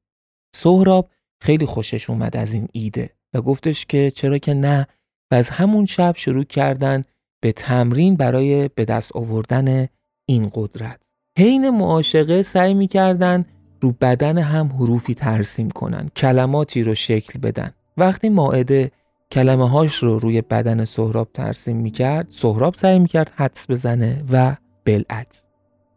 سهراب 0.57 1.11
خیلی 1.43 1.67
خوشش 1.67 2.11
اومد 2.11 2.37
از 2.37 2.53
این 2.53 2.69
ایده 2.73 3.11
و 3.35 3.43
گفتش 3.43 3.87
که 3.87 4.11
چرا 4.11 4.39
که 4.39 4.55
نه 4.55 4.87
و 5.31 5.35
از 5.35 5.51
همون 5.51 5.87
شب 5.87 6.17
شروع 6.17 6.45
کردن 6.45 7.03
به 7.41 7.53
تمرین 7.53 8.17
برای 8.17 8.69
به 8.75 8.85
دست 8.85 9.17
آوردن 9.17 9.87
این 10.27 10.51
قدرت. 10.55 11.01
حین 11.39 11.71
معاشقه 11.71 12.43
سعی 12.43 12.75
می‌کردن 12.75 13.45
رو 13.81 13.95
بدن 14.01 14.39
هم 14.39 14.67
حروفی 14.67 15.15
ترسیم 15.15 15.71
کنن 15.71 16.09
کلماتی 16.17 16.83
رو 16.83 16.95
شکل 16.95 17.39
بدن. 17.39 17.71
وقتی 17.97 18.29
ماعده 18.29 18.91
کلمه 19.33 19.69
هاش 19.69 19.95
رو 19.95 20.19
روی 20.19 20.43
بدن 20.43 20.85
سهراب 20.85 21.29
ترسیم 21.35 21.77
می‌کرد 21.77 22.27
سهراب 22.31 22.75
سعی 22.75 22.99
می‌کرد 22.99 23.33
حدس 23.37 23.71
بزنه 23.71 24.23
و 24.33 24.57
بالعکس. 24.87 25.45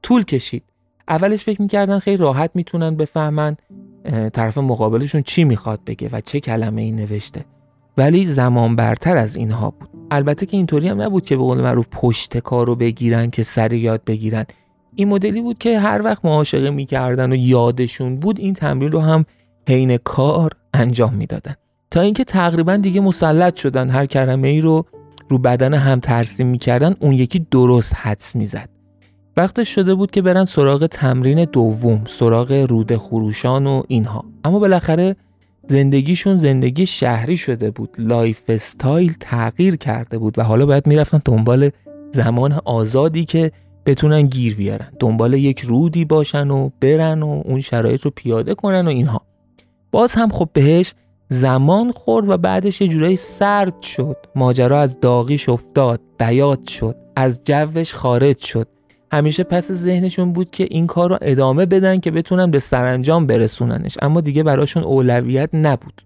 طول 0.03 0.23
کشید. 0.23 0.63
اولش 1.07 1.43
فکر 1.43 1.61
می‌کردن 1.61 1.99
خیلی 1.99 2.17
راحت 2.17 2.51
می‌تونن 2.55 2.95
بفهمن 2.95 3.57
طرف 4.33 4.57
مقابلشون 4.57 5.21
چی 5.21 5.43
می‌خواد 5.43 5.79
بگه 5.85 6.09
و 6.11 6.21
چه 6.21 6.39
کلمه 6.39 6.81
ای 6.81 6.91
نوشته. 6.91 7.45
ولی 7.97 8.25
زمان 8.25 8.75
برتر 8.75 9.17
از 9.17 9.35
اینها 9.35 9.71
بود. 9.71 9.89
البته 10.11 10.45
که 10.45 10.57
اینطوری 10.57 10.87
هم 10.87 11.01
نبود 11.01 11.25
که 11.25 11.35
به 11.35 11.43
قول 11.43 11.61
معروف 11.61 11.87
پشت 11.91 12.37
کار 12.37 12.67
رو 12.67 12.75
بگیرن 12.75 13.29
که 13.29 13.43
سری 13.43 13.77
یاد 13.79 14.01
بگیرن. 14.07 14.45
این 14.95 15.07
مدلی 15.07 15.41
بود 15.41 15.57
که 15.57 15.79
هر 15.79 16.01
وقت 16.01 16.25
معاشقه 16.25 16.69
می‌کردن 16.69 17.31
و 17.31 17.35
یادشون 17.35 18.19
بود 18.19 18.39
این 18.39 18.53
تمرین 18.53 18.91
رو 18.91 18.99
هم 18.99 19.25
حین 19.67 19.97
کار 19.97 20.51
انجام 20.73 21.13
می‌دادن. 21.13 21.55
تا 21.91 22.01
اینکه 22.01 22.23
تقریبا 22.23 22.75
دیگه 22.77 23.01
مسلط 23.01 23.55
شدن 23.55 23.89
هر 23.89 24.05
کلمه 24.05 24.47
ای 24.47 24.61
رو 24.61 24.85
رو 25.29 25.37
بدن 25.37 25.73
هم 25.73 25.99
ترسیم 25.99 26.47
می‌کردن 26.47 26.95
اون 26.99 27.11
یکی 27.11 27.47
درست 27.51 27.95
حدس 27.95 28.35
می‌زد. 28.35 28.69
وقتش 29.37 29.75
شده 29.75 29.95
بود 29.95 30.11
که 30.11 30.21
برن 30.21 30.45
سراغ 30.45 30.85
تمرین 30.85 31.45
دوم 31.45 32.03
سراغ 32.07 32.51
رود 32.51 32.97
خروشان 32.97 33.67
و 33.67 33.83
اینها. 33.87 34.25
اما 34.43 34.59
بالاخره 34.59 35.15
زندگیشون 35.67 36.37
زندگی 36.37 36.85
شهری 36.85 37.37
شده 37.37 37.71
بود. 37.71 37.89
lifestyle 37.97 39.13
تغییر 39.19 39.75
کرده 39.75 40.17
بود 40.17 40.39
و 40.39 40.43
حالا 40.43 40.65
باید 40.65 40.87
می‌رفتن 40.87 41.21
دنبال 41.25 41.69
زمان 42.11 42.59
آزادی 42.65 43.25
که 43.25 43.51
بتونن 43.85 44.27
گیر 44.27 44.55
بیارن. 44.55 44.91
دنبال 44.99 45.33
یک 45.33 45.59
رودی 45.59 46.05
باشن 46.05 46.51
و 46.51 46.69
برن 46.81 47.23
و 47.23 47.41
اون 47.45 47.61
شرایط 47.61 48.01
رو 48.01 48.11
پیاده 48.11 48.55
کنن 48.55 48.85
و 48.85 48.89
اینها. 48.89 49.21
باز 49.91 50.13
هم 50.13 50.29
خب 50.29 50.49
بهش 50.53 50.93
زمان 51.29 51.91
خورد 51.91 52.29
و 52.29 52.37
بعدش 52.37 52.81
یه 52.81 52.87
جورایی 52.87 53.15
سرد 53.15 53.81
شد. 53.81 54.17
ماجرا 54.35 54.79
از 54.79 54.99
داغیش 54.99 55.49
افتاد 55.49 56.01
بیات 56.19 56.69
شد 56.69 56.95
از 57.15 57.41
جوش 57.43 57.93
خارج 57.93 58.37
شد. 58.37 58.67
همیشه 59.11 59.43
پس 59.43 59.71
ذهنشون 59.71 60.33
بود 60.33 60.51
که 60.51 60.67
این 60.71 60.87
کار 60.87 61.09
رو 61.09 61.17
ادامه 61.21 61.65
بدن 61.65 61.97
که 61.97 62.11
بتونن 62.11 62.51
به 62.51 62.59
سرانجام 62.59 63.27
برسوننش. 63.27 63.97
اما 64.01 64.21
دیگه 64.21 64.43
براشون 64.43 64.83
اولویت 64.83 65.49
نبود. 65.53 66.01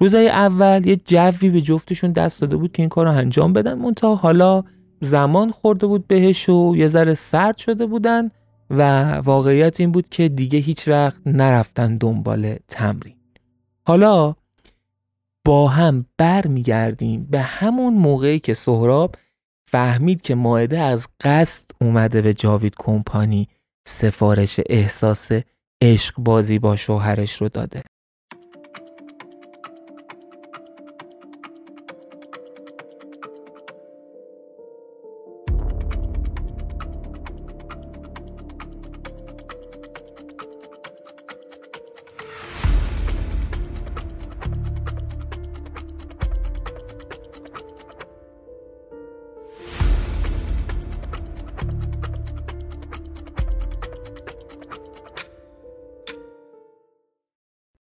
روزای 0.00 0.28
اول 0.28 0.86
یه 0.86 0.96
جوی 0.96 1.50
به 1.50 1.60
جفتشون 1.60 2.12
دست 2.12 2.40
داده 2.40 2.56
بود 2.56 2.72
که 2.72 2.82
این 2.82 2.88
کار 2.88 3.06
رو 3.06 3.12
انجام 3.12 3.52
بدن. 3.52 3.74
منتها 3.74 4.14
حالا 4.14 4.64
زمان 5.00 5.50
خورده 5.50 5.86
بود 5.86 6.06
بهش 6.06 6.48
و 6.48 6.74
یه 6.76 6.88
ذره 6.88 7.14
سرد 7.14 7.56
شده 7.56 7.86
بودن 7.86 8.30
و 8.70 9.12
واقعیت 9.12 9.80
این 9.80 9.92
بود 9.92 10.08
که 10.08 10.28
دیگه 10.28 10.58
هیچ 10.58 10.88
وقت 10.88 11.16
نرفتن 11.26 11.96
دنبال 11.96 12.56
تمرین. 12.68 13.14
حالا 13.86 14.34
با 15.44 15.68
هم 15.68 16.06
برمیگردیم 16.18 17.26
به 17.30 17.40
همون 17.40 17.94
موقعی 17.94 18.38
که 18.38 18.54
سهراب 18.54 19.14
فهمید 19.76 20.20
که 20.20 20.34
ماعده 20.34 20.78
از 20.78 21.08
قصد 21.20 21.70
اومده 21.80 22.22
به 22.22 22.34
جاوید 22.34 22.74
کمپانی 22.78 23.48
سفارش 23.88 24.60
احساس 24.66 25.28
عشق 25.82 26.14
بازی 26.18 26.58
با 26.58 26.76
شوهرش 26.76 27.40
رو 27.40 27.48
داده. 27.48 27.82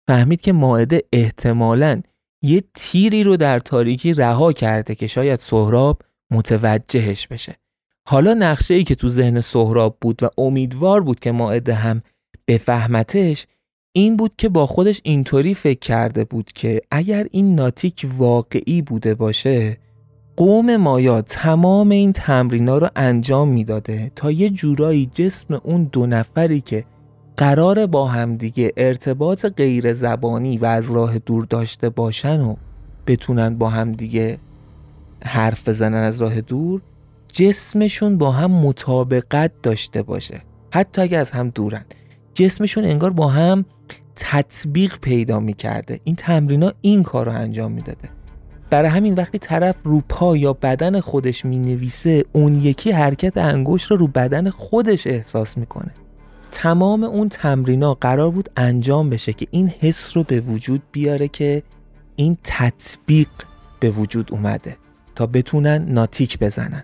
فهمید 0.08 0.42
که 0.42 0.54
ماعده 0.54 1.04
احتمالاً 1.14 2.02
یه 2.44 2.64
تیری 2.74 3.24
رو 3.24 3.38
در 3.38 3.60
تاریکی 3.60 4.14
رها 4.14 4.54
کرده 4.54 4.96
که 4.96 5.08
شاید 5.08 5.40
سهراب 5.40 6.02
متوجهش 6.32 7.28
بشه. 7.28 7.56
حالا 8.08 8.34
نقشه 8.34 8.74
ای 8.74 8.84
که 8.84 8.96
تو 8.96 9.10
ذهن 9.10 9.42
سهراب 9.42 9.98
بود 10.02 10.24
و 10.24 10.30
امیدوار 10.38 11.02
بود 11.02 11.20
که 11.20 11.32
ماعده 11.32 11.74
هم 11.74 12.02
بفهمتش 12.48 13.48
این 13.96 14.18
بود 14.18 14.36
که 14.38 14.50
با 14.50 14.66
خودش 14.66 15.02
اینطوری 15.04 15.54
فکر 15.54 15.80
کرده 15.80 16.24
بود 16.24 16.52
که 16.52 16.82
اگر 16.92 17.28
این 17.32 17.56
ناتیک 17.56 18.08
واقعی 18.18 18.82
بوده 18.82 19.16
باشه 19.16 19.78
قوم 20.38 20.78
مایا 20.78 21.22
تمام 21.22 21.90
این 21.90 22.12
تمرینا 22.12 22.78
رو 22.78 22.90
انجام 22.96 23.50
می‌داده 23.50 24.12
تا 24.16 24.32
یه 24.32 24.50
جورایی 24.50 25.12
جسم 25.14 25.62
اون 25.64 25.84
دو 25.84 26.06
نفری 26.06 26.62
که 26.62 26.86
قرار 27.38 27.86
با 27.86 28.08
همدیگه 28.08 28.74
ارتباط 28.78 29.46
غیر 29.46 29.94
زبانی 29.94 30.58
و 30.58 30.66
از 30.66 30.92
راه 30.92 31.20
دور 31.20 31.46
داشته 31.46 31.90
باشن 31.90 32.42
و 32.42 32.56
بتونن 33.08 33.58
با 33.58 33.70
همدیگه 33.70 34.38
حرف 35.24 35.70
بزنن 35.70 36.04
از 36.04 36.22
راه 36.22 36.42
دور 36.42 36.82
جسمشون 37.34 38.18
با 38.18 38.32
هم 38.32 38.52
مطابقت 38.52 39.52
داشته 39.64 40.04
باشه. 40.04 40.42
حتی 40.72 41.02
اگه 41.02 41.18
از 41.18 41.32
هم 41.32 41.50
دورن. 41.50 41.86
جسمشون 42.34 42.84
انگار 42.84 43.10
با 43.10 43.28
هم 43.28 43.66
تطبیق 44.16 45.00
پیدا 45.00 45.40
می‌کرده. 45.40 46.00
این 46.04 46.16
تمرینا 46.16 46.74
این 46.82 47.04
کار 47.04 47.26
رو 47.26 47.32
انجام 47.32 47.72
می‌داده. 47.72 48.10
برای 48.70 48.90
همین 48.90 49.14
وقتی 49.14 49.38
طرف 49.38 49.76
رو 49.84 50.02
پا 50.10 50.38
یا 50.38 50.54
بدن 50.54 51.00
خودش 51.00 51.46
می‌نویسه 51.46 52.24
اون 52.32 52.56
یکی 52.56 52.92
حرکت 52.92 53.38
انگشت 53.38 53.92
رو 53.92 53.98
رو 53.98 54.08
بدن 54.08 54.50
خودش 54.50 55.08
احساس 55.08 55.58
می‌کنه. 55.58 55.92
تمام 56.58 57.04
اون 57.04 57.30
تمرینا 57.30 57.94
قرار 57.94 58.32
بود 58.32 58.50
انجام 58.56 59.10
بشه 59.10 59.34
که 59.34 59.48
این 59.52 59.68
حس 59.80 60.18
رو 60.18 60.24
به 60.24 60.40
وجود 60.40 60.82
بیاره 60.92 61.28
که 61.28 61.64
این 62.16 62.38
تطبیق 62.44 63.28
به 63.80 63.90
وجود 63.90 64.30
اومده 64.32 64.78
تا 65.16 65.28
بتونن 65.28 65.86
ناتیک 65.90 66.40
بزنن. 66.40 66.84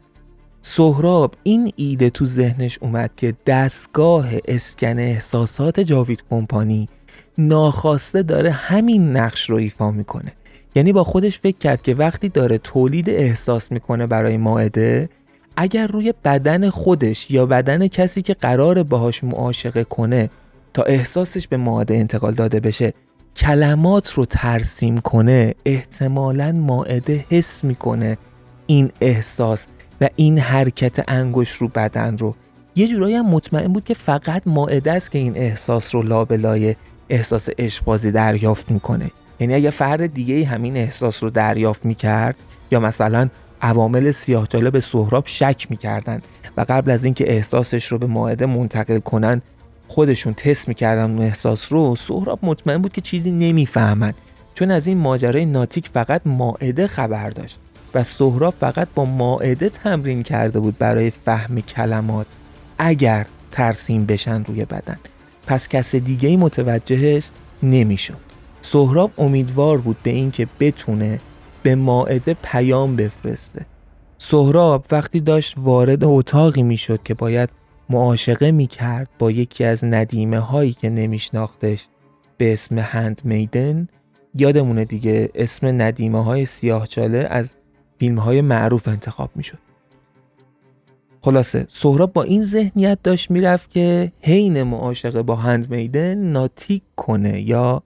سهراب 0.61 1.35
این 1.43 1.71
ایده 1.75 2.09
تو 2.09 2.25
ذهنش 2.25 2.77
اومد 2.81 3.11
که 3.17 3.33
دستگاه 3.45 4.27
اسکن 4.47 4.99
احساسات 4.99 5.79
جاوید 5.79 6.23
کمپانی 6.29 6.89
ناخواسته 7.37 8.23
داره 8.23 8.51
همین 8.51 9.17
نقش 9.17 9.49
رو 9.49 9.55
ایفا 9.55 9.91
می‌کنه. 9.91 10.33
یعنی 10.75 10.93
با 10.93 11.03
خودش 11.03 11.39
فکر 11.39 11.57
کرد 11.57 11.81
که 11.83 11.93
وقتی 11.95 12.29
داره 12.29 12.57
تولید 12.57 13.09
احساس 13.09 13.71
می‌کنه 13.71 14.07
برای 14.07 14.37
ماعده 14.37 15.09
اگر 15.55 15.87
روی 15.87 16.13
بدن 16.23 16.69
خودش 16.69 17.31
یا 17.31 17.45
بدن 17.45 17.87
کسی 17.87 18.21
که 18.21 18.33
قرار 18.33 18.83
باهاش 18.83 19.23
معاشقه 19.23 19.83
کنه 19.83 20.29
تا 20.73 20.83
احساسش 20.83 21.47
به 21.47 21.57
ماعده 21.57 21.93
انتقال 21.93 22.33
داده 22.33 22.59
بشه 22.59 22.93
کلمات 23.35 24.11
رو 24.11 24.25
ترسیم 24.25 24.97
کنه 24.97 25.55
احتمالا 25.65 26.51
ماعده 26.51 27.25
حس 27.29 27.63
می‌کنه. 27.63 28.17
این 28.67 28.91
احساس 29.01 29.67
و 30.01 30.09
این 30.15 30.39
حرکت 30.39 31.03
انگوش 31.07 31.51
رو 31.51 31.67
بدن 31.67 32.17
رو. 32.17 32.35
یه 32.75 32.87
جورایی 32.87 33.15
هم 33.15 33.25
مطمئن 33.25 33.73
بود 33.73 33.83
که 33.83 33.93
فقط 33.93 34.41
ماعده 34.45 34.91
است 34.91 35.11
که 35.11 35.19
این 35.19 35.37
احساس 35.37 35.95
رو 35.95 36.01
لابلای 36.01 36.75
احساس 37.09 37.49
اشبازی 37.57 38.11
دریافت 38.11 38.71
می‌کنه. 38.71 39.11
یعنی 39.39 39.53
اگه 39.53 39.69
فرد 39.69 40.13
دیگه 40.13 40.45
همین 40.45 40.77
احساس 40.77 41.23
رو 41.23 41.29
دریافت 41.29 41.85
می‌کرد 41.85 42.35
یا 42.71 42.79
مثلا 42.79 43.29
عوامل 43.61 44.11
سیاهچاله 44.11 44.69
به 44.69 44.79
سهراب 44.79 45.23
شک 45.27 45.67
می‌کردن 45.69 46.21
و 46.57 46.65
قبل 46.69 46.91
از 46.91 47.05
اینکه 47.05 47.33
احساسش 47.33 47.85
رو 47.85 47.97
به 47.97 48.07
ماعده 48.07 48.45
منتقل 48.45 48.99
کنن 48.99 49.41
خودشون 49.87 50.33
تست 50.33 50.67
می‌کردن 50.67 51.11
اون 51.11 51.21
احساس 51.21 51.73
رو 51.73 51.95
سهراب 51.95 52.39
مطمئن 52.43 52.77
بود 52.77 52.93
که 52.93 53.01
چیزی 53.01 53.31
نمی‌فهمن 53.31 54.13
چون 54.55 54.71
از 54.71 54.87
این 54.87 54.97
ماجرای 54.97 55.45
ناتیک 55.45 55.87
فقط 55.87 56.21
ماعده 56.25 56.87
خبر 56.87 57.29
داشت 57.29 57.59
و 57.93 58.03
سهراب 58.03 58.53
فقط 58.59 58.87
با 58.95 59.05
ماعده 59.05 59.69
تمرین 59.69 60.23
کرده 60.23 60.59
بود 60.59 60.77
برای 60.77 61.09
فهم 61.09 61.61
کلمات 61.61 62.27
اگر 62.77 63.25
ترسیم 63.51 64.05
بشن 64.05 64.43
روی 64.43 64.65
بدن. 64.65 64.97
پس 65.47 65.67
کس 65.67 65.95
دیگه 65.95 66.37
متوجهش 66.37 67.23
نمی‌شد. 67.63 68.17
سهراب 68.61 69.11
امیدوار 69.17 69.77
بود 69.77 69.97
به 70.03 70.09
اینکه 70.09 70.47
بتونه 70.59 71.19
به 71.63 71.75
ماعده 71.75 72.35
پیام 72.43 72.95
بفرسته. 72.95 73.65
سهراب 74.17 74.85
وقتی 74.91 75.19
داشت 75.19 75.53
وارد 75.57 76.03
اتاقی 76.03 76.63
می‌شد 76.63 77.03
که 77.03 77.13
باید 77.13 77.49
معاشقه 77.89 78.51
می‌کرد 78.51 79.09
با 79.19 79.31
یکی 79.31 79.63
از 79.63 79.83
ندیمه 79.83 80.39
هایی 80.39 80.73
که 80.73 80.89
نمیشناختش 80.89 81.87
به 82.37 82.53
اسم 82.53 82.79
هند 82.79 83.21
میدن 83.23 83.87
یادمونه 84.35 84.85
دیگه 84.85 85.29
اسم 85.35 85.81
ندیمه 85.81 86.23
های 86.23 86.45
سیاه 86.45 86.87
چاله 86.87 87.27
از 87.29 87.53
فیلم 87.99 88.19
های 88.19 88.41
معروف 88.41 88.87
انتخاب 88.87 89.29
می‌شد. 89.35 89.57
خلاصه 91.21 91.67
سهراب 91.69 92.13
با 92.13 92.23
این 92.23 92.43
ذهنیت 92.43 92.99
داشت 93.03 93.31
می‌رفت 93.31 93.69
که 93.69 94.11
حین 94.21 94.63
معاشقه 94.63 95.21
با 95.21 95.35
هند 95.35 95.71
میدن 95.71 96.17
ناتیک 96.17 96.83
کنه 96.95 97.41
یا 97.41 97.83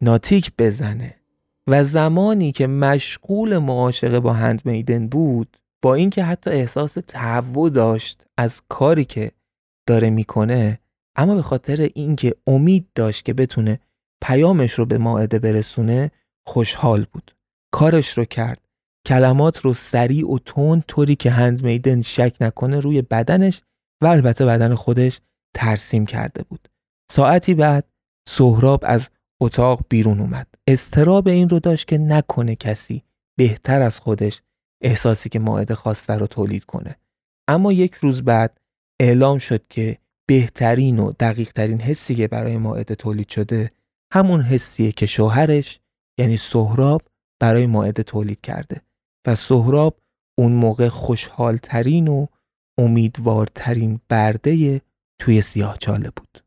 ناتیک 0.00 0.52
بزنه. 0.58 1.14
و 1.68 1.84
زمانی 1.84 2.52
که 2.52 2.66
مشغول 2.66 3.58
معاشقه 3.58 4.20
با 4.20 4.32
هند 4.32 4.62
میدن 4.64 5.08
بود 5.08 5.56
با 5.82 5.94
اینکه 5.94 6.24
حتی 6.24 6.50
احساس 6.50 6.98
تهوع 7.06 7.70
داشت 7.70 8.26
از 8.38 8.62
کاری 8.68 9.04
که 9.04 9.30
داره 9.88 10.10
می‌کنه 10.10 10.78
اما 11.16 11.34
به 11.34 11.42
خاطر 11.42 11.88
اینکه 11.94 12.34
امید 12.46 12.88
داشت 12.94 13.24
که 13.24 13.34
بتونه 13.34 13.80
پیامش 14.22 14.72
رو 14.72 14.86
به 14.86 14.98
ماعده 14.98 15.38
برسونه 15.38 16.10
خوشحال 16.46 17.06
بود. 17.12 17.36
کارش 17.72 18.18
رو 18.18 18.24
کرد. 18.24 18.68
کلمات 19.06 19.58
رو 19.58 19.74
سریع 19.74 20.30
و 20.30 20.38
تون 20.38 20.84
طوری 20.88 21.16
که 21.16 21.30
هند 21.30 21.64
میدن 21.64 22.02
شک 22.02 22.36
نکنه 22.40 22.80
روی 22.80 23.02
بدنش 23.02 23.62
و 24.02 24.06
البته 24.06 24.46
بدن 24.46 24.74
خودش 24.74 25.20
ترسیم 25.56 26.06
کرده 26.06 26.42
بود. 26.42 26.68
ساعتی 27.12 27.54
بعد 27.54 27.84
سهراب 28.28 28.84
از 28.86 29.08
اتاق 29.44 29.80
بیرون 29.88 30.20
اومد 30.20 30.46
استراب 30.66 31.28
این 31.28 31.48
رو 31.48 31.60
داشت 31.60 31.88
که 31.88 31.98
نکنه 31.98 32.56
کسی 32.56 33.02
بهتر 33.38 33.82
از 33.82 33.98
خودش 33.98 34.42
احساسی 34.82 35.28
که 35.28 35.38
ماعده 35.38 35.74
خواسته 35.74 36.12
رو 36.12 36.26
تولید 36.26 36.64
کنه 36.64 36.96
اما 37.48 37.72
یک 37.72 37.94
روز 37.94 38.22
بعد 38.22 38.60
اعلام 39.00 39.38
شد 39.38 39.66
که 39.68 39.98
بهترین 40.28 40.98
و 40.98 41.12
دقیق 41.20 41.52
ترین 41.52 41.80
حسی 41.80 42.14
که 42.14 42.28
برای 42.28 42.56
ماعده 42.56 42.94
تولید 42.94 43.28
شده 43.28 43.70
همون 44.12 44.40
حسیه 44.40 44.92
که 44.92 45.06
شوهرش 45.06 45.80
یعنی 46.18 46.36
سهراب 46.36 47.02
برای 47.40 47.66
ماعده 47.66 48.02
تولید 48.02 48.40
کرده 48.40 48.80
و 49.26 49.34
سهراب 49.34 50.00
اون 50.38 50.52
موقع 50.52 50.88
خوشحالترین 50.88 52.08
و 52.08 52.26
امیدوارترین 52.78 54.00
برده 54.08 54.80
توی 55.20 55.42
سیاه 55.42 55.76
چاله 55.78 56.10
بود. 56.16 56.43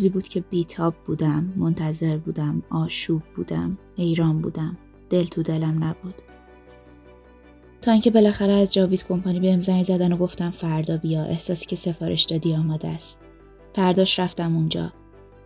روزی 0.00 0.08
بود 0.08 0.28
که 0.28 0.40
بیتاب 0.40 0.94
بودم 1.06 1.52
منتظر 1.56 2.16
بودم 2.16 2.62
آشوب 2.70 3.22
بودم 3.36 3.78
حیران 3.96 4.40
بودم. 4.40 4.76
دل 5.10 5.24
تو 5.24 5.42
دلم 5.42 5.84
نبود. 5.84 6.14
تا 7.82 7.92
اینکه 7.92 8.10
بالاخره 8.10 8.52
از 8.52 8.72
جاوید 8.72 9.04
کمپانی 9.04 9.40
به 9.40 9.60
زنگ 9.60 9.82
زدن 9.82 10.12
و 10.12 10.16
گفتم 10.16 10.50
فردا 10.50 10.96
بیا 10.96 11.24
احساسی 11.24 11.66
که 11.66 11.76
سفارش 11.76 12.24
دادی 12.24 12.54
آماده 12.54 12.88
است. 12.88 13.18
فرداش 13.74 14.18
رفتم 14.18 14.56
اونجا. 14.56 14.92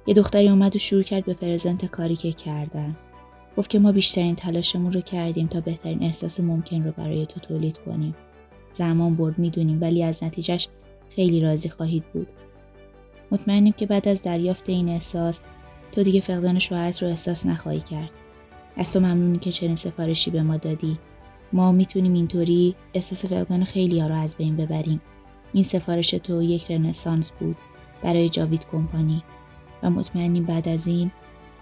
یه 0.06 0.14
دختری 0.14 0.48
اومد 0.48 0.76
و 0.76 0.78
شروع 0.78 1.02
کرد 1.02 1.24
به 1.24 1.34
پرزنت 1.34 1.84
کاری 1.84 2.16
که 2.16 2.32
کردن. 2.32 2.96
گفت 3.56 3.70
که 3.70 3.78
ما 3.78 3.92
بیشترین 3.92 4.34
تلاشمون 4.34 4.92
رو 4.92 5.00
کردیم 5.00 5.46
تا 5.46 5.60
بهترین 5.60 6.02
احساس 6.02 6.40
ممکن 6.40 6.84
رو 6.84 6.92
برای 6.92 7.26
تو 7.26 7.40
تولید 7.40 7.78
کنیم. 7.78 8.14
زمان 8.72 9.16
برد 9.16 9.38
می‌دونیم 9.38 9.80
ولی 9.80 10.02
از 10.02 10.24
نتیجهش 10.24 10.68
خیلی 11.10 11.40
راضی 11.40 11.68
خواهید 11.68 12.04
بود. 12.12 12.28
مطمئنیم 13.34 13.72
که 13.72 13.86
بعد 13.86 14.08
از 14.08 14.22
دریافت 14.22 14.68
این 14.68 14.88
احساس 14.88 15.40
تو 15.92 16.02
دیگه 16.02 16.20
فقدان 16.20 16.58
شوهرت 16.58 17.02
رو 17.02 17.08
احساس 17.08 17.46
نخواهی 17.46 17.80
کرد. 17.80 18.10
از 18.76 18.92
تو 18.92 19.00
ممنونی 19.00 19.38
که 19.38 19.52
چنین 19.52 19.74
سفارشی 19.74 20.30
به 20.30 20.42
ما 20.42 20.56
دادی. 20.56 20.98
ما 21.52 21.72
می‌تونیم 21.72 22.12
اینطوری 22.12 22.74
احساس 22.94 23.24
فقدان 23.24 23.64
خیلی 23.64 24.00
ها 24.00 24.06
رو 24.06 24.14
از 24.14 24.36
بین 24.36 24.56
ببریم. 24.56 25.00
این 25.52 25.64
سفارش 25.64 26.10
تو 26.10 26.42
یک 26.42 26.70
رنسانس 26.70 27.32
بود 27.32 27.56
برای 28.02 28.28
جاوید 28.28 28.66
کمپانی. 28.72 29.22
و 29.82 29.90
مطمئنیم 29.90 30.44
بعد 30.44 30.68
از 30.68 30.86
این 30.86 31.10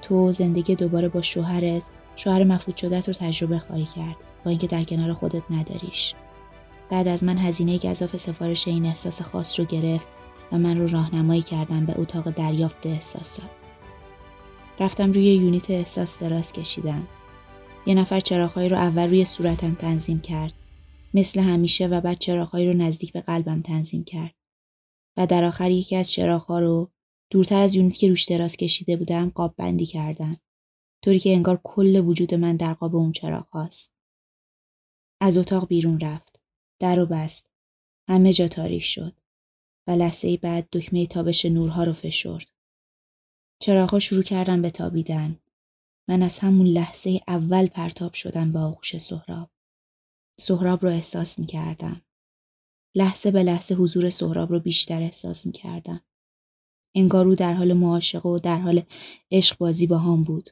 تو 0.02 0.32
زندگی 0.32 0.74
دوباره 0.74 1.08
با 1.08 1.22
شوهرت 1.22 1.82
شوهر 2.16 2.44
مفقود 2.44 2.76
شدت 2.76 3.08
رو 3.08 3.14
تجربه 3.14 3.58
خواهی 3.58 3.86
کرد. 3.96 4.16
با 4.44 4.50
اینکه 4.50 4.66
در 4.66 4.84
کنار 4.84 5.12
خودت 5.12 5.42
نداریش. 5.50 6.14
بعد 6.90 7.08
از 7.08 7.24
من 7.24 7.38
هزینه 7.38 7.78
گذاف 7.78 8.16
سفارش 8.16 8.68
این 8.68 8.86
احساس 8.86 9.22
خاص 9.22 9.60
رو 9.60 9.66
گرفت 9.66 10.06
و 10.52 10.58
من 10.58 10.78
رو 10.78 10.88
راهنمایی 10.88 11.42
کردن 11.42 11.86
به 11.86 12.00
اتاق 12.00 12.30
دریافت 12.30 12.86
احساسات. 12.86 13.50
رفتم 14.80 15.12
روی 15.12 15.34
یونیت 15.34 15.70
احساس 15.70 16.18
دراز 16.18 16.52
کشیدم. 16.52 17.08
یه 17.86 17.94
نفر 17.94 18.20
چراغهایی 18.20 18.68
رو 18.68 18.76
اول 18.76 19.08
روی 19.08 19.24
صورتم 19.24 19.74
تنظیم 19.74 20.20
کرد. 20.20 20.52
مثل 21.14 21.40
همیشه 21.40 21.86
و 21.86 22.00
بعد 22.00 22.18
چراغهایی 22.18 22.66
رو 22.66 22.72
نزدیک 22.72 23.12
به 23.12 23.20
قلبم 23.20 23.62
تنظیم 23.62 24.04
کرد. 24.04 24.34
و 25.16 25.26
در 25.26 25.44
آخر 25.44 25.70
یکی 25.70 25.96
از 25.96 26.10
چراغها 26.10 26.58
رو 26.58 26.90
دورتر 27.30 27.60
از 27.60 27.74
یونیتی 27.74 27.98
که 27.98 28.08
روش 28.08 28.24
دراز 28.24 28.56
کشیده 28.56 28.96
بودم 28.96 29.32
قاب 29.34 29.54
بندی 29.56 29.86
کردن. 29.86 30.36
طوری 31.04 31.18
که 31.18 31.34
انگار 31.34 31.60
کل 31.64 31.96
وجود 31.96 32.34
من 32.34 32.56
در 32.56 32.74
قاب 32.74 32.96
اون 32.96 33.12
چراغ 33.12 33.48
هاست. 33.48 33.92
از 35.20 35.36
اتاق 35.36 35.68
بیرون 35.68 36.00
رفت. 36.00 36.40
در 36.80 37.00
و 37.00 37.06
بست. 37.06 37.46
همه 38.08 38.32
جا 38.32 38.48
تاریک 38.48 38.84
شد. 38.84 39.21
و 39.86 39.90
لحظه 39.90 40.36
بعد 40.36 40.68
دکمه 40.72 41.06
تابش 41.06 41.44
نورها 41.44 41.84
رو 41.84 41.92
فشرد. 41.92 42.46
چراغها 43.60 43.98
شروع 43.98 44.22
کردن 44.22 44.62
به 44.62 44.70
تابیدن. 44.70 45.38
من 46.08 46.22
از 46.22 46.38
همون 46.38 46.66
لحظه 46.66 47.20
اول 47.28 47.66
پرتاب 47.66 48.14
شدم 48.14 48.52
به 48.52 48.58
آغوش 48.58 48.96
سهراب. 48.96 49.50
سهراب 50.40 50.82
رو 50.82 50.90
احساس 50.90 51.38
می 51.38 51.46
کردم. 51.46 52.02
لحظه 52.94 53.30
به 53.30 53.42
لحظه 53.42 53.74
حضور 53.74 54.10
سهراب 54.10 54.50
رو 54.50 54.60
بیشتر 54.60 55.02
احساس 55.02 55.46
می 55.46 55.52
کردم. 55.52 56.00
انگار 56.94 57.26
او 57.26 57.34
در 57.34 57.52
حال 57.52 57.72
معاشقه 57.72 58.28
و 58.28 58.38
در 58.38 58.58
حال 58.58 58.82
عشق 59.30 59.58
بازی 59.58 59.86
با 59.86 59.98
هم 59.98 60.24
بود. 60.24 60.50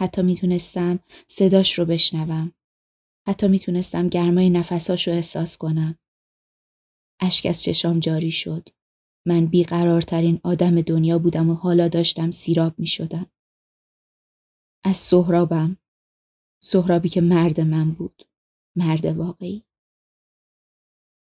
حتی 0.00 0.22
می‌تونستم 0.22 0.98
صداش 1.26 1.78
رو 1.78 1.84
بشنوم. 1.84 2.52
حتی 3.28 3.48
می‌تونستم 3.48 4.08
گرمای 4.08 4.50
نفساش 4.50 5.08
رو 5.08 5.14
احساس 5.14 5.56
کنم. 5.56 5.98
اشک 7.20 7.46
از 7.46 7.62
چشام 7.62 8.00
جاری 8.00 8.30
شد. 8.30 8.68
من 9.26 9.46
بیقرارترین 9.46 10.40
آدم 10.44 10.80
دنیا 10.80 11.18
بودم 11.18 11.50
و 11.50 11.54
حالا 11.54 11.88
داشتم 11.88 12.30
سیراب 12.30 12.78
می 12.78 12.86
شدم. 12.86 13.30
از 14.84 14.96
سهرابم. 14.96 15.76
سهرابی 16.62 17.08
که 17.08 17.20
مرد 17.20 17.60
من 17.60 17.90
بود. 17.90 18.22
مرد 18.76 19.04
واقعی. 19.04 19.64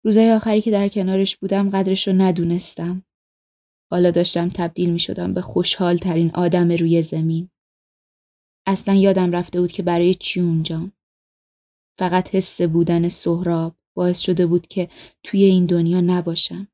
روزای 0.05 0.31
آخری 0.31 0.61
که 0.61 0.71
در 0.71 0.89
کنارش 0.89 1.37
بودم 1.37 1.69
قدرش 1.69 2.07
رو 2.07 2.13
ندونستم. 2.13 3.05
حالا 3.91 4.11
داشتم 4.11 4.49
تبدیل 4.49 4.89
می 4.89 4.99
شدم 4.99 5.33
به 5.33 5.41
خوشحال 5.41 5.97
ترین 5.97 6.31
آدم 6.35 6.71
روی 6.71 7.01
زمین. 7.01 7.49
اصلا 8.67 8.93
یادم 8.93 9.31
رفته 9.31 9.61
بود 9.61 9.71
که 9.71 9.83
برای 9.83 10.13
چی 10.13 10.39
اونجام. 10.39 10.91
فقط 11.99 12.35
حس 12.35 12.61
بودن 12.61 13.09
سهراب 13.09 13.75
باعث 13.93 14.19
شده 14.19 14.45
بود 14.45 14.67
که 14.67 14.89
توی 15.23 15.43
این 15.43 15.65
دنیا 15.65 16.01
نباشم. 16.01 16.67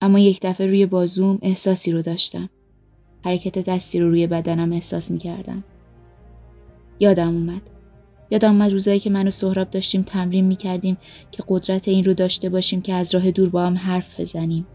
اما 0.00 0.18
یک 0.18 0.40
دفعه 0.42 0.66
روی 0.66 0.86
بازوم 0.86 1.38
احساسی 1.42 1.92
رو 1.92 2.02
داشتم. 2.02 2.50
حرکت 3.24 3.58
دستی 3.58 4.00
رو 4.00 4.10
روی 4.10 4.26
بدنم 4.26 4.72
احساس 4.72 5.10
می 5.10 5.18
کردم. 5.18 5.64
یادم 7.00 7.28
اومد. 7.28 7.62
یادم 8.30 8.50
اومد 8.50 8.72
روزایی 8.72 9.00
که 9.00 9.10
من 9.10 9.26
و 9.28 9.30
سهراب 9.30 9.70
داشتیم 9.70 10.02
تمرین 10.02 10.44
می 10.44 10.56
کردیم 10.56 10.96
که 11.30 11.44
قدرت 11.48 11.88
این 11.88 12.04
رو 12.04 12.14
داشته 12.14 12.48
باشیم 12.48 12.82
که 12.82 12.94
از 12.94 13.14
راه 13.14 13.30
دور 13.30 13.48
با 13.48 13.66
هم 13.66 13.76
حرف 13.76 14.20
بزنیم. 14.20 14.66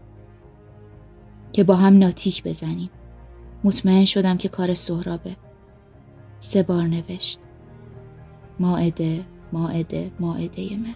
که 1.52 1.64
با 1.64 1.74
هم 1.74 1.98
ناتیک 1.98 2.42
بزنیم. 2.42 2.90
مطمئن 3.64 4.04
شدم 4.04 4.36
که 4.36 4.48
کار 4.48 4.74
سهرابه. 4.74 5.36
سه 6.38 6.62
بار 6.62 6.82
نوشت. 6.82 7.40
ماعده 8.60 9.24
ماعده 9.52 10.10
ماعده 10.20 10.76
من. 10.76 10.94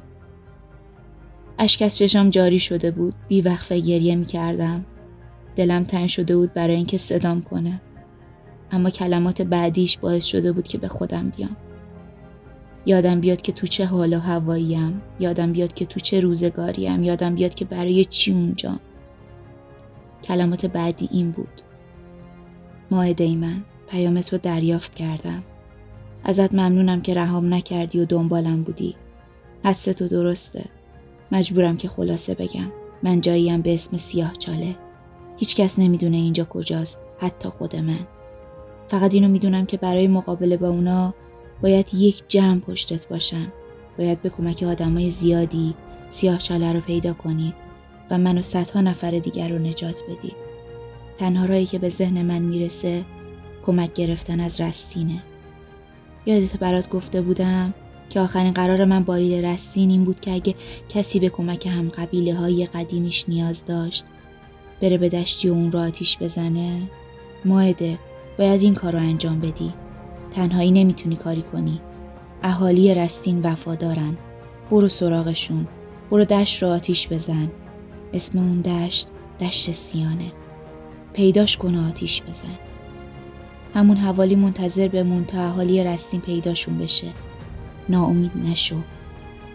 اشک 1.59 1.83
از 1.83 1.99
چشام 1.99 2.31
جاری 2.31 2.61
شده 2.61 2.91
بود. 2.91 3.15
بی 3.29 3.41
وقفه 3.41 3.81
گریه 3.81 4.17
می 4.17 4.27
کردم 4.27 4.85
دلم 5.57 5.85
تنگ 5.85 6.09
شده 6.09 6.37
بود 6.37 6.55
برای 6.55 6.77
اینکه 6.77 6.97
صدام 6.97 7.43
کنه 7.43 7.81
اما 8.71 8.91
کلمات 8.91 9.43
بعدیش 9.43 9.99
باعث 9.99 10.25
شده 10.25 10.53
بود 10.53 10.69
که 10.69 10.79
به 10.79 10.89
خودم 10.89 11.33
بیام. 11.37 11.57
یادم 12.87 13.21
بیاد 13.21 13.43
که 13.43 13.53
تو 13.53 13.67
چه 13.67 13.85
حال 13.85 14.13
و 14.13 14.19
هواییم. 14.19 15.03
یادم 15.21 15.53
بیاد 15.53 15.75
که 15.75 15.87
تو 15.87 16.01
چه 16.01 16.21
روزگاریم. 16.21 17.03
یادم 17.03 17.35
بیاد 17.35 17.55
که 17.55 17.65
برای 17.65 18.05
چی 18.05 18.33
اونجا. 18.33 18.81
کلمات 20.25 20.67
بعدی 20.67 21.09
این 21.13 21.31
بود. 21.31 21.63
ماعده 22.91 23.37
من 23.37 23.65
پیامت 23.89 24.33
رو 24.33 24.39
دریافت 24.39 24.95
کردم. 24.95 25.43
ازت 26.25 26.55
ممنونم 26.55 27.01
که 27.01 27.15
رهام 27.15 27.55
نکردی 27.55 28.01
و 28.01 28.05
دنبالم 28.05 28.63
بودی. 28.63 28.95
حدس 29.65 29.85
تو 29.85 30.09
درسته. 30.09 30.65
مجبورم 31.33 31.77
که 31.77 31.89
خلاصه 31.89 32.35
بگم. 32.35 32.73
من 33.03 33.21
جاییم 33.21 33.63
به 33.63 33.75
اسم 33.75 33.97
سیاه 33.97 34.33
چاله. 34.39 34.77
هیچ 35.37 35.57
کس 35.57 35.79
نمی‌دونه 35.79 36.17
اینجا 36.17 36.45
کجاست. 36.45 37.01
حتی 37.19 37.49
خود 37.49 37.77
من. 37.77 38.07
فقط 38.89 39.15
اینو 39.15 39.29
می‌دونم 39.29 39.67
که 39.67 39.77
برای 39.77 40.09
مقابله 40.09 40.57
با 40.57 40.69
اونا 40.69 41.15
باید 41.63 41.95
یک 41.95 42.23
جمع 42.29 42.61
پشتت 42.61 43.09
باشن. 43.09 43.53
باید 43.99 44.23
به 44.23 44.31
کمک 44.31 44.63
آدمای 44.63 45.11
زیادی 45.11 45.75
سیاه 46.09 46.39
چاله 46.39 46.73
رو 46.73 46.81
پیدا 46.81 47.13
کنید 47.13 47.55
و 48.11 48.19
منو 48.19 48.43
صدها 48.43 48.81
نفر 48.81 49.11
دیگر 49.11 49.49
رو 49.49 49.59
نجات 49.59 50.03
بدید. 50.09 50.37
تنها 51.19 51.45
رایی 51.45 51.67
که 51.67 51.79
به 51.79 51.89
ذهن 51.89 52.23
من 52.23 52.43
می‌رسه 52.43 53.05
کمک 53.67 53.93
گرفتن 53.93 54.41
از 54.41 54.61
رستینه. 54.61 55.23
یادت 56.27 56.57
برات 56.57 56.89
گفته 56.89 57.21
بودم 57.21 57.75
که 58.11 58.21
آخرین 58.21 58.53
قرار 58.53 58.85
من 58.85 59.05
با 59.05 59.15
ایل 59.15 59.45
رستین 59.45 59.91
این 59.91 60.05
بود 60.05 60.21
که 60.21 60.33
اگه 60.33 60.55
کسی 60.89 61.21
به 61.21 61.29
کمک 61.29 61.67
هم 61.67 61.89
قبیله 61.89 62.35
های 62.35 62.67
قدیمیش 62.67 63.29
نیاز 63.29 63.65
داشت 63.65 64.05
بره 64.83 64.99
به 64.99 65.09
دشتی 65.09 65.49
و 65.49 65.53
اون 65.53 65.73
را 65.73 65.81
آتیش 65.81 66.19
بزنه 66.19 66.83
ماعده 67.45 67.99
باید 68.39 68.63
این 68.63 68.75
کار 68.75 68.93
رو 68.93 68.99
انجام 68.99 69.41
بدی. 69.41 69.75
تنهایی 70.31 70.71
نمی‌تونی 70.71 71.17
کاری 71.17 71.43
کنی. 71.43 71.81
اهالی 72.43 72.95
رستین 72.95 73.43
وفادارن. 73.43 74.17
برو 74.71 74.89
سراغشون. 74.89 75.69
برو 76.11 76.25
دشت 76.25 76.63
رو 76.63 76.69
آتیش 76.69 77.09
بزن. 77.09 77.51
اسم 78.13 78.39
اون 78.39 78.61
دشت 78.61 79.09
دشت 79.41 79.71
سیانه. 79.71 80.33
پیداش 81.13 81.57
کن 81.57 81.75
آتیش 81.75 82.23
بزن. 82.23 82.59
همون 83.75 83.97
حوالی 83.97 84.35
منتظر 84.35 84.89
بمون 84.89 85.25
تا 85.25 85.39
اهالی 85.39 85.85
رستین 85.85 86.21
پیداشون 86.21 86.79
بشه. 86.79 87.07
ناامید 87.89 88.33
نشو. 88.45 88.77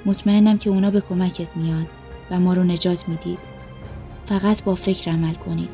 مطمئنم 0.05 0.57
که 0.57 0.69
اونا 0.69 0.91
به 0.91 1.01
کمکت 1.01 1.57
میان 1.57 1.87
و 2.31 2.39
ما 2.39 2.53
رو 2.53 2.63
نجات 2.63 3.09
می‌دید. 3.09 3.39
فقط 4.25 4.63
با 4.63 4.75
فکر 4.75 5.11
عمل 5.11 5.33
کنید. 5.33 5.69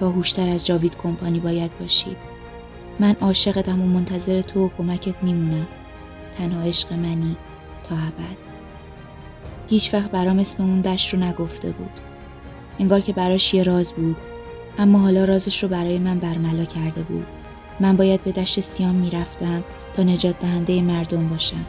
باهوشتر 0.00 0.48
از 0.48 0.66
جاوید 0.66 0.96
کمپانی 0.96 1.40
باید 1.40 1.78
باشید. 1.80 2.16
من 3.00 3.16
عاشقتم 3.20 3.82
و 3.82 3.86
منتظر 3.86 4.40
تو 4.40 4.66
و 4.66 4.70
کمکت 4.78 5.22
میمونم. 5.22 5.66
تنها 6.38 6.62
عشق 6.62 6.92
منی 6.92 7.36
تا 7.88 7.96
ابد. 7.96 8.36
هیچ 9.68 9.94
وقت 9.94 10.10
برام 10.10 10.38
اسم 10.38 10.62
اون 10.62 10.80
دشت 10.80 11.14
رو 11.14 11.20
نگفته 11.20 11.70
بود. 11.70 12.00
انگار 12.78 13.00
که 13.00 13.12
براش 13.12 13.54
یه 13.54 13.62
راز 13.62 13.92
بود. 13.92 14.16
اما 14.78 14.98
حالا 14.98 15.24
رازش 15.24 15.62
رو 15.62 15.68
برای 15.68 15.98
من 15.98 16.18
برملا 16.18 16.64
کرده 16.64 17.02
بود. 17.02 17.26
من 17.80 17.96
باید 17.96 18.24
به 18.24 18.32
دشت 18.32 18.60
سیام 18.60 18.94
می‌رفتم 18.94 19.64
تا 19.94 20.02
نجات 20.02 20.40
دهنده 20.40 20.82
مردم 20.82 21.28
باشم. 21.28 21.64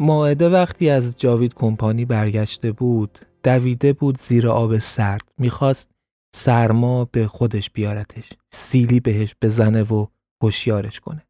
ماعده 0.00 0.48
وقتی 0.48 0.90
از 0.90 1.16
جاوید 1.16 1.54
کمپانی 1.54 2.04
برگشته 2.04 2.72
بود 2.72 3.18
دویده 3.42 3.92
بود 3.92 4.18
زیر 4.18 4.48
آب 4.48 4.78
سرد. 4.78 5.32
می‌خواست 5.38 5.90
سرما 6.34 7.04
به 7.04 7.26
خودش 7.26 7.70
بیارتش 7.70 8.28
سیلی 8.52 9.00
بهش 9.00 9.34
بزنه 9.42 9.82
و 9.82 10.06
هوشیارش 10.42 11.00
کنه. 11.00 11.26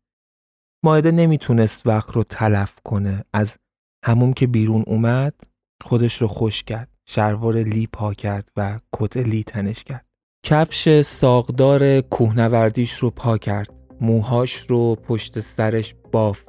ماعده 0.85 1.11
نمی‌تونست 1.11 1.87
وقت 1.87 2.13
رو 2.13 2.25
تلف 2.25 2.75
کنه. 2.85 3.25
از 3.33 3.57
همون 4.05 4.33
که 4.33 4.47
بیرون 4.47 4.85
اومد 4.87 5.35
خودش 5.83 6.23
رو 6.23 6.29
خوش 6.29 6.63
کرد. 6.63 6.89
شلوار 7.09 7.57
لی 7.57 7.87
پا 7.93 8.15
کرد 8.15 8.49
و 8.57 8.79
کت 8.93 9.17
لی 9.17 9.45
تنش 9.45 9.85
کرد. 9.85 10.07
کفش 10.47 11.01
ساقدار 11.01 12.01
کوهنوردیش 12.01 12.93
رو 12.93 13.11
پا 13.11 13.39
کرد. 13.39 13.75
موهاش 14.01 14.57
رو 14.57 14.95
پشت 14.95 15.41
سرش 15.41 15.95
بافت. 16.13 16.48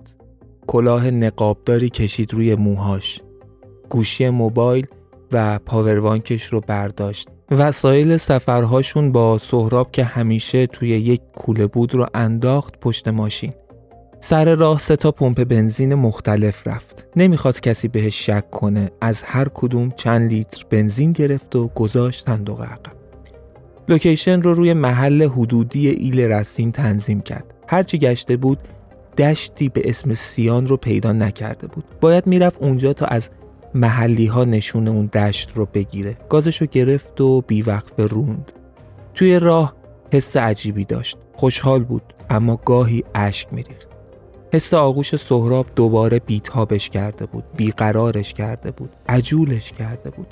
کلاه 0.69 1.11
نقابداری 1.11 1.89
کشید 1.89 2.33
روی 2.33 2.55
موهاش. 2.55 3.21
گوشی 3.89 4.29
موبایل 4.29 4.85
و 5.31 5.59
پاوروانکش 5.65 6.45
رو 6.45 6.61
برداشت. 6.61 7.27
وسایل 7.51 8.17
سفرهاشون 8.17 9.11
با 9.11 9.37
سهراب 9.37 9.91
که 9.91 10.03
همیشه 10.03 10.67
توی 10.67 10.89
یک 10.89 11.21
کوله 11.35 11.67
بود 11.67 11.93
رو 11.93 12.05
انداخت 12.13 12.79
پشت 12.79 13.07
ماشین. 13.07 13.53
سر 14.19 14.55
راه 14.55 14.77
سه 14.77 14.95
تا 14.95 15.11
پمپ 15.11 15.43
بنزین 15.43 15.93
مختلف 15.93 16.67
رفت. 16.67 17.07
نمی‌خواست 17.15 17.63
کسی 17.63 17.87
بهش 17.87 18.25
شک 18.25 18.49
کنه. 18.49 18.91
از 19.01 19.23
هر 19.23 19.47
کدوم 19.53 19.91
چند 19.91 20.31
لیتر 20.31 20.65
بنزین 20.69 21.11
گرفت 21.11 21.55
و 21.55 21.67
گذاشت 21.67 22.25
صندوق 22.25 22.61
عقب. 22.61 22.93
لوکیشن 23.87 24.41
رو 24.41 24.53
روی 24.53 24.73
محل 24.73 25.23
حدودی 25.23 25.89
ایل 25.89 26.19
رستین 26.19 26.71
تنظیم 26.71 27.21
کرد. 27.21 27.53
هرچی 27.67 27.97
گشته 27.97 28.37
بود 28.37 28.59
دشتی 29.19 29.69
به 29.69 29.81
اسم 29.85 30.13
سیان 30.13 30.67
رو 30.67 30.77
پیدا 30.77 31.11
نکرده 31.11 31.67
بود. 31.67 31.83
باید 32.01 32.27
می‌رفت 32.27 32.61
اونجا 32.61 32.93
تا 32.93 33.05
از 33.05 33.29
محلی 33.73 34.25
ها 34.25 34.45
نشون 34.45 34.87
اون 34.87 35.05
دشت 35.05 35.51
رو 35.55 35.65
بگیره. 35.65 36.17
گازش 36.29 36.61
رو 36.61 36.67
گرفت 36.67 37.21
و 37.21 37.41
بیوقفه 37.41 38.03
روند. 38.03 38.51
توی 39.13 39.39
راه 39.39 39.75
حس 40.13 40.37
عجیبی 40.37 40.85
داشت. 40.85 41.17
خوشحال 41.33 41.83
بود 41.83 42.13
اما 42.29 42.59
گاهی 42.65 43.03
اشک 43.15 43.53
میریخت. 43.53 43.87
حس 44.53 44.73
آغوش 44.73 45.15
سهراب 45.15 45.65
دوباره 45.75 46.19
بیتابش 46.19 46.89
کرده 46.89 47.25
بود 47.25 47.43
بیقرارش 47.57 48.33
کرده 48.33 48.71
بود 48.71 48.89
عجولش 49.09 49.71
کرده 49.71 50.09
بود. 50.09 50.27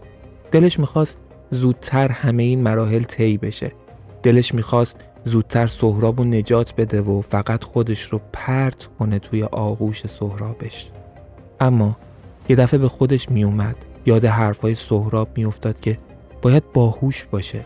دلش 0.51 0.79
می‌خواست 0.79 1.19
زودتر 1.49 2.11
همه 2.11 2.43
این 2.43 2.61
مراحل 2.61 3.03
طی 3.03 3.37
بشه. 3.37 3.71
دلش 4.23 4.53
می‌خواست 4.53 4.97
زودتر 5.27 5.67
سهراب 5.67 6.19
رو 6.19 6.23
نجات 6.23 6.75
بده 6.75 7.01
و 7.01 7.21
فقط 7.21 7.63
خودش 7.63 8.01
رو 8.01 8.21
پرت 8.33 8.89
کنه 8.99 9.19
توی 9.19 9.43
آغوش 9.43 10.07
سهرابش. 10.07 10.89
اما 11.59 11.97
یه 12.49 12.55
دفعه 12.55 12.79
به 12.79 12.87
خودش 12.87 13.29
میومد. 13.29 13.75
یاد 14.05 14.25
حرفای 14.25 14.75
سهراب 14.75 15.29
میافتاد 15.35 15.79
که 15.79 15.97
باید 16.41 16.63
باهوش 16.73 17.25
باشه. 17.31 17.65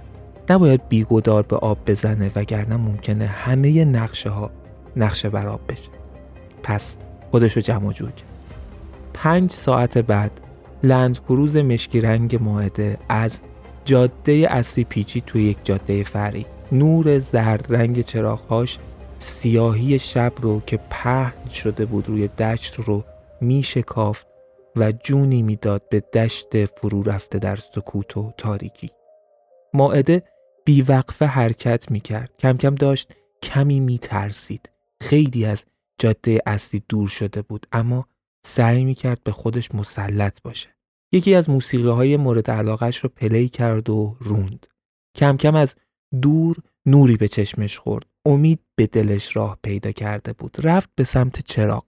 نباید 0.49 0.88
بیگودار 0.89 1.43
به 1.43 1.55
آب 1.55 1.78
بزنه 1.88 2.32
وگرنه 2.36 2.78
ممکنه 2.78 3.26
همه 3.26 3.86
نقشه 3.86 4.30
ها 4.30 4.51
نقشه 4.95 5.30
بر 5.30 5.47
آب 5.47 5.62
بشه. 5.68 5.89
پس 6.64 6.97
خودش 7.32 7.53
رو 7.53 7.62
جمع 7.62 7.93
جور 7.93 8.12
کرد. 8.12 8.28
پنج 9.14 9.51
ساعت 9.51 9.97
بعد 9.97 10.32
لند 10.84 11.20
کروز 11.20 11.57
مشکی 11.57 12.01
رنگ 12.01 12.43
ماعده 12.43 12.97
از 13.09 13.41
جاده 13.86 14.47
اصلی 14.49 14.84
پیچی 14.84 15.22
توی 15.22 15.43
یک 15.43 15.57
جاده 15.64 16.03
فری. 16.03 16.45
نور 16.72 17.20
زرد 17.20 17.66
رنگ 17.70 18.02
چراغهاش 18.02 18.80
سیاهی 19.18 20.00
شب 20.00 20.34
رو 20.42 20.62
که 20.68 20.80
پهن 20.90 21.50
شده 21.50 21.86
بود 21.86 22.10
روی 22.10 22.28
دشت 22.28 22.76
رو 22.76 23.04
می 23.42 23.64
شکافت 23.64 24.28
و 24.76 24.92
جونی 24.92 25.42
می‌داد 25.42 25.90
به 25.90 26.00
دشت 26.00 26.66
فرو 26.66 27.04
رفته 27.04 27.40
در 27.40 27.56
سکوت 27.56 28.18
و 28.18 28.34
تاریکی. 28.38 28.90
ماعده 29.74 30.24
بیوقفه 30.66 31.26
حرکت 31.26 31.92
می 31.92 32.00
کرد. 32.00 32.32
کم 32.40 32.58
کم 32.58 32.76
داشت 32.76 33.14
کمی 33.44 33.80
می 33.80 33.98
ترسید. 33.98 34.70
خیلی 35.02 35.46
از 35.46 35.66
جاده 35.98 36.42
اصلی 36.46 36.84
دور 36.90 37.10
شده 37.10 37.42
بود 37.42 37.68
اما 37.72 38.08
سعی 38.46 38.84
می 38.84 38.96
کرد 38.96 39.24
به 39.24 39.32
خودش 39.32 39.76
مسلط 39.76 40.42
باشه. 40.42 40.70
یکی 41.12 41.36
از 41.36 41.50
موسیقی 41.50 41.90
های 41.90 42.18
مورد 42.18 42.52
علاقش 42.52 42.98
رو 42.98 43.10
پلی 43.10 43.50
کرد 43.50 43.90
و 43.90 44.16
روند. 44.20 44.68
کم 45.16 45.38
کم 45.38 45.56
از 45.56 45.76
دور 46.22 46.57
نوری 46.86 47.18
به 47.18 47.28
چشمش 47.28 47.80
خورد. 47.80 48.05
امید 48.26 48.59
به 48.76 48.88
دلش 48.88 49.36
راه 49.36 49.59
پیدا 49.64 49.91
کرده 49.91 50.34
بود. 50.34 50.57
رفت 50.64 50.89
به 50.95 51.03
سمت 51.03 51.41
چراغ. 51.41 51.84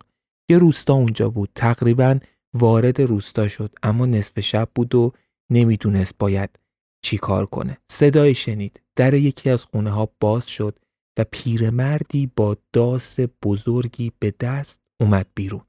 یه 0.49 0.57
روستا 0.57 0.93
اونجا 0.93 1.29
بود. 1.29 1.49
تقریبا 1.55 2.19
وارد 2.53 3.01
روستا 3.01 3.47
شد. 3.47 3.75
اما 3.83 4.05
نصف 4.05 4.39
شب 4.39 4.69
بود 4.75 4.95
و 4.95 5.11
نمی‌دونست 5.51 6.15
باید 6.19 6.59
چی 7.05 7.17
کار 7.17 7.45
کنه. 7.45 7.77
صدای 7.91 8.33
شنید. 8.33 8.81
در 8.95 9.13
یکی 9.13 9.49
از 9.49 9.63
خونه 9.63 9.89
ها 9.89 10.09
باز 10.19 10.47
شد 10.47 10.79
و 11.19 11.25
پیرمردی 11.31 12.31
با 12.35 12.57
داس 12.73 13.19
بزرگی 13.43 14.11
به 14.19 14.33
دست 14.39 14.81
اومد 14.99 15.27
بیرون. 15.35 15.61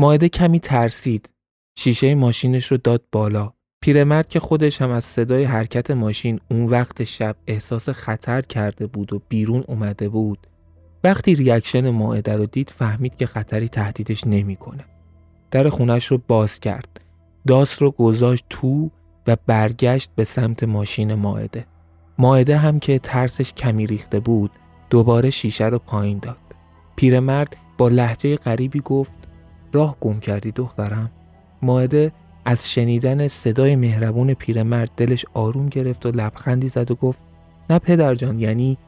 ماعده 0.00 0.28
کمی 0.28 0.60
ترسید. 0.60 1.30
شیشه 1.78 2.14
ماشینش 2.14 2.66
رو 2.66 2.76
داد 2.76 3.04
بالا. 3.12 3.52
پیرمرد 3.82 4.28
که 4.28 4.40
خودش 4.40 4.82
هم 4.82 4.90
از 4.90 5.04
صدای 5.04 5.44
حرکت 5.44 5.90
ماشین 5.90 6.40
اون 6.50 6.66
وقت 6.66 7.04
شب 7.04 7.36
احساس 7.46 7.88
خطر 7.88 8.42
کرده 8.42 8.86
بود 8.86 9.12
و 9.12 9.22
بیرون 9.28 9.64
اومده 9.68 10.08
بود 10.08 10.46
وقتی 11.04 11.34
ریاکشن 11.34 11.90
ماعده 11.90 12.36
رو 12.36 12.46
دید 12.46 12.70
فهمید 12.70 13.16
که 13.16 13.26
خطری 13.26 13.68
تهدیدش 13.68 14.26
نمی‌کنه. 14.26 14.84
در 15.50 15.68
خونش 15.68 16.06
رو 16.06 16.18
باز 16.28 16.60
کرد. 16.60 17.00
داس 17.46 17.82
رو 17.82 17.90
گذاشت 17.90 18.44
تو 18.50 18.90
و 19.26 19.36
برگشت 19.46 20.10
به 20.16 20.24
سمت 20.24 20.64
ماشین 20.64 21.14
ماعده 21.14 21.66
ماعده 22.18 22.56
هم 22.56 22.80
که 22.80 22.98
ترسش 22.98 23.52
کمی 23.52 23.86
ریخته 23.86 24.20
بود 24.20 24.50
دوباره 24.90 25.30
شیشه 25.30 25.64
رو 25.64 25.78
پایین 25.78 26.18
داد. 26.18 26.36
پیرمرد 26.96 27.56
با 27.78 27.88
لحجه 27.88 28.36
غریبی 28.36 28.80
گفت 28.80 29.12
راه 29.72 29.96
گم 30.00 30.20
کردی 30.20 30.52
دخترم. 30.52 31.10
ماعده 31.62 32.12
از 32.44 32.70
شنیدن 32.70 33.28
صدای 33.28 33.76
مهربون 33.76 34.34
پیرمرد 34.34 34.90
دلش 34.96 35.24
آروم 35.34 35.68
گرفت 35.68 36.06
و 36.06 36.10
لبخندی 36.10 36.68
زد 36.68 36.90
و 36.90 36.94
گفت 36.94 37.18
نه 37.70 37.78
پدر 37.78 38.14
جان 38.14 38.38
یعنی 38.38 38.78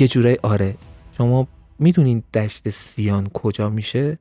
یه 0.00 0.08
جورای 0.08 0.38
آره 0.42 0.74
شما 1.18 1.46
می‌دونین 1.78 2.22
دشت 2.34 2.70
سیان 2.70 3.28
کجا 3.28 3.70
میشه؟ 3.70 4.18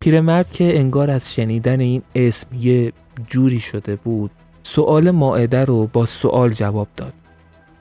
پیرمرد 0.00 0.50
که 0.50 0.78
انگار 0.78 1.10
از 1.10 1.34
شنیدن 1.34 1.80
این 1.80 2.02
اسم 2.14 2.48
یه 2.54 2.92
جوری 3.26 3.60
شده 3.60 3.96
بود 3.96 4.30
سوال 4.62 5.10
ماعده 5.10 5.64
رو 5.64 5.86
با 5.86 6.06
سوال 6.06 6.52
جواب 6.52 6.88
داد 6.96 7.12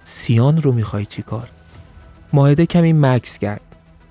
سیان 0.04 0.62
رو 0.62 0.72
می‌خوای 0.72 1.06
چی 1.06 1.22
کار؟ 1.22 1.50
ماعده 2.34 2.66
کمی 2.66 2.94
مکس 2.94 3.38
کرد 3.38 3.62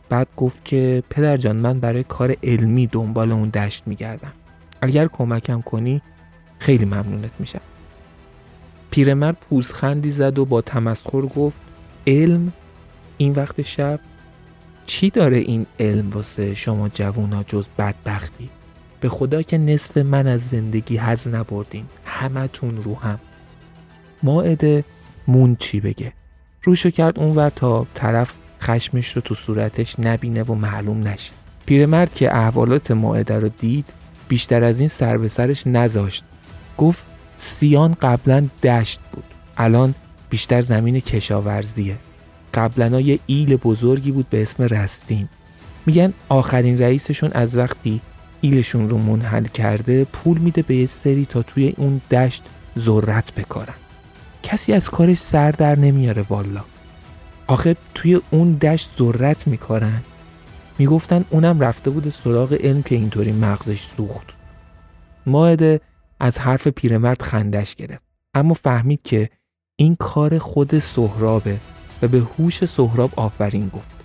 بعد 0.08 0.28
گفت 0.36 0.64
که 0.64 1.02
پدر 1.10 1.36
جان 1.36 1.56
من 1.56 1.80
برای 1.80 2.04
کار 2.04 2.36
علمی 2.42 2.86
دنبال 2.86 3.32
اون 3.32 3.48
دشت 3.48 3.82
میگردم 3.86 4.32
اگر 4.86 5.06
کمکم 5.06 5.60
کنی 5.60 6.02
خیلی 6.58 6.84
ممنونت 6.84 7.30
میشم. 7.38 7.60
پیرمرد 8.90 9.36
پوزخندی 9.36 10.10
زد 10.10 10.38
و 10.38 10.44
با 10.44 10.62
تمسخر 10.62 11.20
گفت 11.20 11.58
علم 12.06 12.52
این 13.18 13.32
وقت 13.32 13.62
شب 13.62 14.00
چی 14.86 15.10
داره 15.10 15.36
این 15.36 15.66
علم 15.80 16.10
واسه 16.10 16.54
شما 16.54 16.88
جوونا 16.88 17.42
جز 17.42 17.66
بدبختی؟ 17.78 18.50
به 19.00 19.08
خدا 19.08 19.42
که 19.42 19.58
نصف 19.58 19.96
من 19.96 20.26
از 20.26 20.48
زندگی 20.48 20.96
حز 20.96 21.28
نبردین 21.28 21.84
همتون 22.04 22.82
رو 22.82 22.94
هم. 22.94 23.18
ماعده 24.22 24.84
مون 25.28 25.56
چی 25.56 25.80
بگه؟ 25.80 26.12
روشو 26.62 26.90
کرد 26.90 27.18
اونور 27.18 27.50
تا 27.50 27.86
طرف 27.94 28.34
خشمش 28.60 29.16
رو 29.16 29.22
تو 29.22 29.34
صورتش 29.34 30.00
نبینه 30.00 30.42
و 30.42 30.54
معلوم 30.54 31.08
نشه. 31.08 31.32
پیرمرد 31.66 32.14
که 32.14 32.36
احوالات 32.36 32.90
ماعده 32.90 33.40
رو 33.40 33.48
دید 33.48 33.86
بیشتر 34.28 34.64
از 34.64 34.80
این 34.80 34.88
سر 34.88 35.18
به 35.18 35.28
سرش 35.28 35.66
نذاشت. 35.66 36.24
گفت 36.78 37.06
سیان 37.36 37.96
قبلا 38.02 38.46
دشت 38.62 39.00
بود. 39.12 39.24
الان 39.56 39.94
بیشتر 40.30 40.60
زمین 40.60 41.00
کشاورزیه. 41.00 41.96
قبلا 42.54 43.00
یه 43.00 43.18
ایل 43.26 43.56
بزرگی 43.56 44.10
بود 44.10 44.30
به 44.30 44.42
اسم 44.42 44.62
رستین. 44.62 45.28
میگن 45.86 46.12
آخرین 46.28 46.78
رئیسشون 46.78 47.30
از 47.32 47.56
وقتی 47.56 48.00
ایلشون 48.40 48.88
رو 48.88 48.98
منحل 48.98 49.44
کرده 49.44 50.04
پول 50.04 50.38
میده 50.38 50.62
به 50.62 50.76
یه 50.76 50.86
سری 50.86 51.26
تا 51.26 51.42
توی 51.42 51.74
اون 51.76 52.00
دشت 52.10 52.42
ذرت 52.78 53.34
بکارن. 53.34 53.74
کسی 54.42 54.72
از 54.72 54.90
کارش 54.90 55.18
سر 55.18 55.50
در 55.50 55.78
نمیاره 55.78 56.24
والا. 56.28 56.60
آخه 57.46 57.76
توی 57.94 58.20
اون 58.30 58.52
دشت 58.52 58.90
ذرت 58.98 59.46
میکارن. 59.46 60.02
می‌گفتن 60.78 61.24
اونم 61.30 61.60
رفته 61.60 61.90
بود 61.90 62.08
سراغ 62.08 62.52
علم 62.52 62.82
که 62.82 62.94
اینطوری 62.94 63.32
مغزش 63.32 63.82
سوخت. 63.96 64.36
ماهده 65.26 65.80
از 66.20 66.38
حرف 66.38 66.68
پیرمرد 66.68 67.22
خندش 67.22 67.74
گرفت. 67.74 68.02
اما 68.34 68.54
فهمید 68.54 69.02
که 69.02 69.28
این 69.76 69.96
کار 69.96 70.38
خود 70.38 70.78
سهرابه 70.78 71.56
و 72.02 72.08
به 72.08 72.18
هوش 72.18 72.64
سهراب 72.64 73.10
آفرین 73.16 73.68
گفت. 73.68 73.96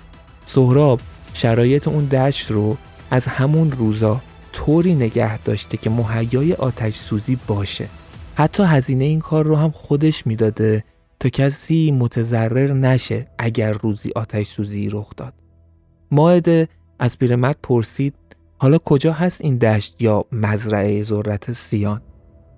سهراب 0.45 1.01
شرایط 1.33 1.87
اون 1.87 2.05
دشت 2.05 2.51
رو 2.51 2.77
از 3.11 3.27
همون 3.27 3.71
روزا 3.71 4.21
طوری 4.53 4.95
نگه 4.95 5.37
داشته 5.37 5.77
که 5.77 5.89
مهیای 5.89 6.53
آتش 6.53 6.95
سوزی 6.95 7.37
باشه. 7.47 7.87
حتی 8.35 8.63
هزینه 8.63 9.03
این 9.03 9.19
کار 9.19 9.45
رو 9.45 9.55
هم 9.55 9.71
خودش 9.71 10.27
می‌داده 10.27 10.83
تا 11.19 11.29
کسی 11.29 11.91
متضرر 11.91 12.73
نشه 12.73 13.27
اگر 13.39 13.73
روزی 13.73 14.11
آتش 14.15 14.47
سوزی 14.47 14.89
رخ 14.89 15.09
داد. 15.17 15.33
ماعده 16.11 16.67
از 16.99 17.17
پیرمرد 17.17 17.59
پرسید 17.63 18.15
حالا 18.57 18.77
کجا 18.77 19.13
هست 19.13 19.41
این 19.41 19.57
دشت 19.57 20.01
یا 20.01 20.25
مزرعه 20.31 21.03
ذرت 21.03 21.51
سیان؟ 21.51 22.01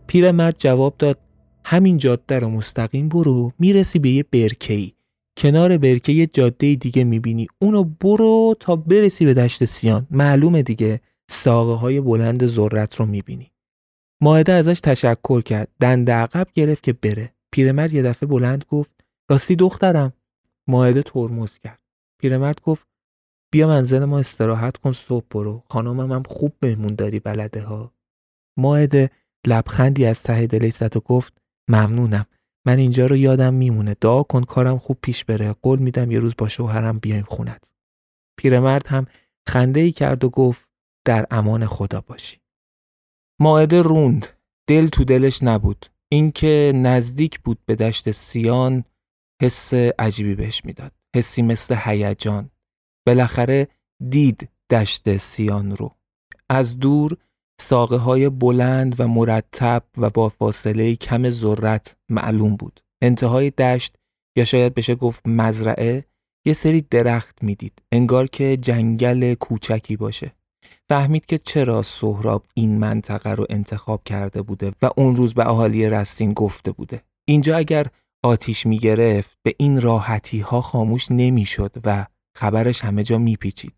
پیرمرد 0.08 0.56
جواب 0.58 0.96
داد 1.00 1.20
همین 1.66 1.98
جاده 1.98 2.40
رو 2.40 2.50
مستقیم 2.50 3.10
برو 3.10 3.52
می‌رسی 3.60 4.00
به 4.00 4.10
یه 4.10 4.24
برکه‌ای. 4.24 4.92
کنار 5.38 5.78
برکه 5.78 6.12
یه 6.12 6.28
جاده 6.28 6.76
دیگه 6.76 7.04
می‌بینی. 7.04 7.48
اونو 7.62 7.84
برو 7.84 8.56
تا 8.60 8.76
برسی 8.76 9.26
به 9.26 9.34
دشت 9.34 9.66
سیان. 9.66 10.08
معلومه 10.12 10.64
دیگه 10.64 11.00
ساقه 11.28 11.74
های 11.74 12.02
بلند 12.02 12.48
ذرت 12.48 12.96
رو 12.96 13.06
می‌بینی. 13.06 13.52
ماهده 14.22 14.54
ازش 14.54 14.80
تشکر 14.80 15.42
کرد. 15.42 15.68
دند 15.80 16.12
عقب 16.12 16.48
گرفت 16.54 16.84
که 16.84 16.94
بره. 16.94 17.34
پیرمرد 17.52 17.94
یه 17.94 18.02
دفعه 18.02 18.30
بلند 18.30 18.66
گفت 18.70 18.96
راستی 19.30 19.56
دخترم. 19.56 20.14
ماهده 20.68 21.02
ترمز 21.02 21.58
کرد. 21.58 21.80
پیرمرد 22.20 22.62
گفت 22.62 22.88
بیا 23.54 23.68
منزل 23.68 24.06
ما 24.06 24.20
استراحت 24.20 24.78
کن 24.78 24.92
صبح 24.92 25.26
برو. 25.32 25.64
خانمم 25.70 26.12
هم 26.12 26.24
خوب 26.24 26.54
مهمون 26.62 26.96
داری 26.96 27.20
بلده 27.20 27.62
ها 27.62 27.94
ماهده 28.58 29.10
لبخندی 29.48 30.06
از 30.06 30.24
ته 30.24 30.48
دلش 30.48 30.74
زد 30.74 30.98
و 30.98 31.00
گفت 31.00 31.42
ممنونم. 31.70 32.26
من 32.66 32.78
اینجا 32.78 33.06
رو 33.06 33.16
یادم 33.16 33.54
میمونه. 33.54 33.96
دعا 34.02 34.24
کن 34.24 34.44
کارم 34.44 34.78
خوب 34.78 34.98
پیش 35.02 35.26
بره. 35.26 35.54
قول 35.54 35.80
میدم 35.80 36.12
یه 36.12 36.20
روز 36.20 36.34
با 36.38 36.48
شوهرم 36.48 37.00
بیایم 37.00 37.24
خونت. 37.24 37.72
پیرمرد 38.38 38.88
هم 38.88 39.06
خنده 39.48 39.80
ای 39.80 39.92
کرد 39.92 40.24
و 40.24 40.30
گفت 40.30 40.70
در 41.06 41.26
امان 41.32 41.66
خدا 41.66 42.02
باشی. 42.02 42.38
ماعده 43.42 43.82
روند. 43.82 44.28
دل 44.68 44.88
تو 44.88 45.04
دلش 45.04 45.44
نبود. 45.44 45.86
اینکه 46.12 46.72
نزدیک 46.76 47.40
بود 47.40 47.60
به 47.66 47.76
دشت 47.76 48.12
سیان 48.12 48.84
حس 49.42 49.74
عجیبی 49.74 50.36
بهش 50.36 50.66
می‌داد. 50.66 50.92
حسی 51.16 51.42
مثل 51.42 51.76
هیجان. 51.80 52.50
بالاخره 53.08 53.68
دید 54.10 54.50
دشت 54.70 55.18
سیان 55.18 55.76
رو 55.76 55.92
از 56.50 56.80
دور 56.80 57.18
ساقه 57.62 57.98
های 57.98 58.30
بلند 58.30 59.00
و 59.00 59.08
مرتب 59.08 59.84
و 59.98 60.10
با 60.10 60.30
فاصله 60.30 60.96
کم 60.96 61.30
ذرت 61.30 61.98
معلوم 62.10 62.56
بود. 62.56 62.80
انتهای 63.02 63.50
دشت 63.50 63.96
یا 64.38 64.46
شاید 64.46 64.74
بشه 64.74 64.96
گفت 64.96 65.28
مزرعه 65.28 66.06
یه 66.46 66.54
سری 66.54 66.82
درخت 66.82 67.44
می‌دید. 67.44 67.82
انگار 67.92 68.28
که 68.28 68.58
جنگل 68.58 69.34
کوچکی 69.34 69.98
باشه. 69.98 70.34
فهمید 70.90 71.26
که 71.26 71.38
چرا 71.38 71.84
سهراب 71.84 72.46
این 72.54 72.78
منطقه 72.78 73.32
رو 73.32 73.46
انتخاب 73.50 74.04
کرده 74.04 74.42
بوده 74.42 74.72
و 74.82 74.90
اون 74.98 75.16
روز 75.16 75.34
به 75.34 75.48
اهالی 75.48 75.90
رستین 75.90 76.34
گفته 76.34 76.72
بوده. 76.72 77.02
اینجا 77.28 77.58
اگر 77.58 77.88
آتیش 78.24 78.66
می‌گرفت 78.66 79.38
به 79.44 79.56
این 79.58 79.82
راحتی 79.82 80.40
ها 80.40 80.62
خاموش 80.62 81.12
نمی‌شد 81.12 81.72
و 81.86 82.06
خبرش 82.36 82.84
همه 82.84 83.04
جا 83.04 83.18
میپیچید. 83.18 83.74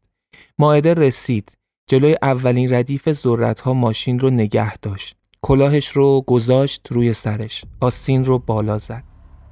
ماعده 0.59 0.93
رسید 0.93 1.51
جلوی 1.87 2.17
اولین 2.21 2.73
ردیف 2.73 3.11
ذرت 3.11 3.59
ها 3.59 3.73
ماشین 3.73 4.19
رو 4.19 4.29
نگه 4.29 4.77
داشت. 4.77 5.15
کلاهش 5.41 5.87
رو 5.87 6.23
گذاشت 6.27 6.87
روی 6.91 7.13
سرش. 7.13 7.65
آستین 7.79 8.25
رو 8.25 8.39
بالا 8.39 8.77
زد. 8.77 9.03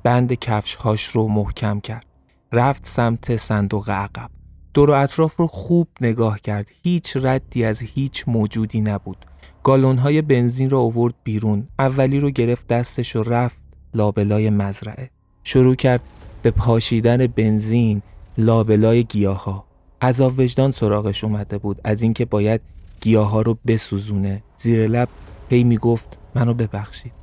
بند 0.03 0.33
کفش 0.33 0.75
هاش 0.75 1.05
رو 1.05 1.27
محکم 1.27 1.79
کرد. 1.79 2.05
رفت 2.51 2.87
سمت 2.87 3.35
صندوق 3.35 3.89
عقب. 3.89 4.29
دور 4.73 4.89
و 4.89 4.93
اطراف 4.93 5.35
رو 5.35 5.47
خوب 5.47 5.87
نگاه 6.01 6.39
کرد. 6.39 6.67
هیچ 6.83 7.17
ردی 7.21 7.65
از 7.65 7.81
هیچ 7.81 8.23
موجودی 8.27 8.81
نبود. 8.81 9.25
گالون 9.63 9.97
های 9.97 10.21
بنزین 10.21 10.69
رو 10.69 10.79
آورد 10.79 11.15
بیرون. 11.23 11.67
اولی 11.79 12.19
رو 12.19 12.29
گرفت 12.29 12.67
دستش 12.67 13.15
و 13.15 13.23
رفت 13.23 13.57
لابلای 13.93 14.49
مزرعه. 14.49 15.09
شروع 15.43 15.75
کرد 15.75 16.01
به 16.41 16.51
پاشیدن 16.51 17.27
بنزین 17.27 18.01
لابلای 18.37 19.03
گیاه 19.03 19.43
ها. 19.43 19.63
وجدان 20.37 20.71
سراغش 20.71 21.23
اومده 21.23 21.57
بود. 21.57 21.81
از 21.83 22.01
اینکه 22.01 22.25
باید 22.25 22.61
گیاه 23.01 23.43
رو 23.43 23.57
بسوزونه. 23.67 24.43
زیر 24.57 24.87
لب 24.87 25.09
هی 25.49 25.63
می‌گفت 25.63 26.17
منو 26.35 26.53
ببخشید. 26.53 27.13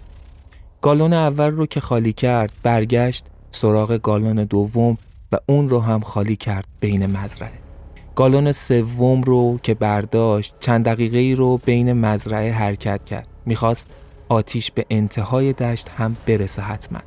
گالون 0.83 1.13
اول 1.13 1.51
رو 1.51 1.67
که 1.67 1.81
خالی 1.81 2.13
کرد 2.13 2.53
برگشت 2.63 3.25
سراغ 3.51 3.93
گالون 3.93 4.45
دوم 4.45 4.99
و 5.33 5.37
اون 5.47 5.69
رو 5.69 5.81
هم 5.81 6.01
خالی 6.01 6.37
کرد 6.37 6.67
بین 6.81 7.07
مزرعه. 7.07 7.53
گالون 8.15 8.53
سوم 8.53 9.23
رو 9.23 9.59
که 9.63 9.75
برداشت 9.75 10.55
چند 10.61 10.85
دقیقه 10.85 11.19
ای 11.19 11.35
رو 11.35 11.57
بین 11.65 11.93
مزرعه 11.93 12.53
حرکت 12.53 13.05
کرد. 13.05 13.27
می‌خواست 13.47 13.87
آتیش 14.29 14.71
به 14.71 14.87
انتهای 14.91 15.53
دشت 15.53 15.89
هم 15.89 16.17
برسه 16.27 16.63
حتما. 16.63 16.99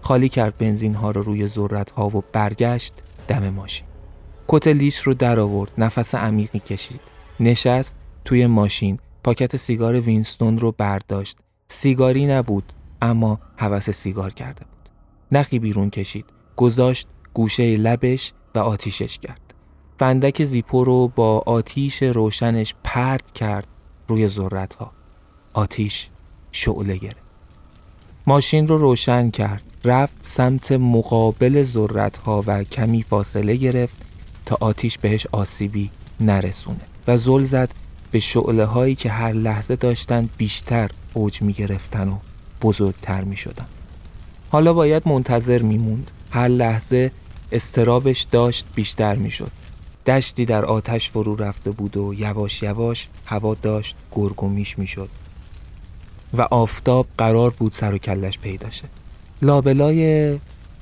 خالی 0.00 0.28
کرد 0.28 0.58
بنزین 0.58 0.94
ها 0.94 1.10
رو 1.10 1.22
روی 1.22 1.46
ذرت 1.46 1.90
ها 1.90 2.08
و 2.08 2.22
برگشت. 2.32 2.94
دم 3.28 3.48
ماشین. 3.48 3.86
کت 4.48 4.66
لیش 4.66 4.98
رو 4.98 5.14
در 5.14 5.40
آورد 5.40 5.70
نفس 5.78 6.14
عمیقی 6.14 6.58
کشید 6.58 7.00
نشست 7.40 7.96
توی 8.24 8.46
ماشین 8.46 8.98
پاکت 9.24 9.56
سیگار 9.56 10.00
وینستون 10.00 10.58
رو 10.58 10.74
برداشت. 10.78 11.38
سیگاری 11.68 12.26
نبود 12.26 12.72
اما 13.02 13.40
هوس 13.58 13.90
سیگار 13.90 14.32
کرده 14.32 14.64
بود. 14.64 14.90
نخی 15.32 15.58
بیرون 15.58 15.90
کشید. 15.90 16.24
گذاشت 16.56 17.08
گوشه 17.34 17.76
لبش 17.76 18.32
و 18.54 18.58
آتیشش 18.58 19.18
کرد. 19.18 19.54
فندک 19.98 20.44
زیپو 20.44 20.84
رو 20.84 21.08
با 21.08 21.42
آتیش 21.46 22.02
روشنش 22.02 22.74
پرد 22.84 23.32
کرد 23.32 23.66
روی 24.08 24.28
ذرت 24.28 24.74
ها 24.74 24.92
آتیش 25.52 26.10
شعله 26.52 26.96
گرفت. 26.96 27.22
ماشین 28.26 28.66
رو 28.66 28.76
روشن 28.76 29.30
کرد. 29.30 29.62
رفت 29.84 30.14
سمت 30.20 30.72
مقابل 30.72 31.62
ذرت 31.62 32.16
ها 32.16 32.44
و 32.46 32.64
کمی 32.64 33.02
فاصله 33.02 33.56
گرفت 33.56 33.96
تا 34.46 34.56
آتیش 34.60 34.98
بهش 34.98 35.26
آسیبی 35.32 35.90
نرسونه 36.20 36.80
و 37.06 37.16
زل 37.16 37.44
زد 37.44 37.70
به 38.10 38.18
شعله 38.18 38.64
هایی 38.64 38.94
که 38.94 39.10
هر 39.10 39.32
لحظه 39.32 39.76
داشتن 39.76 40.28
بیشتر 40.38 40.90
اوج 41.14 41.42
می 41.42 41.52
گرفتن 41.52 42.08
و 42.08 42.18
بزرگتر 42.62 43.24
می 43.24 43.36
شدن. 43.36 43.66
حالا 44.50 44.72
باید 44.72 45.08
منتظر 45.08 45.62
می 45.62 45.78
موند. 45.78 46.10
هر 46.30 46.48
لحظه 46.48 47.12
استرابش 47.52 48.26
داشت 48.30 48.66
بیشتر 48.74 49.16
می 49.16 49.30
شد. 49.30 49.50
دشتی 50.06 50.44
در 50.44 50.64
آتش 50.64 51.10
فرو 51.10 51.36
رفته 51.36 51.70
بود 51.70 51.96
و 51.96 52.14
یواش 52.14 52.62
یواش 52.62 53.08
هوا 53.26 53.54
داشت 53.54 53.96
گرگ 54.12 54.42
و 54.42 54.48
میش 54.48 54.78
می 54.78 54.86
شد. 54.86 55.08
و 56.34 56.42
آفتاب 56.42 57.06
قرار 57.18 57.50
بود 57.50 57.72
سر 57.72 57.94
و 57.94 57.98
کلش 57.98 58.38
پیدا 58.38 58.70
شه. 58.70 58.84
لابلای 59.42 60.38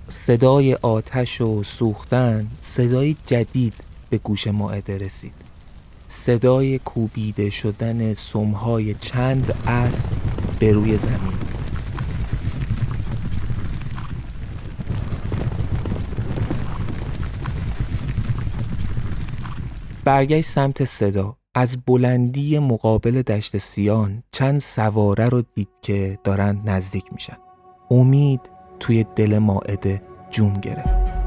صدای 0.08 0.74
آتش 0.74 1.40
و 1.40 1.62
سوختن 1.62 2.46
صدای 2.60 3.16
جدید 3.26 3.74
به 4.10 4.18
گوش 4.18 4.46
ماعده 4.46 4.98
رسید. 4.98 5.32
صدای 6.08 6.78
کوبیده 6.78 7.50
شدن 7.50 8.14
سمهای 8.14 8.94
چند 8.94 9.54
اسب 9.66 10.10
به 10.58 10.72
روی 10.72 10.96
زمین. 10.96 11.38
برگشت 20.04 20.48
سمت 20.48 20.84
صدا. 20.84 21.36
از 21.54 21.76
بلندی 21.86 22.58
مقابل 22.58 23.22
دشت 23.22 23.58
سیان 23.58 24.22
چند 24.32 24.60
سواره 24.60 25.28
رو 25.28 25.42
دید 25.54 25.68
که 25.82 26.18
دارند 26.24 26.70
نزدیک 26.70 27.04
میشن. 27.12 27.47
امید 27.90 28.40
توی 28.80 29.04
دل 29.16 29.38
ماعده 29.38 30.02
جون 30.30 30.52
گرفت. 30.52 31.17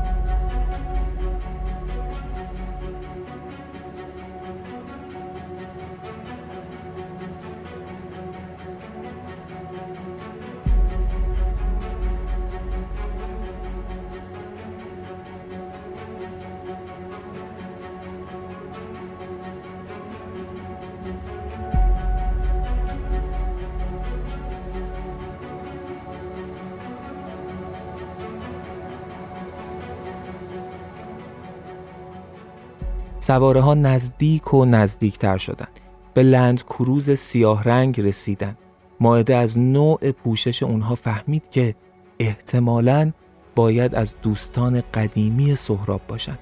سواره 33.32 33.61
ها 33.61 33.73
نزدیک 33.73 34.53
و 34.53 34.65
نزدیکتر 34.65 35.38
شدند. 35.38 35.79
به 36.13 36.23
لند 36.23 36.63
کروز 36.63 37.11
سیاه 37.11 37.63
رنگ 37.63 38.01
رسیدن. 38.01 38.57
ماعده 38.99 39.36
از 39.36 39.57
نوع 39.57 40.11
پوشش 40.11 40.63
اونها 40.63 40.95
فهمید 40.95 41.49
که 41.49 41.75
احتمالاً 42.19 43.11
باید 43.55 43.95
از 43.95 44.15
دوستان 44.21 44.84
قدیمی 44.93 45.55
سهراب 45.55 46.01
باشن. 46.07 46.38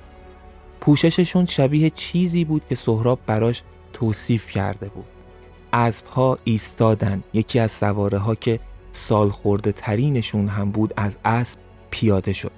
پوشششون 0.82 1.46
شبیه 1.46 1.90
چیزی 1.90 2.46
بود 2.46 2.62
که 2.70 2.76
سهراب 2.76 3.20
براش 3.26 3.64
توصیف 3.94 4.52
کرده 4.52 4.90
بود. 4.90 5.06
اسبها 5.74 6.38
ایستادن 6.44 7.24
یکی 7.34 7.60
از 7.60 7.72
سواره 7.72 8.18
ها 8.18 8.36
که 8.36 8.60
سال 8.92 9.30
خورده 9.30 9.72
ترینشون 9.72 10.48
هم 10.48 10.72
بود 10.72 10.94
از 10.98 11.18
اسب 11.26 11.60
پیاده 11.92 12.34
شد. 12.34 12.52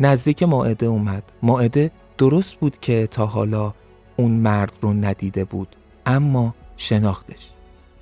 نزدیک 0.00 0.42
ماعده 0.42 0.86
اومد. 0.86 1.22
ماعده 1.42 1.90
درست 2.18 2.54
بود 2.56 2.80
که 2.80 3.08
تا 3.10 3.26
حالا 3.26 3.74
اون 4.16 4.30
مرد 4.30 4.72
رو 4.80 4.92
ندیده 4.92 5.44
بود 5.44 5.76
اما 6.06 6.54
شناختش 6.76 7.50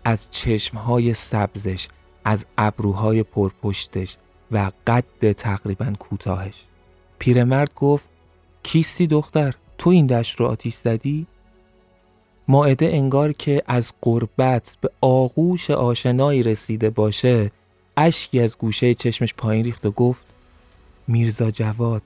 از 0.04 0.30
چشمهای 0.30 1.14
سبزش 1.14 1.88
از 2.24 2.46
ابروهای 2.58 3.22
پرپشتش 3.22 4.16
و 4.52 4.70
قد 4.86 5.32
تقریبا 5.32 5.92
کوتاهش 5.98 6.64
پیرمرد 7.18 7.70
گفت 7.76 8.08
کیستی 8.62 9.06
دختر 9.06 9.54
تو 9.78 9.90
این 9.90 10.06
دشت 10.06 10.40
رو 10.40 10.46
آتیش 10.46 10.74
زدی؟ 10.74 11.26
ماعده 12.48 12.86
انگار 12.86 13.32
که 13.32 13.62
از 13.66 13.92
قربت 14.02 14.76
به 14.80 14.90
آغوش 15.00 15.70
آشنایی 15.70 16.42
رسیده 16.42 16.90
باشه 16.90 17.50
اشکی 17.96 18.40
از 18.40 18.58
گوشه 18.58 18.94
چشمش 18.94 19.34
پایین 19.34 19.64
ریخت 19.64 19.86
و 19.86 19.90
گفت 19.90 20.24
میرزا 21.08 21.50
جواد 21.50 22.02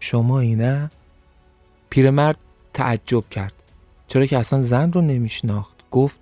شما 0.00 0.40
اینه؟ 0.40 0.90
پیرمرد 1.90 2.38
تعجب 2.74 3.28
کرد. 3.30 3.54
چرا 4.08 4.26
که 4.26 4.38
اصلا 4.38 4.62
زن 4.62 4.92
رو 4.92 5.00
نمیشناخت. 5.00 5.74
گفت 5.90 6.20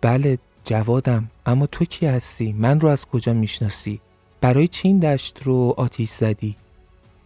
بله 0.00 0.38
جوادم 0.64 1.30
اما 1.46 1.66
تو 1.66 1.84
کی 1.84 2.06
هستی؟ 2.06 2.52
من 2.52 2.80
رو 2.80 2.88
از 2.88 3.06
کجا 3.06 3.32
می‌شناسی؟ 3.32 4.00
برای 4.40 4.68
چین 4.68 4.98
دشت 4.98 5.42
رو 5.42 5.74
آتیش 5.76 6.10
زدی؟ 6.10 6.56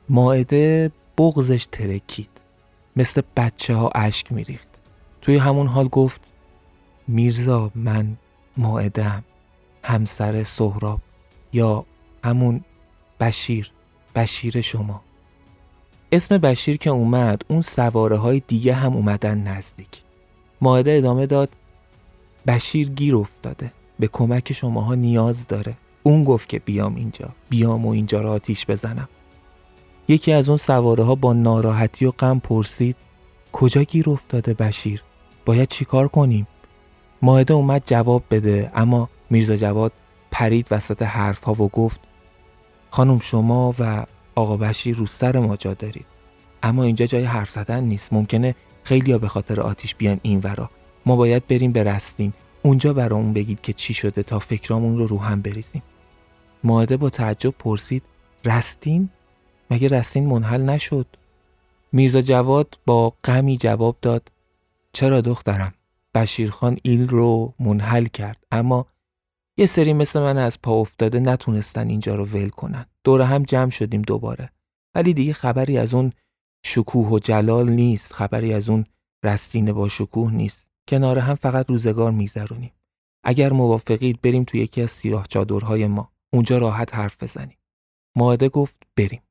ماعده 0.09 0.93
بغزش 1.19 1.67
ترکید. 1.73 2.31
مثل 2.97 3.23
بچه 3.37 3.75
ها 3.75 3.91
اشک 3.95 4.33
میریخت. 4.33 4.69
توی 5.23 5.37
همون 5.37 5.67
حال 5.67 5.89
گفت 5.89 6.21
میرزا 7.09 7.71
من 7.75 8.17
ماعدم 8.57 9.25
همسر 9.85 10.45
سهراب 10.45 11.01
یا 11.53 11.85
همون 12.25 12.65
بشیر 13.21 13.73
بشیر 14.15 14.61
شما. 14.61 15.03
اسم 16.17 16.39
بشیر 16.39 16.77
که 16.77 16.91
اومد 16.91 17.43
اون 17.49 17.63
سواره 17.63 18.17
های 18.17 18.43
دیگه 18.49 18.75
هم 18.75 18.93
اومدن 18.93 19.39
نزدیک. 19.39 19.89
ماهده 20.61 20.93
ادامه 20.93 21.27
داد 21.27 21.49
بشیر 22.47 22.91
گیر 22.91 23.17
افتاده. 23.17 23.73
به 23.99 24.09
کمک 24.09 24.53
شماها 24.53 24.95
نیاز 24.95 25.47
داره. 25.47 25.77
اون 26.03 26.25
گفت 26.25 26.49
که 26.49 26.59
بیام 26.59 26.95
اینجا. 26.95 27.29
بیام 27.49 27.87
و 27.87 27.91
اینجا 27.91 28.21
را 28.21 28.33
آتیش 28.33 28.67
بزنم. 28.67 29.09
یکی 30.09 30.33
از 30.33 30.49
اون 30.49 30.59
سواره 30.59 31.05
ها 31.05 31.15
با 31.15 31.33
ناراحتی 31.33 32.07
و 32.07 32.11
غم 32.11 32.39
پرسید 32.39 32.97
کجا 33.53 33.83
گیر 33.83 34.11
افتاده 34.11 34.55
بشیر؟ 34.55 35.03
باید 35.45 35.69
چیکار 35.69 36.09
کنیم؟ 36.09 36.47
ماهده 37.23 37.55
اومد 37.55 37.83
جواب 37.85 38.23
بده 38.31 38.71
اما 38.75 39.09
میرزا 39.31 39.57
جواد 39.57 39.93
پرید 40.31 40.69
وسط 40.71 41.03
حرف 41.03 41.45
ها 41.45 41.53
و 41.53 41.69
گفت 41.69 42.01
خانم 42.91 43.19
شما 43.19 43.75
و 43.79 44.07
آقا 44.37 44.57
بشیر 44.57 44.97
رو 44.97 45.07
سر 45.07 45.39
ما 45.39 45.57
جا 45.57 45.75
دارید. 45.75 46.07
اما 46.63 46.83
اینجا 46.85 47.07
جای 47.07 47.25
حرف 47.25 47.51
زدن 47.51 47.85
نیست. 47.85 48.13
ممکنه 48.13 48.55
خیلی 48.83 49.19
به 49.19 49.29
خاطر 49.29 49.61
آتیش 49.61 49.95
بیان 49.95 50.21
این 50.23 50.41
ورا. 50.41 50.71
ما 51.07 51.17
باید 51.17 51.47
بریم 51.47 51.73
به 51.73 51.85
رستین. 51.85 52.33
اونجا 52.63 52.93
برامون 52.93 53.33
بگید 53.33 53.61
که 53.61 53.73
چی 53.73 53.95
شده 53.95 54.23
تا 54.23 54.39
فکرامون 54.39 54.99
رو 54.99 55.07
رو 55.07 55.19
هم 55.19 55.43
بریزیم. 55.43 55.83
ماهده 56.65 56.97
با 56.97 57.11
تعجب 57.11 57.51
پرسید 57.51 58.03
رستین؟ 58.45 59.09
مگه 59.71 59.89
رستین 59.89 60.27
منحل 60.27 60.63
نشد؟ 60.63 61.07
میرزا 61.93 62.21
جواد 62.21 62.79
با 62.87 63.13
غمی 63.25 63.57
جواب 63.57 63.97
داد 64.03 64.33
چرا 64.93 65.21
دخترم؟ 65.21 65.75
بشیرخان 66.15 66.79
ایل 66.83 67.09
رو 67.09 67.55
منحل 67.61 68.05
کرد. 68.05 68.45
اما 68.53 68.87
یه 69.57 69.67
سری 69.67 69.93
مثل 69.93 70.21
من 70.21 70.39
از 70.39 70.63
پا 70.63 70.73
افتاده 70.73 71.21
نتونستن 71.21 71.89
اینجا 71.89 72.15
رو 72.15 72.25
ول 72.25 72.49
کنن. 72.49 72.87
دور 73.07 73.23
هم 73.23 73.43
جمع 73.43 73.71
شدیم 73.71 74.03
دوباره. 74.03 74.51
ولی 74.95 75.15
دیگه 75.15 75.33
خبری 75.33 75.79
از 75.79 75.95
اون 75.95 76.13
شکوه 76.65 77.09
و 77.09 77.19
جلال 77.19 77.71
نیست. 77.71 78.13
خبری 78.13 78.55
از 78.55 78.69
اون 78.69 78.85
رستین 79.25 79.73
با 79.73 79.89
شکوه 79.89 80.33
نیست. 80.33 80.69
کنار 80.89 81.19
هم 81.19 81.35
فقط 81.35 81.71
روزگار 81.71 82.11
میگذرونیم. 82.11 82.73
اگر 83.25 83.53
موافقید 83.53 84.21
بریم 84.21 84.45
تو 84.45 84.57
یکی 84.57 84.83
از 84.83 84.91
سیاه 84.91 85.27
چادرهای 85.27 85.87
ما. 85.87 86.13
اونجا 86.33 86.59
راحت 86.59 86.95
حرف 86.95 87.23
بزنیم. 87.23 87.59
ماهده 88.17 88.49
گفت 88.49 88.83
بریم. 88.97 89.23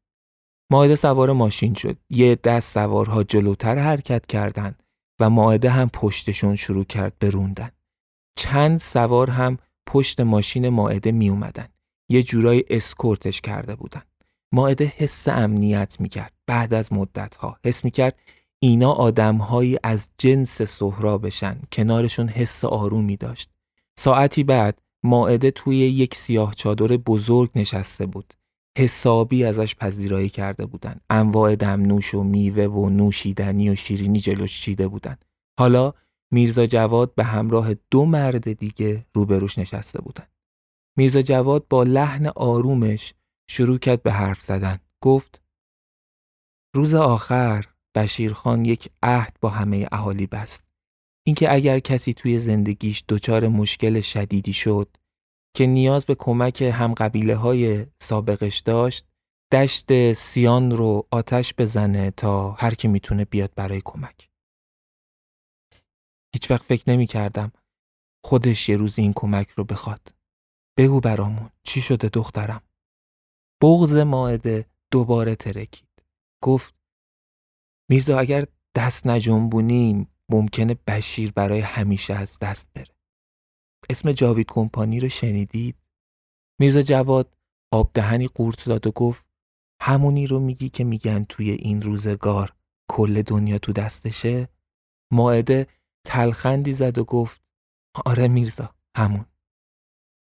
ماهده 0.72 0.96
سوار 0.96 1.32
ماشین 1.32 1.74
شد. 1.74 1.98
یه 2.10 2.36
دست 2.36 2.74
سوارها 2.74 3.24
جلوتر 3.24 3.80
حرکت 3.80 4.26
کردند 4.28 4.84
و 5.20 5.30
ماهده 5.30 5.70
هم 5.70 5.90
پشتشون 5.90 6.56
شروع 6.56 6.84
کرد 6.84 7.20
بروندن. 7.20 7.72
چند 8.38 8.80
سوار 8.80 9.30
هم 9.30 9.58
پشت 9.88 10.20
ماشین 10.20 10.70
ماعده 10.70 11.12
می 11.12 11.30
اومدن. 11.30 11.75
یه 12.10 12.24
جورایی 12.24 12.64
اسکورتش 12.70 13.42
کرده 13.42 13.76
بودن. 13.76 14.02
ماعده 14.52 14.94
حس 14.98 15.28
امنیت 15.28 15.96
می 16.00 16.10
کرد. 16.10 16.34
بعد 16.48 16.74
از 16.74 16.94
مدت 16.94 17.36
ها 17.36 17.58
حس 17.66 17.86
می 17.86 17.92
کرد 17.92 18.20
اینا 18.60 18.92
آدمهایی 18.92 19.78
از 19.84 20.10
جنس 20.18 20.62
سهرابشن 20.62 21.60
کنارشون 21.72 22.28
حس 22.28 22.66
آرومی 22.66 23.18
داشت. 23.18 23.50
ساعتی 24.00 24.44
بعد 24.44 24.82
ماعده 25.04 25.52
توی 25.52 25.78
یک 25.78 26.16
سیاه 26.16 26.54
چادر 26.54 26.98
بزرگ 26.98 27.50
نشسته 27.56 28.06
بود. 28.06 28.34
حسابی 28.78 29.44
ازش 29.44 29.76
پذیرایی 29.76 30.30
کرده 30.30 30.66
بودن. 30.66 31.00
انواع 31.10 31.56
دمنوش 31.56 32.14
و 32.14 32.24
میوه 32.24 32.64
و 32.64 32.90
نوشیدنی 32.90 33.70
و 33.70 33.76
شیرینی 33.76 34.20
جلوش 34.20 34.62
چیده 34.62 34.88
بودن. 34.88 35.18
حالا 35.60 35.94
میرزا 36.32 36.66
جواد 36.66 37.16
به 37.16 37.24
همراه 37.24 37.74
دو 37.92 38.06
مرد 38.06 38.54
دیگه 38.54 39.06
روبروش 39.14 39.60
نشسته 39.60 40.02
بودن. 40.02 40.24
میرزا 40.98 41.22
جواد 41.22 41.68
با 41.68 41.84
لحن 41.84 42.28
آرومش 42.28 43.14
شروع 43.50 43.78
کرد 43.78 44.04
به 44.04 44.12
حرف 44.12 44.42
زدن. 44.42 44.80
گفت 45.04 45.42
روز 46.76 46.96
آخر 46.96 47.66
بشیرخان 47.96 48.66
یک 48.66 48.90
عهد 49.04 49.38
با 49.42 49.50
همه 49.50 49.88
اهالی 49.92 50.28
بست. 50.28 50.64
اینکه 51.28 51.54
اگر 51.54 51.80
کسی 51.80 52.14
توی 52.14 52.40
زندگیش 52.40 53.04
دچار 53.10 53.48
مشکل 53.48 54.02
شدیدی 54.02 54.54
شد 54.54 54.98
که 55.56 55.66
نیاز 55.66 56.06
به 56.06 56.16
کمک 56.16 56.62
هم 56.62 56.94
قبیله 56.94 57.36
های 57.36 57.86
سابقش 58.02 58.60
داشت 58.60 59.08
دشت 59.54 60.14
سیان 60.14 60.72
رو 60.72 61.08
آتش 61.12 61.54
بزنه 61.58 62.12
تا 62.12 62.52
هر 62.52 62.74
کی 62.74 62.88
می‌تونه 62.88 63.26
بیاد 63.26 63.52
برای 63.56 63.82
کمک. 63.86 64.30
هیچ 66.36 66.52
وقت 66.52 66.64
فکر 66.64 66.90
نمی 66.90 67.08
کردم 67.08 67.52
خودش 68.26 68.70
یه 68.70 68.78
روز 68.78 69.00
این 69.00 69.14
کمک 69.16 69.50
رو 69.50 69.64
بخواد. 69.64 70.15
بگو 70.78 71.00
برامون 71.00 71.50
چی 71.64 71.82
شده 71.82 72.10
دخترم؟ 72.10 72.62
بغز 73.64 73.96
ماعده 73.96 74.66
دوباره 74.92 75.36
ترکید. 75.36 76.04
گفت 76.44 76.76
میرزا 77.90 78.20
اگر 78.20 78.48
دست 78.76 79.08
نجنبونیم 79.08 80.08
ممکنه 80.30 80.74
بشیر 80.88 81.32
برای 81.32 81.60
همیشه 81.60 82.14
از 82.14 82.40
دست 82.40 82.68
بره. 82.74 82.96
اسم 83.90 84.12
جاوید 84.12 84.48
کمپانی 84.50 85.00
رو 85.00 85.10
شنیدید؟ 85.10 85.76
میرزا 86.60 86.82
جواد 86.82 87.38
آب 87.74 87.92
دهنی 87.94 88.28
قورت 88.28 88.66
داد 88.66 88.88
و 88.88 88.92
گفت 88.92 89.26
همونی 89.82 90.28
رو 90.28 90.40
میگی 90.40 90.70
که 90.70 90.84
میگن 90.84 91.24
توی 91.24 91.52
این 91.52 91.82
روزگار 91.82 92.56
کل 92.90 93.22
دنیا 93.22 93.58
تو 93.58 93.74
دستشه؟ 93.74 94.50
ماعده 95.14 95.68
تلخندی 96.08 96.74
زد 96.74 96.98
و 96.98 97.04
گفت 97.04 97.42
آره 98.06 98.28
میرزا 98.28 98.76
همون. 98.98 99.26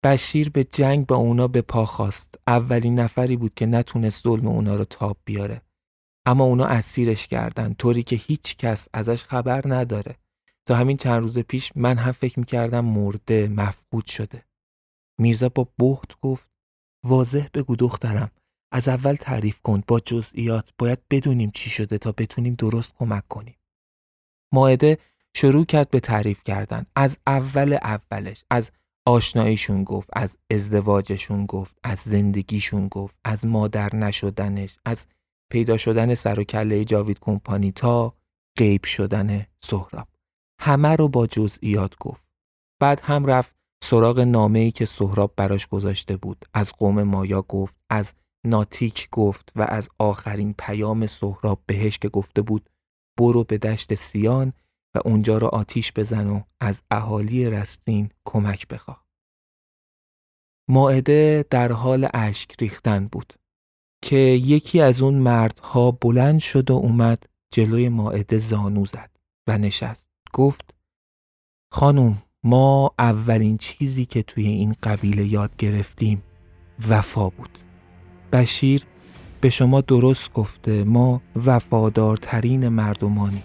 بشیر 0.04 0.50
به 0.50 0.64
جنگ 0.64 1.06
با 1.06 1.16
اونا 1.16 1.48
به 1.48 1.62
پا 1.62 1.86
خواست 1.86 2.34
اولین 2.46 3.00
نفری 3.00 3.36
بود 3.36 3.54
که 3.54 3.66
نتونست 3.66 4.22
ظلم 4.22 4.46
اونا 4.46 4.76
رو 4.76 4.84
تاب 4.84 5.16
بیاره. 5.24 5.62
اما 6.26 6.44
اونا 6.44 6.64
اسیرش 6.64 7.26
کردن 7.26 7.74
طوری 7.74 8.02
که 8.02 8.16
هیچ 8.16 8.56
کس 8.56 8.88
ازش 8.92 9.24
خبر 9.24 9.62
نداره. 9.66 10.16
تا 10.66 10.74
همین 10.74 10.96
چند 10.96 11.22
روز 11.22 11.38
پیش 11.38 11.72
من 11.76 11.98
هم 11.98 12.12
فکر 12.12 12.38
می‌کردم 12.38 12.84
مرده 12.84 13.48
مفقود 13.48 14.06
شده. 14.06 14.44
میرزا 15.20 15.48
با 15.48 15.68
بحت 15.78 16.20
گفت 16.20 16.50
واضح 17.04 17.48
بگو 17.54 17.76
دخترم 17.76 18.30
از 18.72 18.88
اول 18.88 19.14
تعریف 19.14 19.60
کن 19.60 19.82
با 19.86 20.00
جزئیات 20.00 20.72
باید 20.78 20.98
بدونیم 21.10 21.50
چی 21.50 21.70
شده 21.70 21.98
تا 21.98 22.12
بتونیم 22.12 22.54
درست 22.54 22.94
کمک 22.94 23.28
کنیم. 23.28 23.56
ماعده 24.52 24.98
شروع 25.36 25.64
کرد 25.64 25.90
به 25.90 26.00
تعریف 26.00 26.44
کردن. 26.44 26.86
از 26.96 27.18
اول 27.26 27.72
اولش 27.82 28.44
از 28.50 28.70
آشناییشون 29.06 29.84
گفت 29.84 30.10
از 30.12 30.36
ازدواجشون 30.50 31.46
گفت 31.46 31.76
از 31.84 31.98
زندگیشون 31.98 32.88
گفت 32.88 33.18
از 33.24 33.46
مادر 33.46 33.96
نشدنش 33.96 34.76
از 34.84 35.06
پیدا 35.52 35.76
شدن 35.76 36.14
سر 36.14 36.40
و 36.40 36.44
کله 36.44 36.84
جاوید 36.84 37.18
کمپانی 37.20 37.72
تا 37.72 38.14
غیب 38.58 38.84
شدن 38.84 39.46
سهراب. 39.64 40.08
همه 40.60 40.96
رو 40.96 41.08
با 41.08 41.26
جزئیات 41.26 41.94
گفت. 42.00 42.24
بعد 42.80 43.00
هم 43.00 43.26
رفت 43.26 43.54
سراغ 43.84 44.20
نامه 44.20 44.58
ای 44.58 44.70
که 44.70 44.86
سهراب 44.86 45.32
براش 45.36 45.66
گذاشته 45.66 46.16
بود. 46.16 46.44
از 46.54 46.72
قوم 46.72 47.02
مایا 47.02 47.42
گفت 47.42 47.76
از 47.90 48.14
ناتیک 48.46 49.08
گفت 49.10 49.52
و 49.56 49.62
از 49.62 49.88
آخرین 49.98 50.54
پیام 50.58 51.06
سهراب 51.06 51.62
بهش 51.66 51.98
که 51.98 52.08
گفته 52.08 52.42
بود 52.42 52.70
برو 53.18 53.44
به 53.44 53.58
دشت 53.58 53.94
سیان 53.94 54.52
و 54.94 55.00
اونجا 55.04 55.38
رو 55.38 55.46
آتیش 55.46 55.92
بزن 55.92 56.26
و 56.26 56.40
از 56.60 56.82
اهالی 56.90 57.50
رستین 57.50 58.10
کمک 58.24 58.68
بخواه. 58.68 59.04
ماعده 60.68 61.44
در 61.50 61.72
حال 61.72 62.08
اشک 62.14 62.54
ریختن 62.60 63.08
بود 63.12 63.32
که 64.02 64.16
یکی 64.16 64.80
از 64.80 65.02
اون 65.02 65.14
مردها 65.14 65.90
بلند 65.90 66.40
شد 66.40 66.70
و 66.70 66.74
اومد 66.74 67.24
جلوی 67.50 67.88
ماعده 67.88 68.38
زانو 68.38 68.86
زد 68.86 69.10
و 69.46 69.58
نشست. 69.58 70.08
گفت 70.32 70.74
خانم 71.72 72.22
ما 72.44 72.94
اولین 72.98 73.58
چیزی 73.58 74.06
که 74.06 74.22
توی 74.22 74.46
این 74.46 74.76
قبیله 74.82 75.24
یاد 75.24 75.56
گرفتیم 75.56 76.22
وفا 76.88 77.28
بود. 77.28 77.58
بشیر 78.32 78.84
به 79.40 79.50
شما 79.50 79.80
درست 79.80 80.32
گفته 80.32 80.84
ما 80.84 81.22
وفادارترین 81.36 82.68
مردمانی. 82.68 83.42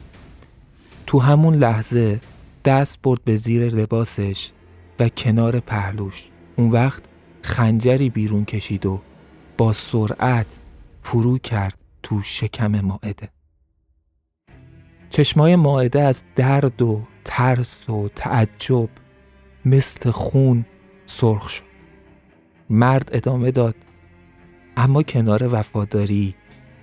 تو 1.10 1.20
همون 1.20 1.56
لحظه 1.56 2.22
دست 2.66 3.02
برد 3.02 3.24
به 3.24 3.36
زیر 3.36 3.66
لباسش 3.66 4.52
و 5.00 5.10
کنار 5.10 5.60
پهلوش. 5.60 6.30
اون 6.56 6.72
وقت 6.72 7.04
خنجری 7.42 8.10
بیرون 8.10 8.46
کشید 8.46 8.86
و 8.86 9.02
با 9.58 9.74
سرعت 9.74 10.60
فرو 11.04 11.38
کرد 11.38 11.78
تو 12.04 12.22
شکم 12.22 12.80
ماعده. 12.82 13.30
چشمای 15.10 15.56
ماعده 15.56 16.02
از 16.02 16.24
درد 16.36 16.82
و 16.82 17.02
ترس 17.26 17.90
و 17.90 18.10
تعجب 18.16 18.90
مثل 19.66 20.12
خون 20.12 20.66
سرخ 21.06 21.50
شد. 21.50 21.64
مرد 22.70 23.10
ادامه 23.14 23.52
داد 23.52 23.76
اما 24.78 25.04
کنار 25.04 25.54
وفاداری 25.54 26.36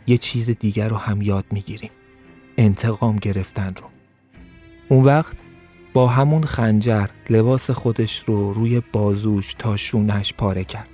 یه 0.07 0.19
چیز 0.19 0.51
دیگر 0.51 0.89
رو 0.89 0.97
هم 0.97 1.23
یاد 1.23 1.45
می‌گیریم. 1.51 1.91
انتقام 2.57 3.17
گرفتن 3.17 3.75
رو. 3.75 3.96
اون 4.89 5.05
وقت 5.05 5.37
با 5.93 6.07
همون 6.07 6.45
خنجر 6.45 7.07
لباس 7.31 7.71
خودش 7.71 8.23
رو 8.27 8.53
روی 8.53 8.83
بازوش 8.93 9.55
تا 9.59 9.77
شونش 9.77 10.35
پاره 10.35 10.65
کرد. 10.65 10.89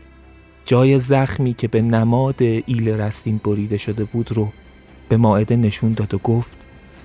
جای 0.65 0.99
زخمی 0.99 1.55
که 1.55 1.69
به 1.69 1.83
نماد 1.83 2.43
ایل 2.43 2.89
رستین 2.89 3.41
بریده 3.45 3.77
شده 3.77 4.05
بود 4.05 4.33
رو 4.33 4.53
به 5.09 5.17
ماعده 5.17 5.57
نشون 5.57 5.93
داد 5.93 6.15
و 6.15 6.19
گفت 6.19 6.57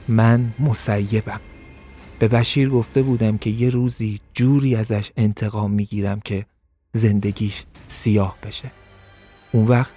من 0.07 0.53
مسیبم. 0.59 1.39
به 2.19 2.27
بشیر 2.27 2.69
گفته 2.69 3.01
بودم 3.01 3.37
که 3.37 3.49
یه 3.49 3.69
روزی 3.69 4.19
جوری 4.33 4.75
ازش 4.75 5.11
انتقام 5.17 5.71
می‌گیرم 5.71 6.19
که 6.19 6.45
زندگیش 6.93 7.63
سیاه 7.87 8.37
بشه. 8.43 8.71
اون 9.51 9.67
وقت 9.67 9.93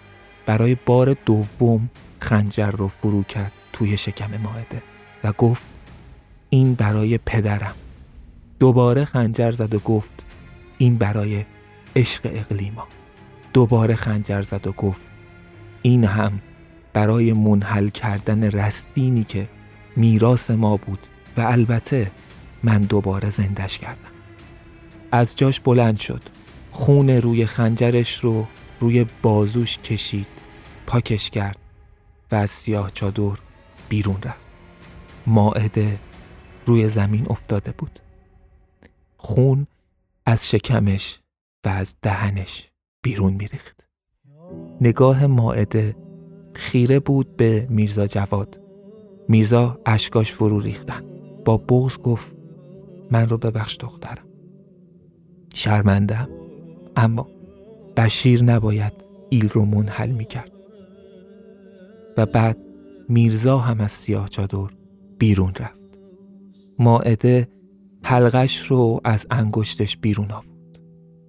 برای 0.46 0.76
بار 0.86 1.16
دوم 1.26 1.90
خنجر 2.20 2.70
رو 2.70 2.88
فرو 2.88 3.22
کرد 3.22 3.52
توی 3.72 3.96
شکم 3.96 4.30
ماعده 4.42 4.82
و 5.24 5.32
گفت 5.32 5.62
این 6.50 6.74
برای 6.74 7.18
پدرم. 7.18 7.74
دوباره 8.58 9.04
خنجر 9.04 9.52
زد 9.52 9.74
و 9.74 9.78
گفت 9.78 10.26
این 10.78 10.96
برای 10.96 11.44
عشق 11.96 12.20
اقلیما. 12.24 12.88
دوباره 13.52 13.94
خنجر 13.94 14.42
زد 14.42 14.66
و 14.66 14.72
گفت 14.72 15.00
این 15.82 16.04
هم 16.04 16.40
برای 16.92 17.32
منحل 17.32 17.88
کردن 17.88 18.44
رستینی 18.44 19.24
که 19.24 19.48
میراس 19.96 20.50
ما 20.50 20.76
بود 20.76 21.06
و 21.36 21.40
البته 21.40 22.10
من 22.62 22.82
دوباره 22.82 23.30
زندش 23.30 23.78
کردم. 23.78 24.10
از 25.12 25.36
جاش 25.36 25.60
بلند 25.60 25.98
شد 25.98 26.22
خون 26.70 27.10
روی 27.10 27.46
خنجرش 27.46 28.18
رو 28.18 28.46
روی 28.80 29.06
بازوش 29.22 29.78
کشید 29.78 30.26
پاکش 30.86 31.30
کرد 31.30 31.58
و 32.32 32.34
از 32.34 32.50
سیاه 32.50 32.90
چادر 32.94 33.38
بیرون 33.88 34.18
رفت. 34.22 34.38
ماعده 35.26 35.98
روی 36.66 36.88
زمین 36.88 37.26
افتاده 37.30 37.74
بود. 37.78 37.98
خون 39.16 39.66
از 40.26 40.50
شکمش 40.50 41.20
و 41.66 41.68
از 41.68 41.94
دهنش 42.02 42.70
بیرون 43.02 43.32
میریخت. 43.32 43.86
نگاه 44.80 45.26
ماعده 45.26 45.96
خیره 46.54 47.00
بود 47.00 47.36
به 47.36 47.66
میرزا 47.70 48.06
جواد. 48.06 48.60
میرزا 49.28 49.80
اشکاش 49.86 50.32
فرو 50.32 50.60
ریختن. 50.60 51.04
با 51.44 51.56
بغز 51.56 51.98
گفت 51.98 52.32
من 53.10 53.28
رو 53.28 53.38
ببخش 53.38 53.76
دخترم. 53.80 54.28
شرمندم 55.54 56.28
اما 56.96 57.28
بشیر 57.96 58.42
نباید 58.42 58.92
ایل 59.30 59.48
رو 59.48 59.64
منحل 59.64 60.10
می‌کرد. 60.10 60.52
و 62.16 62.26
بعد 62.26 62.58
میرزا 63.08 63.58
هم 63.58 63.80
از 63.80 63.92
سیاه 63.92 64.28
چادر 64.28 64.70
بیرون 65.18 65.52
رفت. 65.58 65.79
ماعده 66.80 67.48
حلقش 68.04 68.58
رو 68.58 69.00
از 69.04 69.26
انگشتش 69.30 69.96
بیرون 69.96 70.30
آورد. 70.30 70.78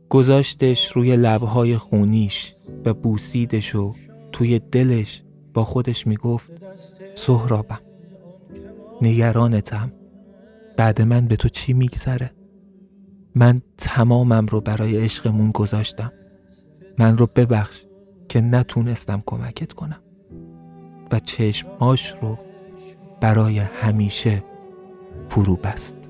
گذاشتش 0.10 0.92
روی 0.92 1.16
لبهای 1.16 1.78
خونیش 1.78 2.56
و 2.86 2.94
بوسیدش 2.94 3.76
و 3.76 3.96
توی 4.32 4.60
دلش 4.60 5.24
با 5.54 5.64
خودش 5.64 6.08
می‌گفت 6.08 6.52
سهرابم 7.16 7.80
نگرانتم. 9.02 9.92
بعد 10.78 11.02
من 11.02 11.28
به 11.28 11.36
تو 11.36 11.50
چی 11.50 11.74
میگذره؟ 11.74 12.32
من 13.36 13.62
تمامم 13.78 14.46
رو 14.46 14.62
برای 14.62 14.98
عشقمون 14.98 15.52
گذاشتم. 15.52 16.12
من 17.00 17.18
رو 17.18 17.28
ببخش 17.36 17.84
که 18.30 18.42
نتونستم 18.42 19.24
کمکت 19.26 19.74
کنم. 19.74 20.02
و 21.12 21.20
چشمهاش 21.20 22.16
رو 22.22 22.38
برای 23.22 23.60
همیشه 23.60 24.44
فرو 25.32 25.56
بست 25.56 26.01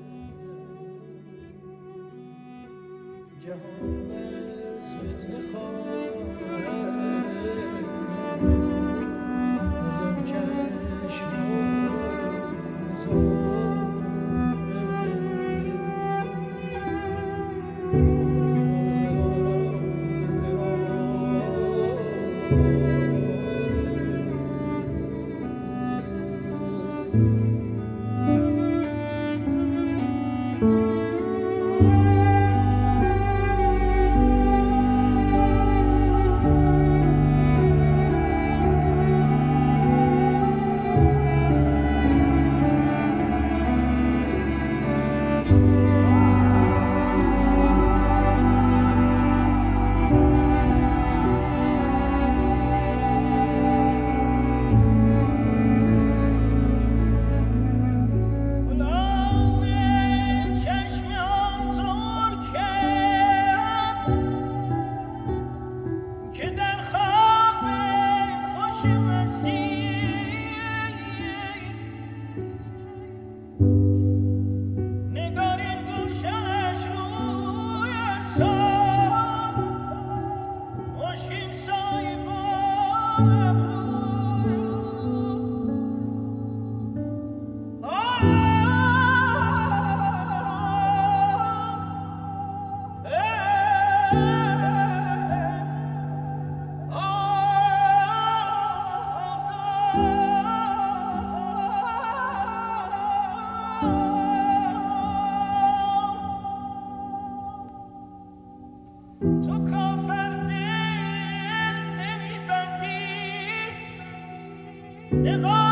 Divine! 115.22 115.71